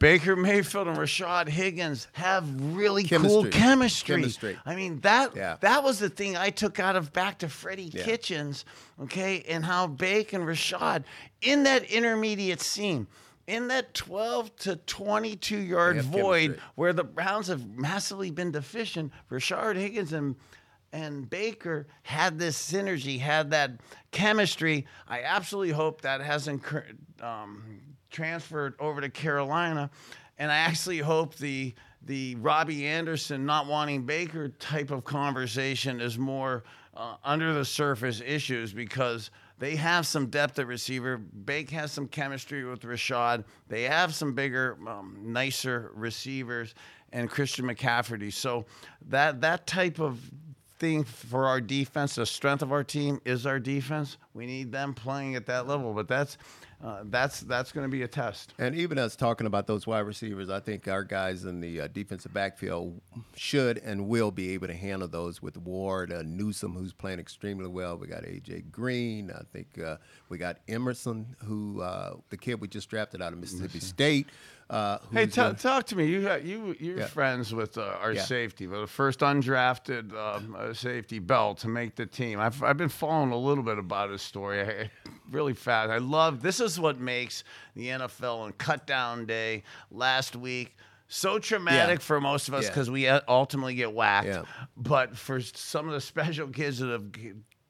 Baker 0.00 0.36
Mayfield 0.36 0.88
and 0.88 0.98
Rashad 0.98 1.48
Higgins 1.48 2.08
have 2.12 2.44
really 2.74 3.04
cool 3.04 3.44
Chemistry. 3.44 3.50
chemistry. 3.50 4.16
Chemistry. 4.16 4.58
I 4.66 4.74
mean 4.74 5.00
that 5.00 5.34
Yeah. 5.36 5.56
that 5.60 5.84
was 5.84 6.00
the 6.00 6.10
thing 6.10 6.36
I 6.36 6.50
took 6.50 6.80
out 6.80 6.96
of 6.96 7.12
Back 7.12 7.38
to 7.38 7.48
Freddie 7.48 7.90
Yeah. 7.94 8.02
Kitchens, 8.04 8.64
okay, 9.04 9.42
and 9.48 9.64
how 9.64 9.86
Baker 9.86 10.36
and 10.38 10.46
Rashad 10.46 11.04
in 11.40 11.62
that 11.62 11.84
intermediate 11.84 12.60
seam. 12.60 13.06
In 13.46 13.68
that 13.68 13.94
12 13.94 14.56
to 14.56 14.76
22 14.76 15.56
yard 15.56 16.02
void 16.02 16.40
chemistry. 16.40 16.62
where 16.74 16.92
the 16.92 17.04
Browns 17.04 17.46
have 17.46 17.68
massively 17.68 18.30
been 18.30 18.50
deficient, 18.50 19.12
Rashard 19.30 19.76
Higgins 19.76 20.12
and 20.12 20.34
and 20.92 21.28
Baker 21.28 21.86
had 22.02 22.38
this 22.38 22.56
synergy, 22.56 23.20
had 23.20 23.50
that 23.50 23.72
chemistry. 24.12 24.86
I 25.06 25.22
absolutely 25.22 25.72
hope 25.74 26.00
that 26.02 26.20
hasn't 26.20 26.62
um, 27.20 27.80
transferred 28.10 28.74
over 28.80 29.00
to 29.00 29.10
Carolina, 29.10 29.90
and 30.38 30.50
I 30.50 30.56
actually 30.56 30.98
hope 30.98 31.34
the 31.36 31.74
the 32.02 32.36
Robbie 32.36 32.86
Anderson 32.86 33.44
not 33.46 33.66
wanting 33.66 34.06
Baker 34.06 34.48
type 34.48 34.90
of 34.90 35.04
conversation 35.04 36.00
is 36.00 36.18
more 36.18 36.62
uh, 36.94 37.16
under 37.24 37.52
the 37.52 37.64
surface 37.64 38.22
issues 38.24 38.72
because 38.72 39.30
they 39.58 39.76
have 39.76 40.06
some 40.06 40.26
depth 40.26 40.58
at 40.58 40.66
receiver. 40.66 41.16
Bake 41.16 41.70
has 41.70 41.92
some 41.92 42.08
chemistry 42.08 42.64
with 42.64 42.80
Rashad. 42.82 43.44
They 43.68 43.84
have 43.84 44.14
some 44.14 44.34
bigger, 44.34 44.76
um, 44.86 45.18
nicer 45.22 45.90
receivers 45.94 46.74
and 47.12 47.30
Christian 47.30 47.64
McCaffrey. 47.64 48.32
So 48.32 48.66
that 49.08 49.40
that 49.40 49.66
type 49.66 49.98
of 49.98 50.20
thing 50.78 51.04
for 51.04 51.46
our 51.46 51.60
defense, 51.60 52.16
the 52.16 52.26
strength 52.26 52.62
of 52.62 52.72
our 52.72 52.84
team 52.84 53.20
is 53.24 53.46
our 53.46 53.58
defense. 53.58 54.18
We 54.34 54.46
need 54.46 54.72
them 54.72 54.92
playing 54.92 55.34
at 55.34 55.46
that 55.46 55.66
level, 55.66 55.94
but 55.94 56.08
that's 56.08 56.36
uh, 56.84 57.00
that's 57.04 57.40
that's 57.40 57.72
going 57.72 57.84
to 57.84 57.90
be 57.90 58.02
a 58.02 58.08
test. 58.08 58.52
And 58.58 58.74
even 58.74 58.98
us 58.98 59.16
talking 59.16 59.46
about 59.46 59.66
those 59.66 59.86
wide 59.86 60.00
receivers, 60.00 60.50
I 60.50 60.60
think 60.60 60.86
our 60.88 61.04
guys 61.04 61.44
in 61.44 61.60
the 61.60 61.82
uh, 61.82 61.88
defensive 61.88 62.34
backfield 62.34 63.00
should 63.34 63.78
and 63.78 64.08
will 64.08 64.30
be 64.30 64.50
able 64.50 64.66
to 64.66 64.74
handle 64.74 65.08
those 65.08 65.40
with 65.40 65.56
Ward, 65.56 66.12
uh, 66.12 66.22
Newsome, 66.22 66.74
who's 66.74 66.92
playing 66.92 67.18
extremely 67.18 67.68
well. 67.68 67.96
We 67.96 68.08
got 68.08 68.24
AJ 68.24 68.70
Green. 68.70 69.30
I 69.30 69.42
think 69.52 69.78
uh, 69.82 69.96
we 70.28 70.36
got 70.36 70.58
Emerson, 70.68 71.34
who 71.44 71.80
uh, 71.80 72.16
the 72.28 72.36
kid 72.36 72.60
we 72.60 72.68
just 72.68 72.90
drafted 72.90 73.22
out 73.22 73.32
of 73.32 73.38
Mississippi 73.38 73.80
State. 73.80 74.26
Uh, 74.68 74.98
Hey, 75.12 75.28
uh, 75.36 75.52
talk 75.52 75.86
to 75.86 75.96
me. 75.96 76.06
You 76.06 76.28
you 76.42 76.76
you're 76.80 76.98
Yeah. 76.98 77.06
friends 77.06 77.54
with 77.54 77.78
uh, 77.78 77.82
our 78.00 78.12
Yeah. 78.12 78.22
safety, 78.24 78.66
the 78.66 78.86
first 78.88 79.20
undrafted 79.20 80.12
um, 80.12 80.56
uh, 80.58 80.72
safety 80.72 81.20
Bell 81.20 81.54
to 81.56 81.68
make 81.68 81.94
the 81.94 82.06
team. 82.06 82.40
I've 82.40 82.60
I've 82.62 82.76
been 82.76 82.88
following 82.88 83.30
a 83.30 83.36
little 83.36 83.62
bit 83.62 83.78
about 83.78 84.10
his 84.10 84.22
story. 84.22 84.60
I, 84.62 84.90
really 85.30 85.54
fast. 85.54 85.90
I 85.90 85.98
love 85.98 86.42
this 86.42 86.58
is 86.58 86.80
what 86.80 86.98
makes 86.98 87.44
the 87.76 87.88
NFL 87.88 88.44
and 88.46 88.58
cut 88.58 88.86
down 88.88 89.24
day 89.26 89.62
last 89.92 90.34
week. 90.34 90.76
So 91.08 91.38
traumatic 91.38 92.00
Yeah. 92.00 92.04
for 92.04 92.20
most 92.20 92.48
of 92.48 92.54
us 92.54 92.64
Yeah. 92.64 92.70
because 92.70 92.90
we 92.90 93.06
uh, 93.06 93.20
ultimately 93.28 93.76
get 93.76 93.92
whacked. 93.92 94.26
Yeah. 94.26 94.42
But 94.76 95.16
for 95.16 95.40
some 95.40 95.86
of 95.86 95.94
the 95.94 96.00
special 96.00 96.48
kids 96.48 96.78
that 96.80 96.88
have 96.88 97.12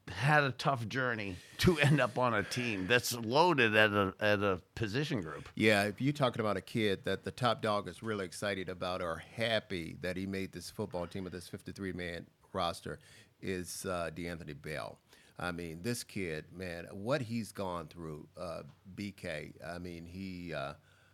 had 0.09 0.43
a 0.43 0.51
tough 0.51 0.87
journey 0.87 1.35
to 1.59 1.77
end 1.79 1.99
up 1.99 2.17
on 2.17 2.33
a 2.33 2.43
team 2.43 2.87
that's 2.87 3.13
loaded 3.13 3.75
at 3.75 3.91
a 3.91 4.13
at 4.19 4.39
a 4.39 4.61
position 4.75 5.21
group. 5.21 5.49
Yeah, 5.55 5.83
if 5.83 6.01
you're 6.01 6.13
talking 6.13 6.39
about 6.39 6.57
a 6.57 6.61
kid 6.61 7.05
that 7.05 7.23
the 7.23 7.31
top 7.31 7.61
dog 7.61 7.87
is 7.87 8.01
really 8.03 8.25
excited 8.25 8.69
about 8.69 9.01
or 9.01 9.23
happy 9.35 9.97
that 10.01 10.17
he 10.17 10.25
made 10.25 10.51
this 10.53 10.69
football 10.69 11.07
team 11.07 11.23
with 11.23 11.33
this 11.33 11.47
53 11.47 11.93
man 11.93 12.25
roster, 12.53 12.99
is 13.41 13.85
uh, 13.85 14.09
D'Anthony 14.15 14.53
Bell. 14.53 14.97
I 15.39 15.51
mean, 15.51 15.81
this 15.83 16.03
kid, 16.03 16.45
man, 16.55 16.87
what 16.91 17.21
he's 17.21 17.51
gone 17.51 17.87
through, 17.87 18.27
uh, 18.39 18.63
BK. 18.95 19.53
I 19.65 19.77
mean, 19.77 20.05
he 20.05 20.53
uh, 20.53 20.73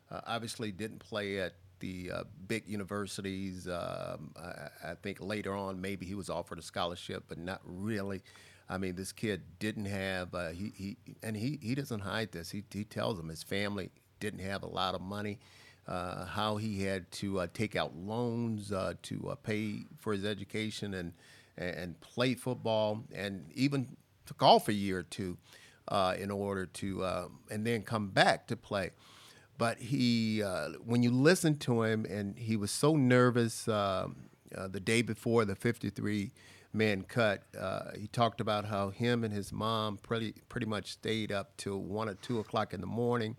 uh, 0.09 0.21
obviously 0.25 0.71
didn't 0.71 0.99
play 0.99 1.39
at 1.39 1.53
the 1.79 2.11
uh, 2.11 2.23
big 2.47 2.67
universities. 2.67 3.67
Um, 3.67 4.31
I, 4.37 4.91
I 4.91 4.93
think 5.01 5.19
later 5.19 5.53
on, 5.53 5.81
maybe 5.81 6.05
he 6.05 6.15
was 6.15 6.29
offered 6.29 6.57
a 6.57 6.61
scholarship, 6.61 7.25
but 7.27 7.37
not 7.37 7.59
really. 7.65 8.23
I 8.69 8.77
mean, 8.77 8.95
this 8.95 9.11
kid 9.11 9.41
didn't 9.59 9.85
have 9.85 10.33
uh, 10.33 10.49
he, 10.49 10.71
he 10.75 10.97
and 11.21 11.35
he, 11.35 11.59
he 11.61 11.75
doesn't 11.75 12.01
hide 12.01 12.31
this. 12.31 12.51
He, 12.51 12.63
he 12.71 12.83
tells 12.83 13.17
them 13.17 13.29
his 13.29 13.43
family 13.43 13.91
didn't 14.19 14.39
have 14.39 14.63
a 14.63 14.67
lot 14.67 14.95
of 14.95 15.01
money, 15.01 15.39
uh, 15.87 16.25
how 16.25 16.55
he 16.55 16.83
had 16.83 17.11
to 17.11 17.41
uh, 17.41 17.47
take 17.53 17.75
out 17.75 17.95
loans 17.95 18.71
uh, 18.71 18.93
to 19.03 19.29
uh, 19.29 19.35
pay 19.35 19.81
for 19.99 20.13
his 20.13 20.25
education 20.25 20.93
and 20.93 21.13
and 21.55 21.99
play 22.01 22.33
football, 22.33 23.03
and 23.13 23.45
even 23.53 23.95
took 24.25 24.41
off 24.41 24.69
a 24.69 24.73
year 24.73 24.99
or 24.99 25.03
two 25.03 25.37
uh, 25.89 26.15
in 26.17 26.31
order 26.31 26.65
to 26.65 27.03
and 27.51 27.67
then 27.67 27.83
come 27.83 28.09
back 28.09 28.47
to 28.47 28.55
play. 28.55 28.89
But 29.59 29.77
he, 29.77 30.41
when 30.83 31.03
you 31.03 31.11
listen 31.11 31.57
to 31.57 31.83
him, 31.83 32.07
and 32.09 32.35
he 32.39 32.55
was 32.55 32.71
so 32.71 32.95
nervous 32.95 33.67
um, 33.67 34.15
the 34.51 34.79
day 34.79 35.03
before 35.03 35.45
the 35.45 35.53
53 35.53 36.31
man 36.73 37.03
cut. 37.03 37.43
Uh, 37.57 37.91
he 37.97 38.07
talked 38.07 38.41
about 38.41 38.65
how 38.65 38.89
him 38.89 39.23
and 39.23 39.33
his 39.33 39.53
mom 39.53 39.97
pretty 39.97 40.33
pretty 40.49 40.65
much 40.65 40.91
stayed 40.91 41.31
up 41.31 41.55
till 41.57 41.79
one 41.79 42.09
or 42.09 42.15
two 42.15 42.39
o'clock 42.39 42.73
in 42.73 42.81
the 42.81 42.87
morning, 42.87 43.35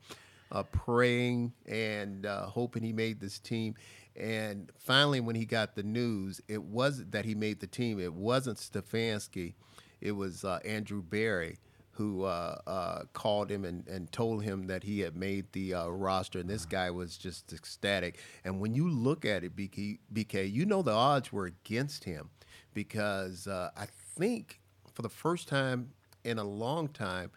uh, 0.53 0.62
praying 0.62 1.53
and 1.66 2.24
uh, 2.24 2.47
hoping 2.47 2.82
he 2.82 2.93
made 2.93 3.20
this 3.20 3.39
team. 3.39 3.74
And 4.16 4.70
finally, 4.78 5.20
when 5.20 5.35
he 5.35 5.45
got 5.45 5.74
the 5.74 5.82
news, 5.82 6.41
it 6.47 6.62
wasn't 6.62 7.11
that 7.12 7.24
he 7.24 7.35
made 7.35 7.61
the 7.61 7.66
team. 7.66 7.99
It 7.99 8.14
wasn't 8.14 8.59
Stefanski. 8.59 9.55
It 10.01 10.12
was 10.12 10.45
uh, 10.45 10.61
Andrew 10.64 11.03
Berry 11.03 11.59
who 11.97 12.24
uh, 12.24 12.59
uh, 12.66 13.03
called 13.12 13.49
him 13.49 13.64
and, 13.64 13.87
and 13.87 14.11
told 14.11 14.43
him 14.43 14.66
that 14.66 14.82
he 14.82 14.99
had 14.99 15.14
made 15.14 15.47
the 15.53 15.72
roster, 15.72 16.41
and 16.41 16.51
this 16.51 16.66
guy 16.66 16.91
was 16.91 17.16
just 17.16 17.53
ecstatic. 17.53 18.18
And 18.45 18.59
when 18.59 18.74
you 18.74 18.89
look 18.89 19.24
at 19.24 19.45
it, 19.45 19.55
BK, 19.55 19.99
BK 20.12 20.53
you 20.53 20.66
know 20.66 20.82
the 20.82 20.91
odds 20.91 21.32
were 21.32 21.47
against 21.47 22.03
him 22.03 22.30
because 22.74 23.46
uh, 23.46 23.70
I 23.76 23.86
think 23.86 24.60
for 24.92 25.02
the 25.02 25.08
first 25.08 25.48
time 25.48 25.90
in 26.24 26.38
a 26.38 26.44
long 26.44 26.88
time, 26.88 27.30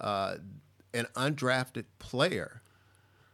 uh, 0.00 0.36
an 0.92 1.06
undrafted 1.14 1.84
player 1.98 2.62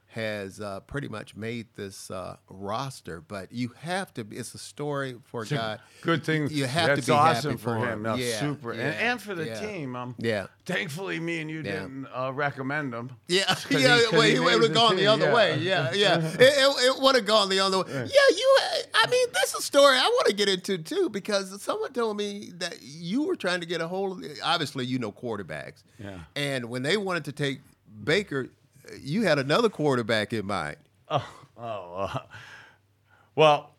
has 0.09 0.61
uh, 0.61 0.81
pretty 0.81 1.09
much 1.09 1.37
made 1.37 1.67
this 1.77 2.11
uh, 2.11 2.37
roster. 2.49 3.21
But 3.21 3.53
you 3.53 3.73
have 3.81 4.15
to. 4.15 4.25
be 4.25 4.37
It's 4.37 4.55
a 4.55 4.59
story 4.59 5.17
for 5.25 5.43
a 5.43 5.47
guy. 5.47 5.79
Good 6.01 6.25
thing. 6.25 6.49
You 6.51 6.65
have 6.65 6.89
That's 6.89 7.01
to 7.03 7.13
be 7.13 7.13
awesome 7.13 7.51
happy 7.53 7.63
for 7.63 7.77
him. 7.77 8.03
No, 8.03 8.15
Yeah, 8.15 8.41
super, 8.41 8.73
yeah, 8.73 8.81
and, 8.81 8.95
and 8.97 9.23
for 9.23 9.35
the 9.35 9.47
yeah. 9.47 9.61
team. 9.61 9.95
Um, 9.97 10.15
Yeah. 10.19 10.47
Thankfully, 10.65 11.21
me 11.21 11.41
and 11.41 11.51
you 11.51 11.59
Yeah. 11.59 11.73
didn't 11.81 12.07
uh, 12.15 12.33
recommend 12.33 12.95
him. 12.95 13.11
Yeah. 13.29 13.55
he- 13.69 13.77
well, 13.77 14.23
he 14.23 14.33
he, 14.33 14.39
would 14.39 14.63
have 14.63 14.75
gone 14.75 14.97
the 14.97 15.07
other 15.07 15.27
yeah. 15.27 15.35
way. 15.35 15.59
Yeah, 15.59 15.93
yeah. 15.93 16.19
it 16.25 16.41
it, 16.41 16.97
it 16.97 17.03
would 17.03 17.15
have 17.15 17.27
gone 17.27 17.49
the 17.49 17.61
other 17.61 17.79
way. 17.79 17.93
Yeah, 17.93 18.37
you. 18.37 18.59
I 18.95 19.07
mean, 19.11 19.27
this 19.35 19.51
is 19.51 19.61
a 19.61 19.63
story 19.63 19.97
I 19.97 20.09
want 20.09 20.29
to 20.29 20.35
get 20.35 20.49
into 20.49 20.79
too 20.79 21.11
because 21.11 21.61
someone 21.63 21.93
told 21.93 22.17
me 22.17 22.53
that 22.59 22.79
you 22.83 23.25
were 23.25 23.37
trying 23.37 23.61
to 23.61 23.67
get 23.67 23.81
a 23.81 23.89
hold 23.89 24.25
of. 24.25 24.31
Obviously, 24.43 24.87
you 24.87 24.99
know 24.99 25.13
quarterbacks. 25.13 25.83
Yeah. 25.99 26.19
And 26.35 26.71
when 26.71 26.83
they 26.83 26.97
wanted 26.97 27.25
to 27.27 27.33
take 27.33 27.61
Baker, 28.03 28.49
you 29.01 29.23
had 29.23 29.39
another 29.39 29.69
quarterback 29.69 30.33
in 30.33 30.47
mind. 30.47 30.77
Oh, 31.09 31.25
uh, 31.59 32.19
well, 33.35 33.71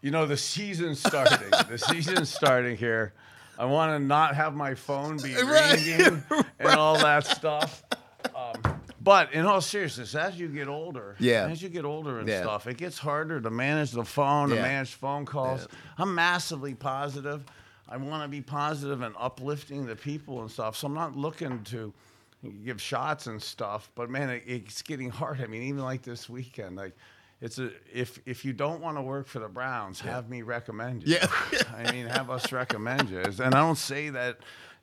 you 0.00 0.10
know 0.10 0.26
the 0.26 0.36
season's 0.36 0.98
starting. 1.00 1.50
the 1.68 1.78
season's 1.78 2.28
starting 2.28 2.76
here. 2.76 3.12
I 3.58 3.66
want 3.66 3.92
to 3.92 3.98
not 4.04 4.34
have 4.34 4.54
my 4.54 4.74
phone 4.74 5.18
be 5.18 5.34
Right. 5.34 5.74
ringing 5.78 6.22
and 6.58 6.68
all 6.68 6.96
that 6.98 7.24
stuff. 7.26 7.82
Um, 8.34 8.80
but 9.00 9.32
in 9.32 9.44
all 9.44 9.60
seriousness, 9.60 10.14
as 10.14 10.38
you 10.38 10.48
get 10.48 10.68
older, 10.68 11.16
Yeah. 11.18 11.46
as 11.48 11.62
you 11.62 11.68
get 11.68 11.84
older 11.84 12.18
and 12.18 12.28
Yeah. 12.28 12.42
stuff, 12.42 12.66
it 12.66 12.76
gets 12.78 12.98
harder 12.98 13.40
to 13.40 13.50
manage 13.50 13.92
the 13.92 14.04
phone, 14.04 14.48
to 14.50 14.56
manage 14.56 14.94
phone 14.94 15.26
calls. 15.26 15.60
Yeah. 15.70 15.78
I'm 15.98 16.14
massively 16.14 16.74
positive. 16.74 17.44
I 17.88 17.96
want 17.98 18.22
to 18.24 18.28
be 18.28 18.40
positive 18.40 19.02
and 19.02 19.14
uplifting 19.18 19.86
the 19.86 19.96
people 19.96 20.40
and 20.40 20.50
stuff. 20.50 20.76
So 20.76 20.86
I'm 20.86 20.94
not 20.94 21.14
looking 21.16 21.62
to 21.64 21.92
give 22.64 22.80
shots 22.80 23.26
and 23.26 23.42
stuff. 23.42 23.90
But 23.94 24.10
man, 24.10 24.30
it, 24.30 24.42
it's 24.46 24.82
getting 24.82 25.10
hard. 25.10 25.40
I 25.40 25.46
mean, 25.46 25.62
even 25.62 25.82
like 25.82 26.02
this 26.02 26.28
weekend, 26.28 26.76
like 26.76 26.96
it's 27.40 27.58
a 27.58 27.70
if 27.92 28.20
if 28.26 28.44
you 28.44 28.52
don't 28.52 28.80
want 28.80 28.96
to 28.96 29.02
work 29.02 29.26
for 29.26 29.38
the 29.38 29.48
Browns, 29.48 30.00
have 30.00 30.28
me 30.28 30.42
recommend 30.42 31.06
you. 31.06 31.16
Yeah. 31.16 31.26
I 31.76 31.90
mean, 31.92 32.06
have 32.06 32.30
us 32.30 32.52
recommend 32.52 33.10
you. 33.10 33.20
And 33.20 33.54
I 33.54 33.60
don't 33.60 33.78
say 33.78 34.10
that 34.10 34.38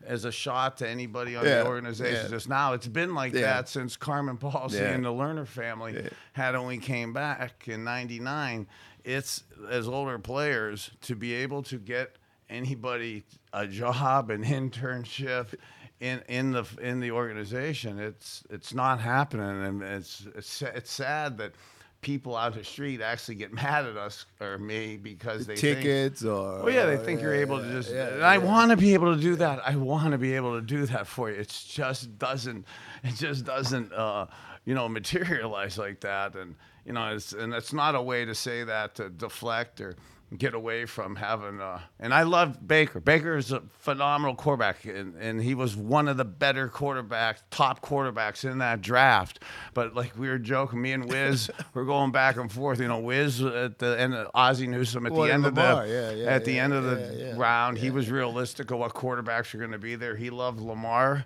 as 0.05 0.26
a 0.26 0.32
shot 0.32 0.78
to 0.78 0.88
anybody 0.88 1.36
on 1.36 1.45
Yeah, 1.45 1.64
the 1.64 1.68
organization 1.68 2.26
yeah. 2.26 2.30
just 2.30 2.49
now. 2.49 2.74
It's 2.74 2.88
been 2.88 3.14
like 3.14 3.34
that 3.34 3.68
since 3.68 3.97
Carmen 3.97 4.38
Policy 4.38 4.80
and 4.80 5.03
the 5.03 5.10
Lerner 5.10 5.47
family 5.47 6.10
had 6.34 6.55
only 6.55 6.78
came 6.78 7.14
back 7.14 7.68
in 7.68 7.84
99. 7.84 8.68
It's 9.03 9.43
as 9.70 9.88
older 9.88 10.20
players 10.20 10.91
to 11.01 11.16
be 11.16 11.34
able 11.34 11.64
to 11.64 11.78
get 11.78 12.16
anybody 12.49 13.24
a 13.53 13.68
job, 13.68 14.30
an 14.30 14.43
internship 14.43 15.53
in, 16.00 16.22
in 16.28 16.52
the 16.52 16.66
in 16.82 17.00
the 17.00 17.12
organization. 17.12 18.00
It's 18.00 18.43
it's 18.50 18.74
not 18.74 19.00
happening, 19.00 19.64
and 19.66 19.82
it's 19.82 20.28
it's, 20.36 20.62
it's 20.62 20.91
sad 20.91 21.38
that 21.38 21.54
people 22.02 22.36
out 22.36 22.54
the 22.54 22.64
street 22.64 23.02
actually 23.02 23.36
get 23.36 23.54
mad 23.64 23.86
at 23.86 23.97
us 23.97 24.26
or 24.39 24.58
me 24.58 24.97
because 24.97 25.45
they 25.45 25.56
think, 25.56 25.80
Tickets 25.80 26.24
or. 26.24 26.64
Oh 26.64 26.68
yeah, 26.70 26.86
they 26.86 26.97
think 26.97 27.22
you're 27.22 27.36
yeah, 27.36 27.41
able 27.41 27.60
to 27.60 27.70
just. 27.70 27.91
yeah, 27.91 28.08
and 28.14 28.24
I 28.24 28.38
want 28.38 28.72
to 28.72 28.78
be 28.78 28.93
able 28.93 29.16
to 29.16 29.22
do 29.22 29.36
that. 29.36 29.62
I 29.66 29.76
want 29.76 30.12
to 30.12 30.18
be 30.18 30.36
able 30.36 30.60
to 30.60 30.66
do 30.66 30.86
that 30.88 31.08
for 31.08 31.30
you. 31.30 31.36
It 31.36 31.64
just 31.68 32.18
doesn't. 32.18 32.66
It 33.04 33.16
just 33.16 33.45
doesn't. 33.45 33.93
Uh, 33.93 34.28
you 34.66 34.76
know, 34.76 34.88
materialize 34.88 35.78
like 35.78 36.02
that. 36.02 36.36
And 36.36 36.56
you 36.86 36.93
know, 36.93 37.16
it's 37.16 37.34
and 37.34 37.54
it's 37.54 37.74
not 37.74 37.95
a 37.95 38.02
way 38.02 38.26
to 38.26 38.36
say 38.36 38.64
that 38.64 38.95
to 38.95 39.10
deflect 39.10 39.82
or 39.82 39.95
get 40.38 40.54
away 40.54 40.86
from 40.86 41.16
having. 41.16 41.60
Uh, 41.60 41.80
and 42.00 42.14
I 42.14 42.24
love 42.24 42.66
Baker. 42.68 43.00
Baker 43.00 43.36
is 43.38 43.52
a 43.52 43.62
phenomenal 43.80 44.36
quarterback, 44.36 44.86
and, 44.86 45.16
and 45.16 45.42
he 45.42 45.56
was 45.56 45.76
one 45.76 46.08
of 46.08 46.18
the 46.18 46.26
better 46.26 46.70
quarterbacks, 46.70 47.42
top 47.50 47.82
quarterbacks 47.82 48.50
in 48.50 48.60
that 48.60 48.82
draft. 48.82 49.40
But 49.74 49.96
like 49.96 50.18
we 50.18 50.30
were 50.30 50.38
joking, 50.38 50.82
me 50.82 50.92
and 50.92 51.06
Wiz 51.06 51.50
were 51.74 51.86
going 51.86 52.12
back 52.12 52.38
and 52.38 52.52
forth. 52.52 52.80
You 52.80 52.88
know, 52.88 53.00
Wiz 53.00 53.42
at 53.42 53.80
the 53.80 54.00
end 54.00 54.14
of 54.14 54.30
Ozzie 54.34 54.68
Newsome 54.68 55.06
at 55.06 55.12
Well, 55.12 55.24
the 55.24 55.34
end 55.34 55.46
of 55.46 55.56
the 55.56 55.62
yeah, 55.62 56.12
yeah, 56.12 56.30
at 56.30 56.46
the 56.46 56.54
yeah, 56.54 56.64
end 56.64 56.74
of 56.74 56.84
the 56.84 57.34
round. 57.38 57.78
He 57.78 57.90
was 57.90 58.10
realistic 58.10 58.72
of 58.72 58.80
what 58.80 58.94
quarterbacks 58.94 59.54
are 59.56 59.58
going 59.58 59.72
to 59.72 59.80
be 59.80 59.96
there. 59.96 60.16
He 60.16 60.30
loved 60.30 60.60
Lamar. 60.60 61.26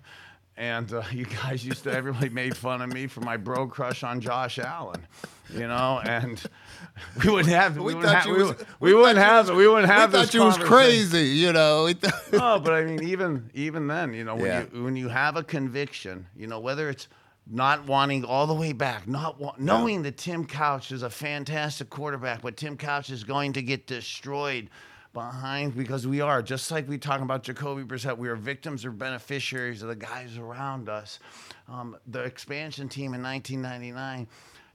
And 0.56 0.92
uh, 0.92 1.02
you 1.12 1.24
guys 1.26 1.64
used 1.64 1.82
to, 1.84 1.92
everybody 1.92 2.28
made 2.28 2.56
fun 2.56 2.80
of 2.82 2.92
me 2.92 3.06
for 3.06 3.20
my 3.20 3.36
bro 3.36 3.66
crush 3.66 4.02
on 4.04 4.20
Josh 4.20 4.58
Allen, 4.58 5.04
you 5.52 5.66
know, 5.66 6.00
and 6.04 6.40
we 7.24 7.30
wouldn't 7.30 7.52
have, 7.54 7.76
we, 7.76 7.82
We 7.86 7.94
wouldn't 7.96 8.24
you 8.26 8.32
we, 8.36 8.42
was- 8.44 8.54
we 8.80 8.92
we 8.92 8.94
wouldn't 8.94 9.18
have, 9.18 9.48
was- 9.48 9.56
we 9.56 9.66
wouldn't 9.68 9.90
have 9.92 10.12
we 10.12 10.18
this 10.20 10.28
thought 10.30 10.34
you 10.34 10.44
was 10.44 10.58
crazy, 10.58 11.26
you 11.30 11.52
know. 11.52 11.88
No, 12.32 12.58
but 12.60 12.72
I 12.72 12.84
mean, 12.84 13.02
even 13.02 13.50
even 13.54 13.86
then, 13.88 14.12
you 14.14 14.24
know, 14.24 14.34
when 14.36 14.44
Yeah. 14.46 14.64
you 14.72 14.82
when 14.84 14.96
you 14.96 15.08
have 15.08 15.36
a 15.36 15.42
conviction, 15.42 16.26
you 16.36 16.46
know, 16.46 16.60
whether 16.60 16.88
it's 16.88 17.08
not 17.50 17.84
wanting 17.86 18.24
all 18.24 18.46
the 18.46 18.54
way 18.54 18.72
back, 18.72 19.06
not 19.06 19.38
wa- 19.40 19.54
knowing 19.58 20.02
that 20.02 20.16
Tim 20.16 20.46
Couch 20.46 20.90
is 20.92 21.02
a 21.02 21.10
fantastic 21.10 21.90
quarterback, 21.90 22.42
but 22.42 22.56
Tim 22.56 22.76
Couch 22.76 23.10
is 23.10 23.22
going 23.22 23.52
to 23.54 23.62
get 23.62 23.86
destroyed 23.86 24.70
behind 25.14 25.74
because 25.74 26.06
we 26.06 26.20
are 26.20 26.42
just 26.42 26.70
like 26.70 26.86
we 26.88 26.98
talking 26.98 27.22
about 27.22 27.44
Jacoby 27.44 27.84
Brissett. 27.84 28.18
We 28.18 28.28
are 28.28 28.36
victims 28.36 28.84
or 28.84 28.90
beneficiaries 28.90 29.80
of 29.80 29.88
the 29.88 29.96
guys 29.96 30.36
around 30.36 30.90
us. 30.90 31.20
Um, 31.68 31.96
the 32.06 32.22
expansion 32.24 32.88
team 32.88 33.14
in 33.14 33.22
1999. 33.22 34.26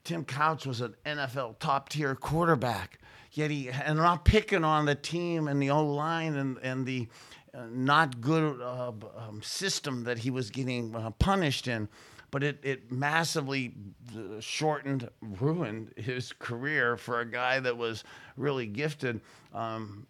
Tim 0.04 0.26
Couch 0.26 0.66
was 0.66 0.82
an 0.82 0.96
NFL 1.06 1.60
top 1.60 1.90
tier 1.90 2.16
quarterback. 2.16 3.00
Yet 3.34 3.52
he, 3.52 3.70
and 3.70 4.00
I'm 4.00 4.04
not 4.04 4.26
picking 4.26 4.64
on 4.64 4.86
the 4.86 4.96
team 4.96 5.48
and 5.48 5.62
the 5.62 5.70
O 5.70 5.86
line 5.86 6.36
and, 6.36 6.58
and 6.64 6.86
the 6.86 7.08
uh, 7.54 7.66
not 7.72 8.22
good 8.22 8.60
uh, 8.62 8.92
um, 9.18 9.42
system 9.44 10.04
that 10.06 10.20
he 10.20 10.32
was 10.32 10.50
getting 10.50 10.96
uh, 10.96 11.12
punished 11.12 11.68
in, 11.68 11.88
but 12.32 12.44
it, 12.44 12.60
it 12.64 12.92
massively 12.92 13.74
uh, 14.16 14.40
shortened, 14.40 15.10
ruined 15.22 15.94
his 15.96 16.32
career 16.34 16.96
for 16.98 17.20
a 17.20 17.26
guy 17.26 17.60
that 17.60 17.76
was 17.76 18.04
really 18.38 18.66
gifted 18.66 19.22
um, 19.54 20.06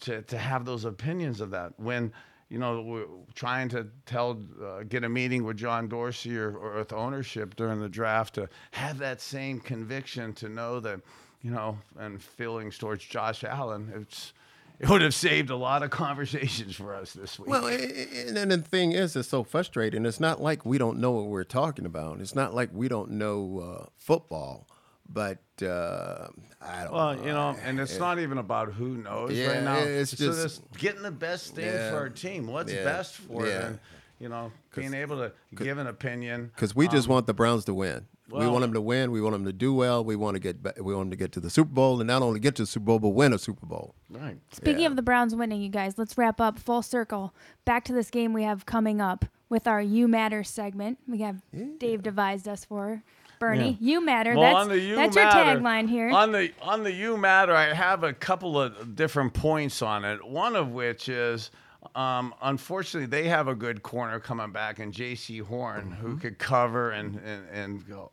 to, 0.00 0.22
to 0.22 0.38
have 0.38 0.64
those 0.64 0.84
opinions 0.84 1.40
of 1.40 1.50
that. 1.50 1.78
When 1.78 2.12
you 2.50 2.58
know, 2.58 2.82
we're 2.82 3.06
trying 3.34 3.68
to 3.70 3.86
tell, 4.06 4.38
uh, 4.62 4.82
get 4.82 5.04
a 5.04 5.08
meeting 5.08 5.44
with 5.44 5.56
John 5.56 5.88
Dorsey 5.88 6.36
or, 6.36 6.56
or 6.56 6.78
with 6.78 6.92
ownership 6.92 7.54
during 7.54 7.80
the 7.80 7.88
draft 7.88 8.34
to 8.34 8.48
have 8.72 8.98
that 8.98 9.20
same 9.20 9.60
conviction 9.60 10.32
to 10.34 10.48
know 10.48 10.80
that, 10.80 11.00
you 11.42 11.52
know, 11.52 11.78
and 11.96 12.20
feelings 12.20 12.76
towards 12.76 13.04
Josh 13.04 13.44
Allen, 13.44 13.92
it's, 13.94 14.32
it 14.80 14.88
would 14.88 15.00
have 15.00 15.14
saved 15.14 15.50
a 15.50 15.56
lot 15.56 15.84
of 15.84 15.90
conversations 15.90 16.74
for 16.74 16.92
us 16.92 17.12
this 17.12 17.38
week. 17.38 17.48
Well, 17.48 17.66
and 17.68 18.36
then 18.36 18.48
the 18.48 18.58
thing 18.58 18.92
is, 18.92 19.14
it's 19.14 19.28
so 19.28 19.44
frustrating. 19.44 20.04
It's 20.04 20.18
not 20.18 20.42
like 20.42 20.66
we 20.66 20.76
don't 20.76 20.98
know 20.98 21.12
what 21.12 21.26
we're 21.26 21.44
talking 21.44 21.86
about. 21.86 22.20
It's 22.20 22.34
not 22.34 22.52
like 22.52 22.70
we 22.72 22.88
don't 22.88 23.12
know 23.12 23.60
uh, 23.60 23.86
football. 23.96 24.66
But 25.12 25.38
uh, 25.62 26.28
I 26.62 26.84
don't 26.84 26.92
Well, 26.92 27.14
know. 27.16 27.22
you 27.22 27.32
know, 27.32 27.56
and 27.64 27.80
it's 27.80 27.98
not 27.98 28.18
even 28.20 28.38
about 28.38 28.72
who 28.72 28.96
knows 28.96 29.32
Yeah, 29.32 29.48
right 29.48 29.62
now. 29.64 29.78
it's 29.78 30.16
so 30.16 30.26
just- 30.26 30.42
this 30.42 30.60
getting 30.78 31.02
the 31.02 31.10
best 31.10 31.54
thing 31.54 31.66
Yeah. 31.66 31.90
for 31.90 31.96
our 31.96 32.08
team. 32.08 32.46
What's 32.46 32.72
Yeah. 32.72 32.84
best 32.84 33.16
for 33.16 33.44
it? 33.46 33.50
Yeah. 33.50 33.66
And, 33.66 33.78
you 34.20 34.28
know, 34.28 34.52
being 34.76 34.94
able 34.94 35.16
to 35.16 35.32
give 35.54 35.78
an 35.78 35.86
opinion. 35.88 36.52
Because 36.54 36.76
we 36.76 36.86
just 36.86 37.08
want 37.08 37.26
the 37.26 37.34
Browns 37.34 37.64
to 37.64 37.74
win. 37.74 38.06
we 38.32 38.46
want 38.46 38.60
them 38.62 38.72
to 38.74 38.80
win. 38.80 39.10
We 39.10 39.20
want 39.20 39.32
them 39.32 39.44
to 39.46 39.52
do 39.52 39.74
well. 39.74 40.04
We 40.04 40.14
want 40.14 40.36
to 40.36 40.38
get. 40.38 40.58
We 40.80 40.94
want 40.94 41.06
them 41.06 41.10
to 41.10 41.16
get 41.16 41.32
to 41.32 41.40
the 41.40 41.50
Super 41.50 41.72
Bowl, 41.72 42.00
and 42.00 42.06
not 42.06 42.22
only 42.22 42.38
get 42.38 42.54
to 42.56 42.62
the 42.62 42.66
Super 42.68 42.84
Bowl, 42.84 43.00
but 43.00 43.08
win 43.08 43.32
a 43.32 43.38
Super 43.38 43.66
Bowl. 43.66 43.96
Right. 44.08 44.38
Speaking 44.52 44.82
Yeah. 44.82 44.86
of 44.86 44.94
the 44.94 45.02
Browns 45.02 45.34
winning, 45.34 45.60
you 45.60 45.68
guys, 45.68 45.98
let's 45.98 46.16
wrap 46.16 46.40
up 46.40 46.56
full 46.60 46.82
circle. 46.82 47.34
Back 47.64 47.82
to 47.86 47.92
this 47.92 48.08
game 48.08 48.32
we 48.32 48.44
have 48.44 48.66
coming 48.66 49.00
up 49.00 49.24
with 49.48 49.66
our 49.66 49.82
You 49.82 50.06
Matter 50.06 50.44
segment. 50.44 50.98
We 51.08 51.18
have 51.22 51.42
Dave 51.78 52.04
devised 52.04 52.46
us 52.46 52.64
for. 52.64 53.02
Bernie, 53.40 53.78
you 53.80 54.04
matter. 54.04 54.34
Well, 54.34 54.42
that's 54.42 54.64
on 54.64 54.68
the 54.68 54.78
you 54.78 54.96
that's 54.96 55.16
matter, 55.16 55.50
your 55.50 55.60
tagline 55.60 55.88
here. 55.88 56.10
On 56.10 56.30
the 56.30 56.52
on 56.60 56.84
the 56.84 56.92
you 56.92 57.16
matter, 57.16 57.56
I 57.56 57.72
have 57.72 58.04
a 58.04 58.12
couple 58.12 58.60
of 58.60 58.94
different 58.94 59.32
points 59.32 59.80
on 59.80 60.04
it. 60.04 60.22
One 60.22 60.54
of 60.54 60.72
which 60.72 61.08
is, 61.08 61.50
um, 61.94 62.34
unfortunately, 62.42 63.06
they 63.06 63.28
have 63.28 63.48
a 63.48 63.54
good 63.54 63.82
corner 63.82 64.20
coming 64.20 64.52
back, 64.52 64.78
and 64.78 64.92
Jaycee 64.92 65.42
Horn, 65.42 65.90
who 65.90 66.18
could 66.18 66.38
cover 66.38 66.90
and 66.90 67.18
and 67.24 67.48
and 67.50 67.88
go, 67.88 68.12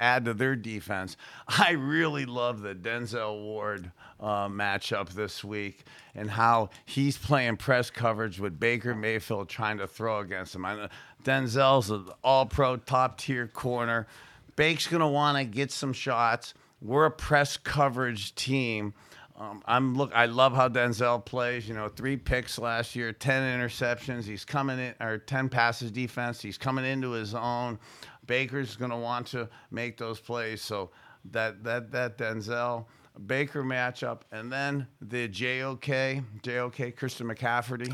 add 0.00 0.24
to 0.24 0.32
their 0.32 0.56
defense. 0.56 1.18
I 1.46 1.72
really 1.72 2.24
love 2.24 2.62
the 2.62 2.74
Denzel 2.74 3.42
Ward 3.42 3.92
uh, 4.20 4.48
matchup 4.48 5.10
this 5.10 5.44
week 5.44 5.84
and 6.14 6.30
how 6.30 6.70
he's 6.86 7.18
playing 7.18 7.58
press 7.58 7.90
coverage 7.90 8.40
with 8.40 8.58
Baker 8.58 8.94
Mayfield 8.94 9.50
trying 9.50 9.76
to 9.78 9.86
throw 9.86 10.20
against 10.20 10.54
him. 10.54 10.64
I 10.64 10.76
know 10.76 10.88
Denzel's 11.24 11.90
an 11.90 12.06
all-pro, 12.24 12.78
top-tier 12.78 13.46
corner. 13.48 14.06
Bake's 14.56 14.86
going 14.86 15.00
to 15.00 15.06
want 15.06 15.38
to 15.38 15.44
get 15.44 15.70
some 15.70 15.92
shots. 15.92 16.54
We're 16.80 17.06
a 17.06 17.10
press 17.10 17.56
coverage 17.56 18.34
team. 18.34 18.94
Um, 19.38 19.62
I'm 19.66 19.94
look. 19.96 20.12
I 20.14 20.26
love 20.26 20.54
how 20.54 20.68
Denzel 20.68 21.24
plays. 21.24 21.66
You 21.68 21.74
know, 21.74 21.88
three 21.88 22.16
picks 22.16 22.58
last 22.58 22.94
year, 22.94 23.12
ten 23.12 23.58
interceptions. 23.58 24.24
He's 24.24 24.44
coming 24.44 24.78
in, 24.78 24.94
or 25.00 25.18
ten 25.18 25.48
passes 25.48 25.90
defense. 25.90 26.40
He's 26.40 26.58
coming 26.58 26.84
into 26.84 27.12
his 27.12 27.34
own. 27.34 27.78
Baker's 28.26 28.76
going 28.76 28.90
to 28.90 28.96
want 28.96 29.28
to 29.28 29.48
make 29.70 29.96
those 29.96 30.20
plays. 30.20 30.60
So 30.62 30.90
that 31.32 31.64
that 31.64 31.90
that 31.92 32.18
Denzel 32.18 32.84
Baker 33.26 33.62
matchup, 33.62 34.20
and 34.32 34.52
then 34.52 34.86
the 35.00 35.28
JOK 35.28 36.22
JOK 36.42 36.96
Christian 36.96 37.26
McCafferty 37.28 37.88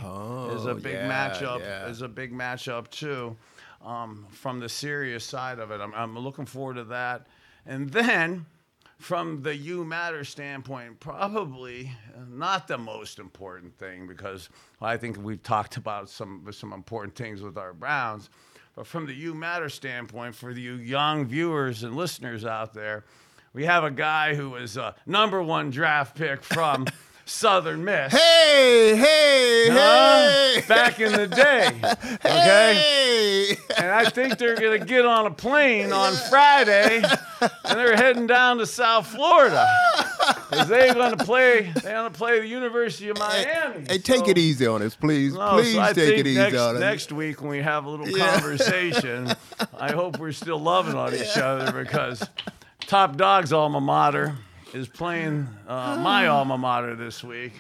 is 0.55 0.67
a 0.67 0.71
Oh, 0.71 0.75
big 0.75 0.95
yeah, 0.95 1.09
matchup. 1.31 1.61
yeah. 1.61 1.87
Is 1.87 2.03
a 2.03 2.09
big 2.09 2.33
matchup 2.33 2.91
too. 2.91 3.37
Um, 3.85 4.26
from 4.31 4.59
the 4.59 4.68
serious 4.68 5.24
side 5.24 5.59
of 5.59 5.70
it, 5.70 5.81
I'm, 5.81 5.95
I'm 5.95 6.18
looking 6.18 6.47
forward 6.47 6.74
to 6.74 6.85
that. 6.85 7.26
And 7.64 7.91
then 7.91 8.47
from 8.99 9.43
the 9.43 9.55
you 9.55 9.85
matter 9.85 10.24
standpoint, 10.24 10.99
probably 11.01 11.93
not 12.29 12.66
the 12.66 12.79
most 12.79 13.18
important 13.18 13.79
thing 13.79 14.07
because 14.07 14.49
I 14.83 14.97
think 14.97 15.16
we've 15.22 15.43
talked 15.43 15.76
about 15.76 16.11
some 16.11 16.45
some 16.51 16.72
important 16.72 17.14
things 17.14 17.41
with 17.41 17.57
our 17.57 17.72
Browns. 17.72 18.29
But 18.74 18.87
from 18.87 19.07
the 19.07 19.14
you 19.14 19.35
matter 19.35 19.68
standpoint, 19.68 20.35
for 20.35 20.51
you 20.51 20.74
young 20.74 21.26
viewers 21.26 21.83
and 21.85 21.97
listeners 21.97 22.45
out 22.45 22.74
there, 22.74 23.05
we 23.53 23.64
have 23.64 23.85
a 23.85 23.91
guy 23.91 24.35
who 24.35 24.51
was 24.51 24.76
a 24.76 24.95
number 25.07 25.43
one 25.43 25.70
draft 25.70 26.16
pick 26.16 26.43
from 26.43 26.87
Southern 27.29 27.85
Miss. 27.85 28.11
Hey, 28.12 28.97
hey, 28.97 29.68
Huh? 29.70 30.29
hey! 30.31 30.64
Back 30.66 30.99
in 30.99 31.12
the 31.12 31.26
day, 31.26 31.68
okay. 32.24 32.74
Hey! 32.74 33.57
And 33.76 33.87
I 33.91 34.09
think 34.09 34.39
they're 34.39 34.57
going 34.57 34.81
to 34.81 34.87
get 34.87 35.05
on 35.05 35.26
a 35.26 35.31
plane 35.31 35.93
on 35.93 36.14
Friday 36.31 37.03
and 37.41 37.79
they're 37.79 37.97
heading 37.97 38.26
down 38.26 38.59
to 38.59 38.66
South 38.66 39.07
Florida. 39.09 39.66
'Cause 40.51 40.68
they're 40.68 40.95
going 40.95 41.16
to 41.16 41.24
play. 41.24 41.70
They're 41.83 41.93
going 41.93 42.11
to 42.11 42.16
play 42.18 42.41
the 42.41 42.47
University 42.47 43.11
of 43.11 43.18
Miami. 43.18 43.85
Hey, 43.89 43.99
take 43.99 44.24
So- 44.24 44.31
it 44.31 44.39
easy 44.39 44.66
on 44.66 44.81
us, 44.83 44.95
please. 44.95 45.35
no, 45.35 45.51
please 45.53 45.74
so 45.74 45.93
take 45.93 46.18
it 46.18 46.26
easy 46.26 46.39
next, 46.39 46.57
on 46.57 46.76
us. 46.76 46.81
next 46.81 47.12
week 47.12 47.41
when 47.43 47.51
we 47.51 47.59
have 47.62 47.85
a 47.85 47.91
little 47.91 48.09
Yeah. 48.09 48.33
conversation, 48.33 49.33
I 49.79 49.93
hope 49.93 50.18
we're 50.18 50.33
still 50.33 50.59
loving 50.59 50.95
on 50.95 51.14
each 51.14 51.37
other 51.37 51.70
because 51.72 52.26
Top 52.87 53.16
Dog's 53.16 53.53
alma 53.53 53.81
mater 53.81 54.37
is 54.75 54.87
playing 54.87 55.49
uh, 55.66 55.99
my 56.03 56.27
alma 56.27 56.59
mater 56.59 56.95
this 56.95 57.25
week. 57.25 57.53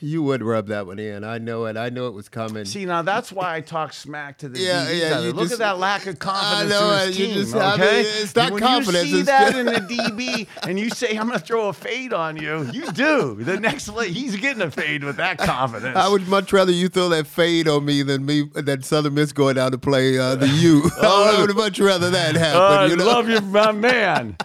You 0.00 0.22
would 0.24 0.42
rub 0.42 0.66
that 0.66 0.86
one 0.86 0.98
in. 0.98 1.24
I 1.24 1.38
know 1.38 1.64
it. 1.64 1.76
I 1.78 1.88
know 1.88 2.08
it 2.08 2.12
was 2.14 2.28
coming. 2.28 2.66
See, 2.66 2.84
now 2.84 3.00
that's 3.02 3.32
why 3.32 3.54
I 3.56 3.60
talk 3.62 3.92
smack 3.94 4.36
to 4.38 4.48
the 4.50 4.60
Yeah, 4.60 4.84
DBs. 4.84 4.98
yeah, 5.00 5.06
out 5.06 5.10
there. 5.10 5.20
you 5.22 5.32
Look 5.32 5.42
just- 5.44 5.52
at 5.54 5.58
that 5.60 5.78
lack 5.78 6.06
of 6.06 6.18
confidence 6.18 6.72
I 6.74 6.78
know 6.80 6.92
in 6.92 7.08
his 7.08 7.16
it. 7.16 7.20
You 7.20 7.26
team. 7.26 7.34
just- 7.36 7.54
I 7.56 7.76
mean, 7.76 7.88
it's 7.90 8.36
not 8.36 8.52
when 8.52 8.62
confidence, 8.62 9.08
you 9.08 9.16
see 9.18 9.22
that 9.22 9.54
in 9.56 9.66
the 9.66 9.72
DB 9.80 10.46
and 10.68 10.78
you 10.78 10.90
say 10.90 11.16
I'm 11.16 11.26
going 11.28 11.38
to 11.38 11.44
throw 11.44 11.68
a 11.68 11.72
fade 11.72 12.12
on 12.12 12.36
you, 12.36 12.68
you 12.72 12.90
do. 12.92 13.34
The 13.42 13.58
next 13.58 13.88
play, 13.88 14.10
he's 14.10 14.36
getting 14.36 14.62
a 14.62 14.70
fade 14.70 15.04
with 15.04 15.16
that 15.16 15.38
confidence. 15.38 15.96
I 15.96 16.08
would 16.08 16.28
much 16.28 16.52
rather 16.52 16.72
you 16.72 16.88
throw 16.90 17.08
that 17.10 17.26
fade 17.26 17.66
on 17.66 17.84
me 17.86 18.02
than 18.02 18.26
me 18.26 18.42
than 18.54 18.82
Southern 18.82 19.14
Miss 19.14 19.32
going 19.32 19.54
down 19.56 19.72
to 19.72 19.78
play 19.78 20.18
uh, 20.18 20.34
the 20.34 20.48
U. 20.48 20.82
I 21.00 21.38
would 21.40 21.56
much 21.56 21.80
rather 21.80 22.10
that 22.10 22.34
happen. 22.36 22.60
Oh, 22.60 22.64
I 22.66 22.86
you 22.86 22.96
know? 22.96 23.06
love 23.06 23.28
you, 23.28 23.40
my 23.40 23.72
man. 23.72 24.36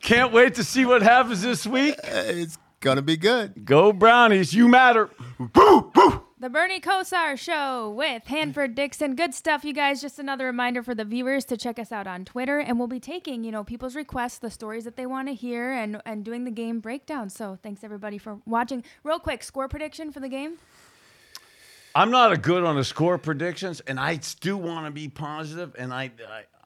Can't 0.00 0.32
wait 0.32 0.54
to 0.56 0.64
see 0.64 0.84
what 0.84 1.02
happens 1.02 1.42
this 1.42 1.66
week. 1.66 1.94
Uh, 2.04 2.22
it's 2.26 2.58
gonna 2.80 3.02
be 3.02 3.16
good. 3.16 3.64
Go 3.64 3.92
Brownies, 3.92 4.54
you 4.54 4.68
matter. 4.68 5.10
Boo, 5.38 5.90
boo. 5.94 6.22
The 6.38 6.50
Bernie 6.50 6.80
Kosar 6.80 7.38
Show 7.38 7.90
with 7.90 8.26
Hanford 8.26 8.74
Dixon. 8.74 9.16
Good 9.16 9.34
stuff, 9.34 9.64
you 9.64 9.72
guys. 9.72 10.02
Just 10.02 10.18
another 10.18 10.44
reminder 10.44 10.82
for 10.82 10.94
the 10.94 11.04
viewers 11.04 11.46
to 11.46 11.56
check 11.56 11.78
us 11.78 11.90
out 11.90 12.06
on 12.06 12.26
Twitter, 12.26 12.58
and 12.58 12.78
we'll 12.78 12.88
be 12.88 13.00
taking, 13.00 13.42
you 13.42 13.50
know, 13.50 13.64
people's 13.64 13.96
requests, 13.96 14.38
the 14.38 14.50
stories 14.50 14.84
that 14.84 14.96
they 14.96 15.06
want 15.06 15.28
to 15.28 15.34
hear, 15.34 15.72
and 15.72 16.00
and 16.04 16.24
doing 16.24 16.44
the 16.44 16.50
game 16.50 16.80
breakdown. 16.80 17.30
So 17.30 17.58
thanks 17.62 17.82
everybody 17.82 18.18
for 18.18 18.38
watching. 18.44 18.84
Real 19.02 19.18
quick, 19.18 19.42
score 19.42 19.66
prediction 19.66 20.12
for 20.12 20.20
the 20.20 20.28
game. 20.28 20.58
I'm 21.94 22.10
not 22.10 22.30
a 22.30 22.36
good 22.36 22.62
on 22.64 22.76
the 22.76 22.84
score 22.84 23.16
predictions, 23.16 23.80
and 23.80 23.98
I 23.98 24.20
do 24.40 24.58
want 24.58 24.84
to 24.84 24.90
be 24.90 25.08
positive. 25.08 25.74
And 25.78 25.94
I, 25.94 26.10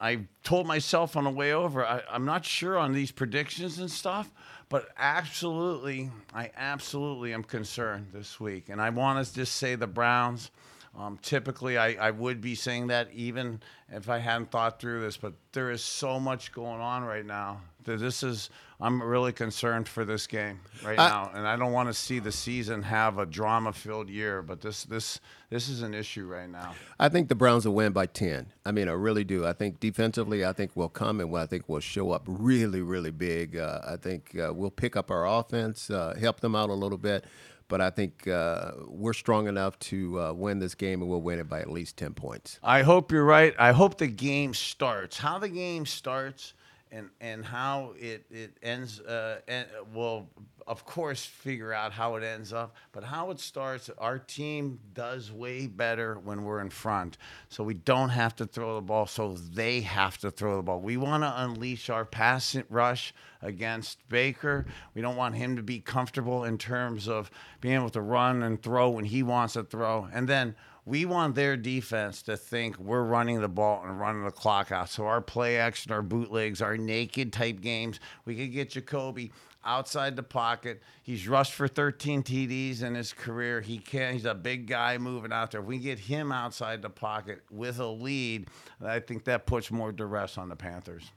I, 0.01 0.25
told 0.43 0.65
myself 0.65 1.15
on 1.15 1.23
the 1.25 1.29
way 1.29 1.53
over, 1.53 1.85
I, 1.85 2.01
I'm 2.09 2.25
not 2.25 2.43
sure 2.43 2.77
on 2.77 2.93
these 2.93 3.11
predictions 3.11 3.77
and 3.77 3.89
stuff, 3.89 4.31
but 4.69 4.89
absolutely, 4.97 6.09
I 6.33 6.49
absolutely 6.57 7.33
am 7.33 7.43
concerned 7.43 8.07
this 8.11 8.39
week. 8.39 8.69
And 8.69 8.81
I 8.81 8.89
want 8.89 9.25
to 9.25 9.33
just 9.33 9.55
say 9.55 9.75
the 9.75 9.87
Browns. 9.87 10.49
Um, 10.97 11.19
typically, 11.21 11.77
I, 11.77 11.93
I 11.93 12.11
would 12.11 12.41
be 12.41 12.55
saying 12.55 12.87
that 12.87 13.09
even 13.13 13.61
if 13.89 14.09
I 14.09 14.17
hadn't 14.17 14.51
thought 14.51 14.81
through 14.81 15.01
this, 15.01 15.15
but 15.15 15.33
there 15.53 15.71
is 15.71 15.83
so 15.83 16.19
much 16.19 16.51
going 16.51 16.81
on 16.81 17.03
right 17.03 17.25
now 17.25 17.61
this 17.85 18.23
is. 18.23 18.49
I'm 18.83 19.01
really 19.01 19.31
concerned 19.31 19.87
for 19.87 20.03
this 20.03 20.25
game 20.25 20.59
right 20.83 20.97
I- 20.97 21.07
now, 21.09 21.31
and 21.35 21.47
I 21.47 21.55
don't 21.55 21.71
want 21.71 21.89
to 21.89 21.93
see 21.93 22.17
the 22.17 22.31
season 22.31 22.81
have 22.81 23.19
a 23.19 23.27
drama-filled 23.27 24.09
year. 24.09 24.41
But 24.41 24.61
this 24.61 24.83
this 24.85 25.19
this 25.49 25.69
is 25.69 25.81
an 25.83 25.93
issue 25.93 26.25
right 26.25 26.49
now. 26.49 26.73
I 26.99 27.09
think 27.09 27.29
the 27.29 27.35
Browns 27.35 27.65
will 27.65 27.75
win 27.75 27.91
by 27.91 28.07
ten. 28.07 28.47
I 28.65 28.71
mean, 28.71 28.87
I 28.87 28.93
really 28.93 29.23
do. 29.23 29.45
I 29.45 29.53
think 29.53 29.79
defensively, 29.79 30.43
I 30.43 30.53
think 30.53 30.71
we'll 30.75 30.89
come 30.89 31.19
and 31.19 31.35
I 31.35 31.45
think 31.45 31.67
we'll 31.67 31.79
show 31.79 32.11
up 32.11 32.23
really, 32.25 32.81
really 32.81 33.11
big. 33.11 33.57
Uh, 33.57 33.81
I 33.87 33.97
think 33.97 34.35
uh, 34.37 34.51
we'll 34.53 34.71
pick 34.71 34.95
up 34.95 35.11
our 35.11 35.27
offense, 35.27 35.89
uh, 35.89 36.15
help 36.19 36.39
them 36.39 36.55
out 36.55 36.69
a 36.69 36.73
little 36.73 36.97
bit. 36.97 37.25
But 37.67 37.79
I 37.79 37.89
think 37.89 38.27
uh, 38.27 38.71
we're 38.87 39.13
strong 39.13 39.47
enough 39.47 39.79
to 39.79 40.19
uh, 40.19 40.33
win 40.33 40.59
this 40.59 40.75
game, 40.75 41.01
and 41.01 41.09
we'll 41.09 41.21
win 41.21 41.39
it 41.39 41.47
by 41.47 41.61
at 41.61 41.69
least 41.71 41.95
ten 41.95 42.13
points. 42.13 42.59
I 42.61 42.81
hope 42.81 43.13
you're 43.13 43.23
right. 43.23 43.53
I 43.57 43.71
hope 43.71 43.97
the 43.97 44.07
game 44.07 44.53
starts. 44.53 45.19
How 45.19 45.39
the 45.39 45.47
game 45.47 45.85
starts 45.85 46.53
and 46.91 47.09
and 47.19 47.45
how 47.45 47.93
it 47.97 48.25
it 48.29 48.57
ends. 48.61 48.99
Uh, 48.99 49.39
and 49.47 49.67
will 49.93 50.27
of 50.67 50.85
course 50.85 51.25
figure 51.25 51.73
out 51.73 51.91
how 51.91 52.15
it 52.15 52.23
ends 52.23 52.53
up. 52.53 52.75
But 52.91 53.03
how 53.03 53.31
it 53.31 53.39
starts, 53.39 53.89
our 53.97 54.19
team 54.19 54.79
does 54.93 55.31
way 55.31 55.67
better 55.67 56.19
when 56.19 56.43
we're 56.43 56.61
in 56.61 56.69
front. 56.69 57.17
So 57.49 57.63
we 57.63 57.73
don't 57.73 58.09
have 58.09 58.35
to 58.37 58.45
throw 58.45 58.75
the 58.75 58.81
ball. 58.81 59.07
So 59.07 59.33
they 59.33 59.81
have 59.81 60.17
to 60.19 60.31
throw 60.31 60.57
the 60.57 60.63
ball. 60.63 60.79
We 60.79 60.97
want 60.97 61.23
to 61.23 61.33
unleash 61.43 61.89
our 61.89 62.05
pass 62.05 62.55
rush 62.69 63.13
against 63.41 64.07
Baker. 64.09 64.65
We 64.93 65.01
don't 65.01 65.15
want 65.15 65.35
him 65.35 65.55
to 65.55 65.63
be 65.63 65.79
comfortable 65.79 66.43
in 66.43 66.57
terms 66.57 67.07
of 67.07 67.31
being 67.59 67.75
able 67.75 67.89
to 67.89 68.01
run 68.01 68.43
and 68.43 68.61
throw 68.61 68.91
when 68.91 69.05
he 69.05 69.23
wants 69.23 69.53
to 69.53 69.63
throw. 69.63 70.07
And 70.13 70.27
then 70.27 70.55
we 70.85 71.05
want 71.05 71.35
their 71.35 71.55
defense 71.55 72.21
to 72.23 72.35
think 72.35 72.79
we're 72.79 73.03
running 73.03 73.41
the 73.41 73.47
ball 73.47 73.83
and 73.85 73.99
running 73.99 74.23
the 74.23 74.31
clock 74.31 74.71
out. 74.71 74.89
So 74.89 75.05
our 75.05 75.21
play 75.21 75.57
action, 75.57 75.91
our 75.91 76.01
bootlegs, 76.01 76.61
our 76.61 76.77
naked 76.77 77.31
type 77.31 77.61
games, 77.61 77.99
we 78.25 78.35
could 78.35 78.51
get 78.51 78.71
Jacoby 78.71 79.31
outside 79.63 80.15
the 80.15 80.23
pocket. 80.23 80.81
He's 81.03 81.27
rushed 81.27 81.53
for 81.53 81.67
13 81.67 82.23
TDs 82.23 82.81
in 82.81 82.95
his 82.95 83.13
career. 83.13 83.61
He 83.61 83.77
can. 83.77 84.13
He's 84.13 84.25
a 84.25 84.33
big 84.33 84.65
guy 84.65 84.97
moving 84.97 85.31
out 85.31 85.51
there. 85.51 85.61
If 85.61 85.67
we 85.67 85.77
get 85.77 85.99
him 85.99 86.31
outside 86.31 86.81
the 86.81 86.89
pocket 86.89 87.43
with 87.51 87.79
a 87.79 87.85
lead, 87.85 88.47
I 88.83 88.99
think 88.99 89.25
that 89.25 89.45
puts 89.45 89.69
more 89.69 89.91
duress 89.91 90.37
on 90.37 90.49
the 90.49 90.55
Panthers. 90.55 91.11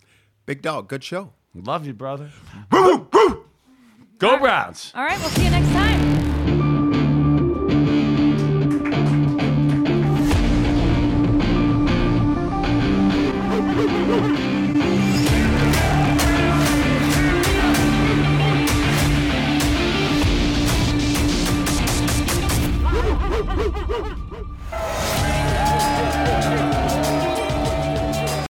Big 0.45 0.61
dog, 0.61 0.89
good 0.89 1.03
show. 1.03 1.33
Love 1.55 1.87
you, 1.87 1.95
brother. 1.95 2.31
Go 2.71 4.39
Browns. 4.39 4.93
All 4.95 5.05
right, 5.05 5.19
we'll 5.21 5.31
see 5.31 5.45
you 5.45 5.51
next 5.51 5.73
time. 5.73 6.34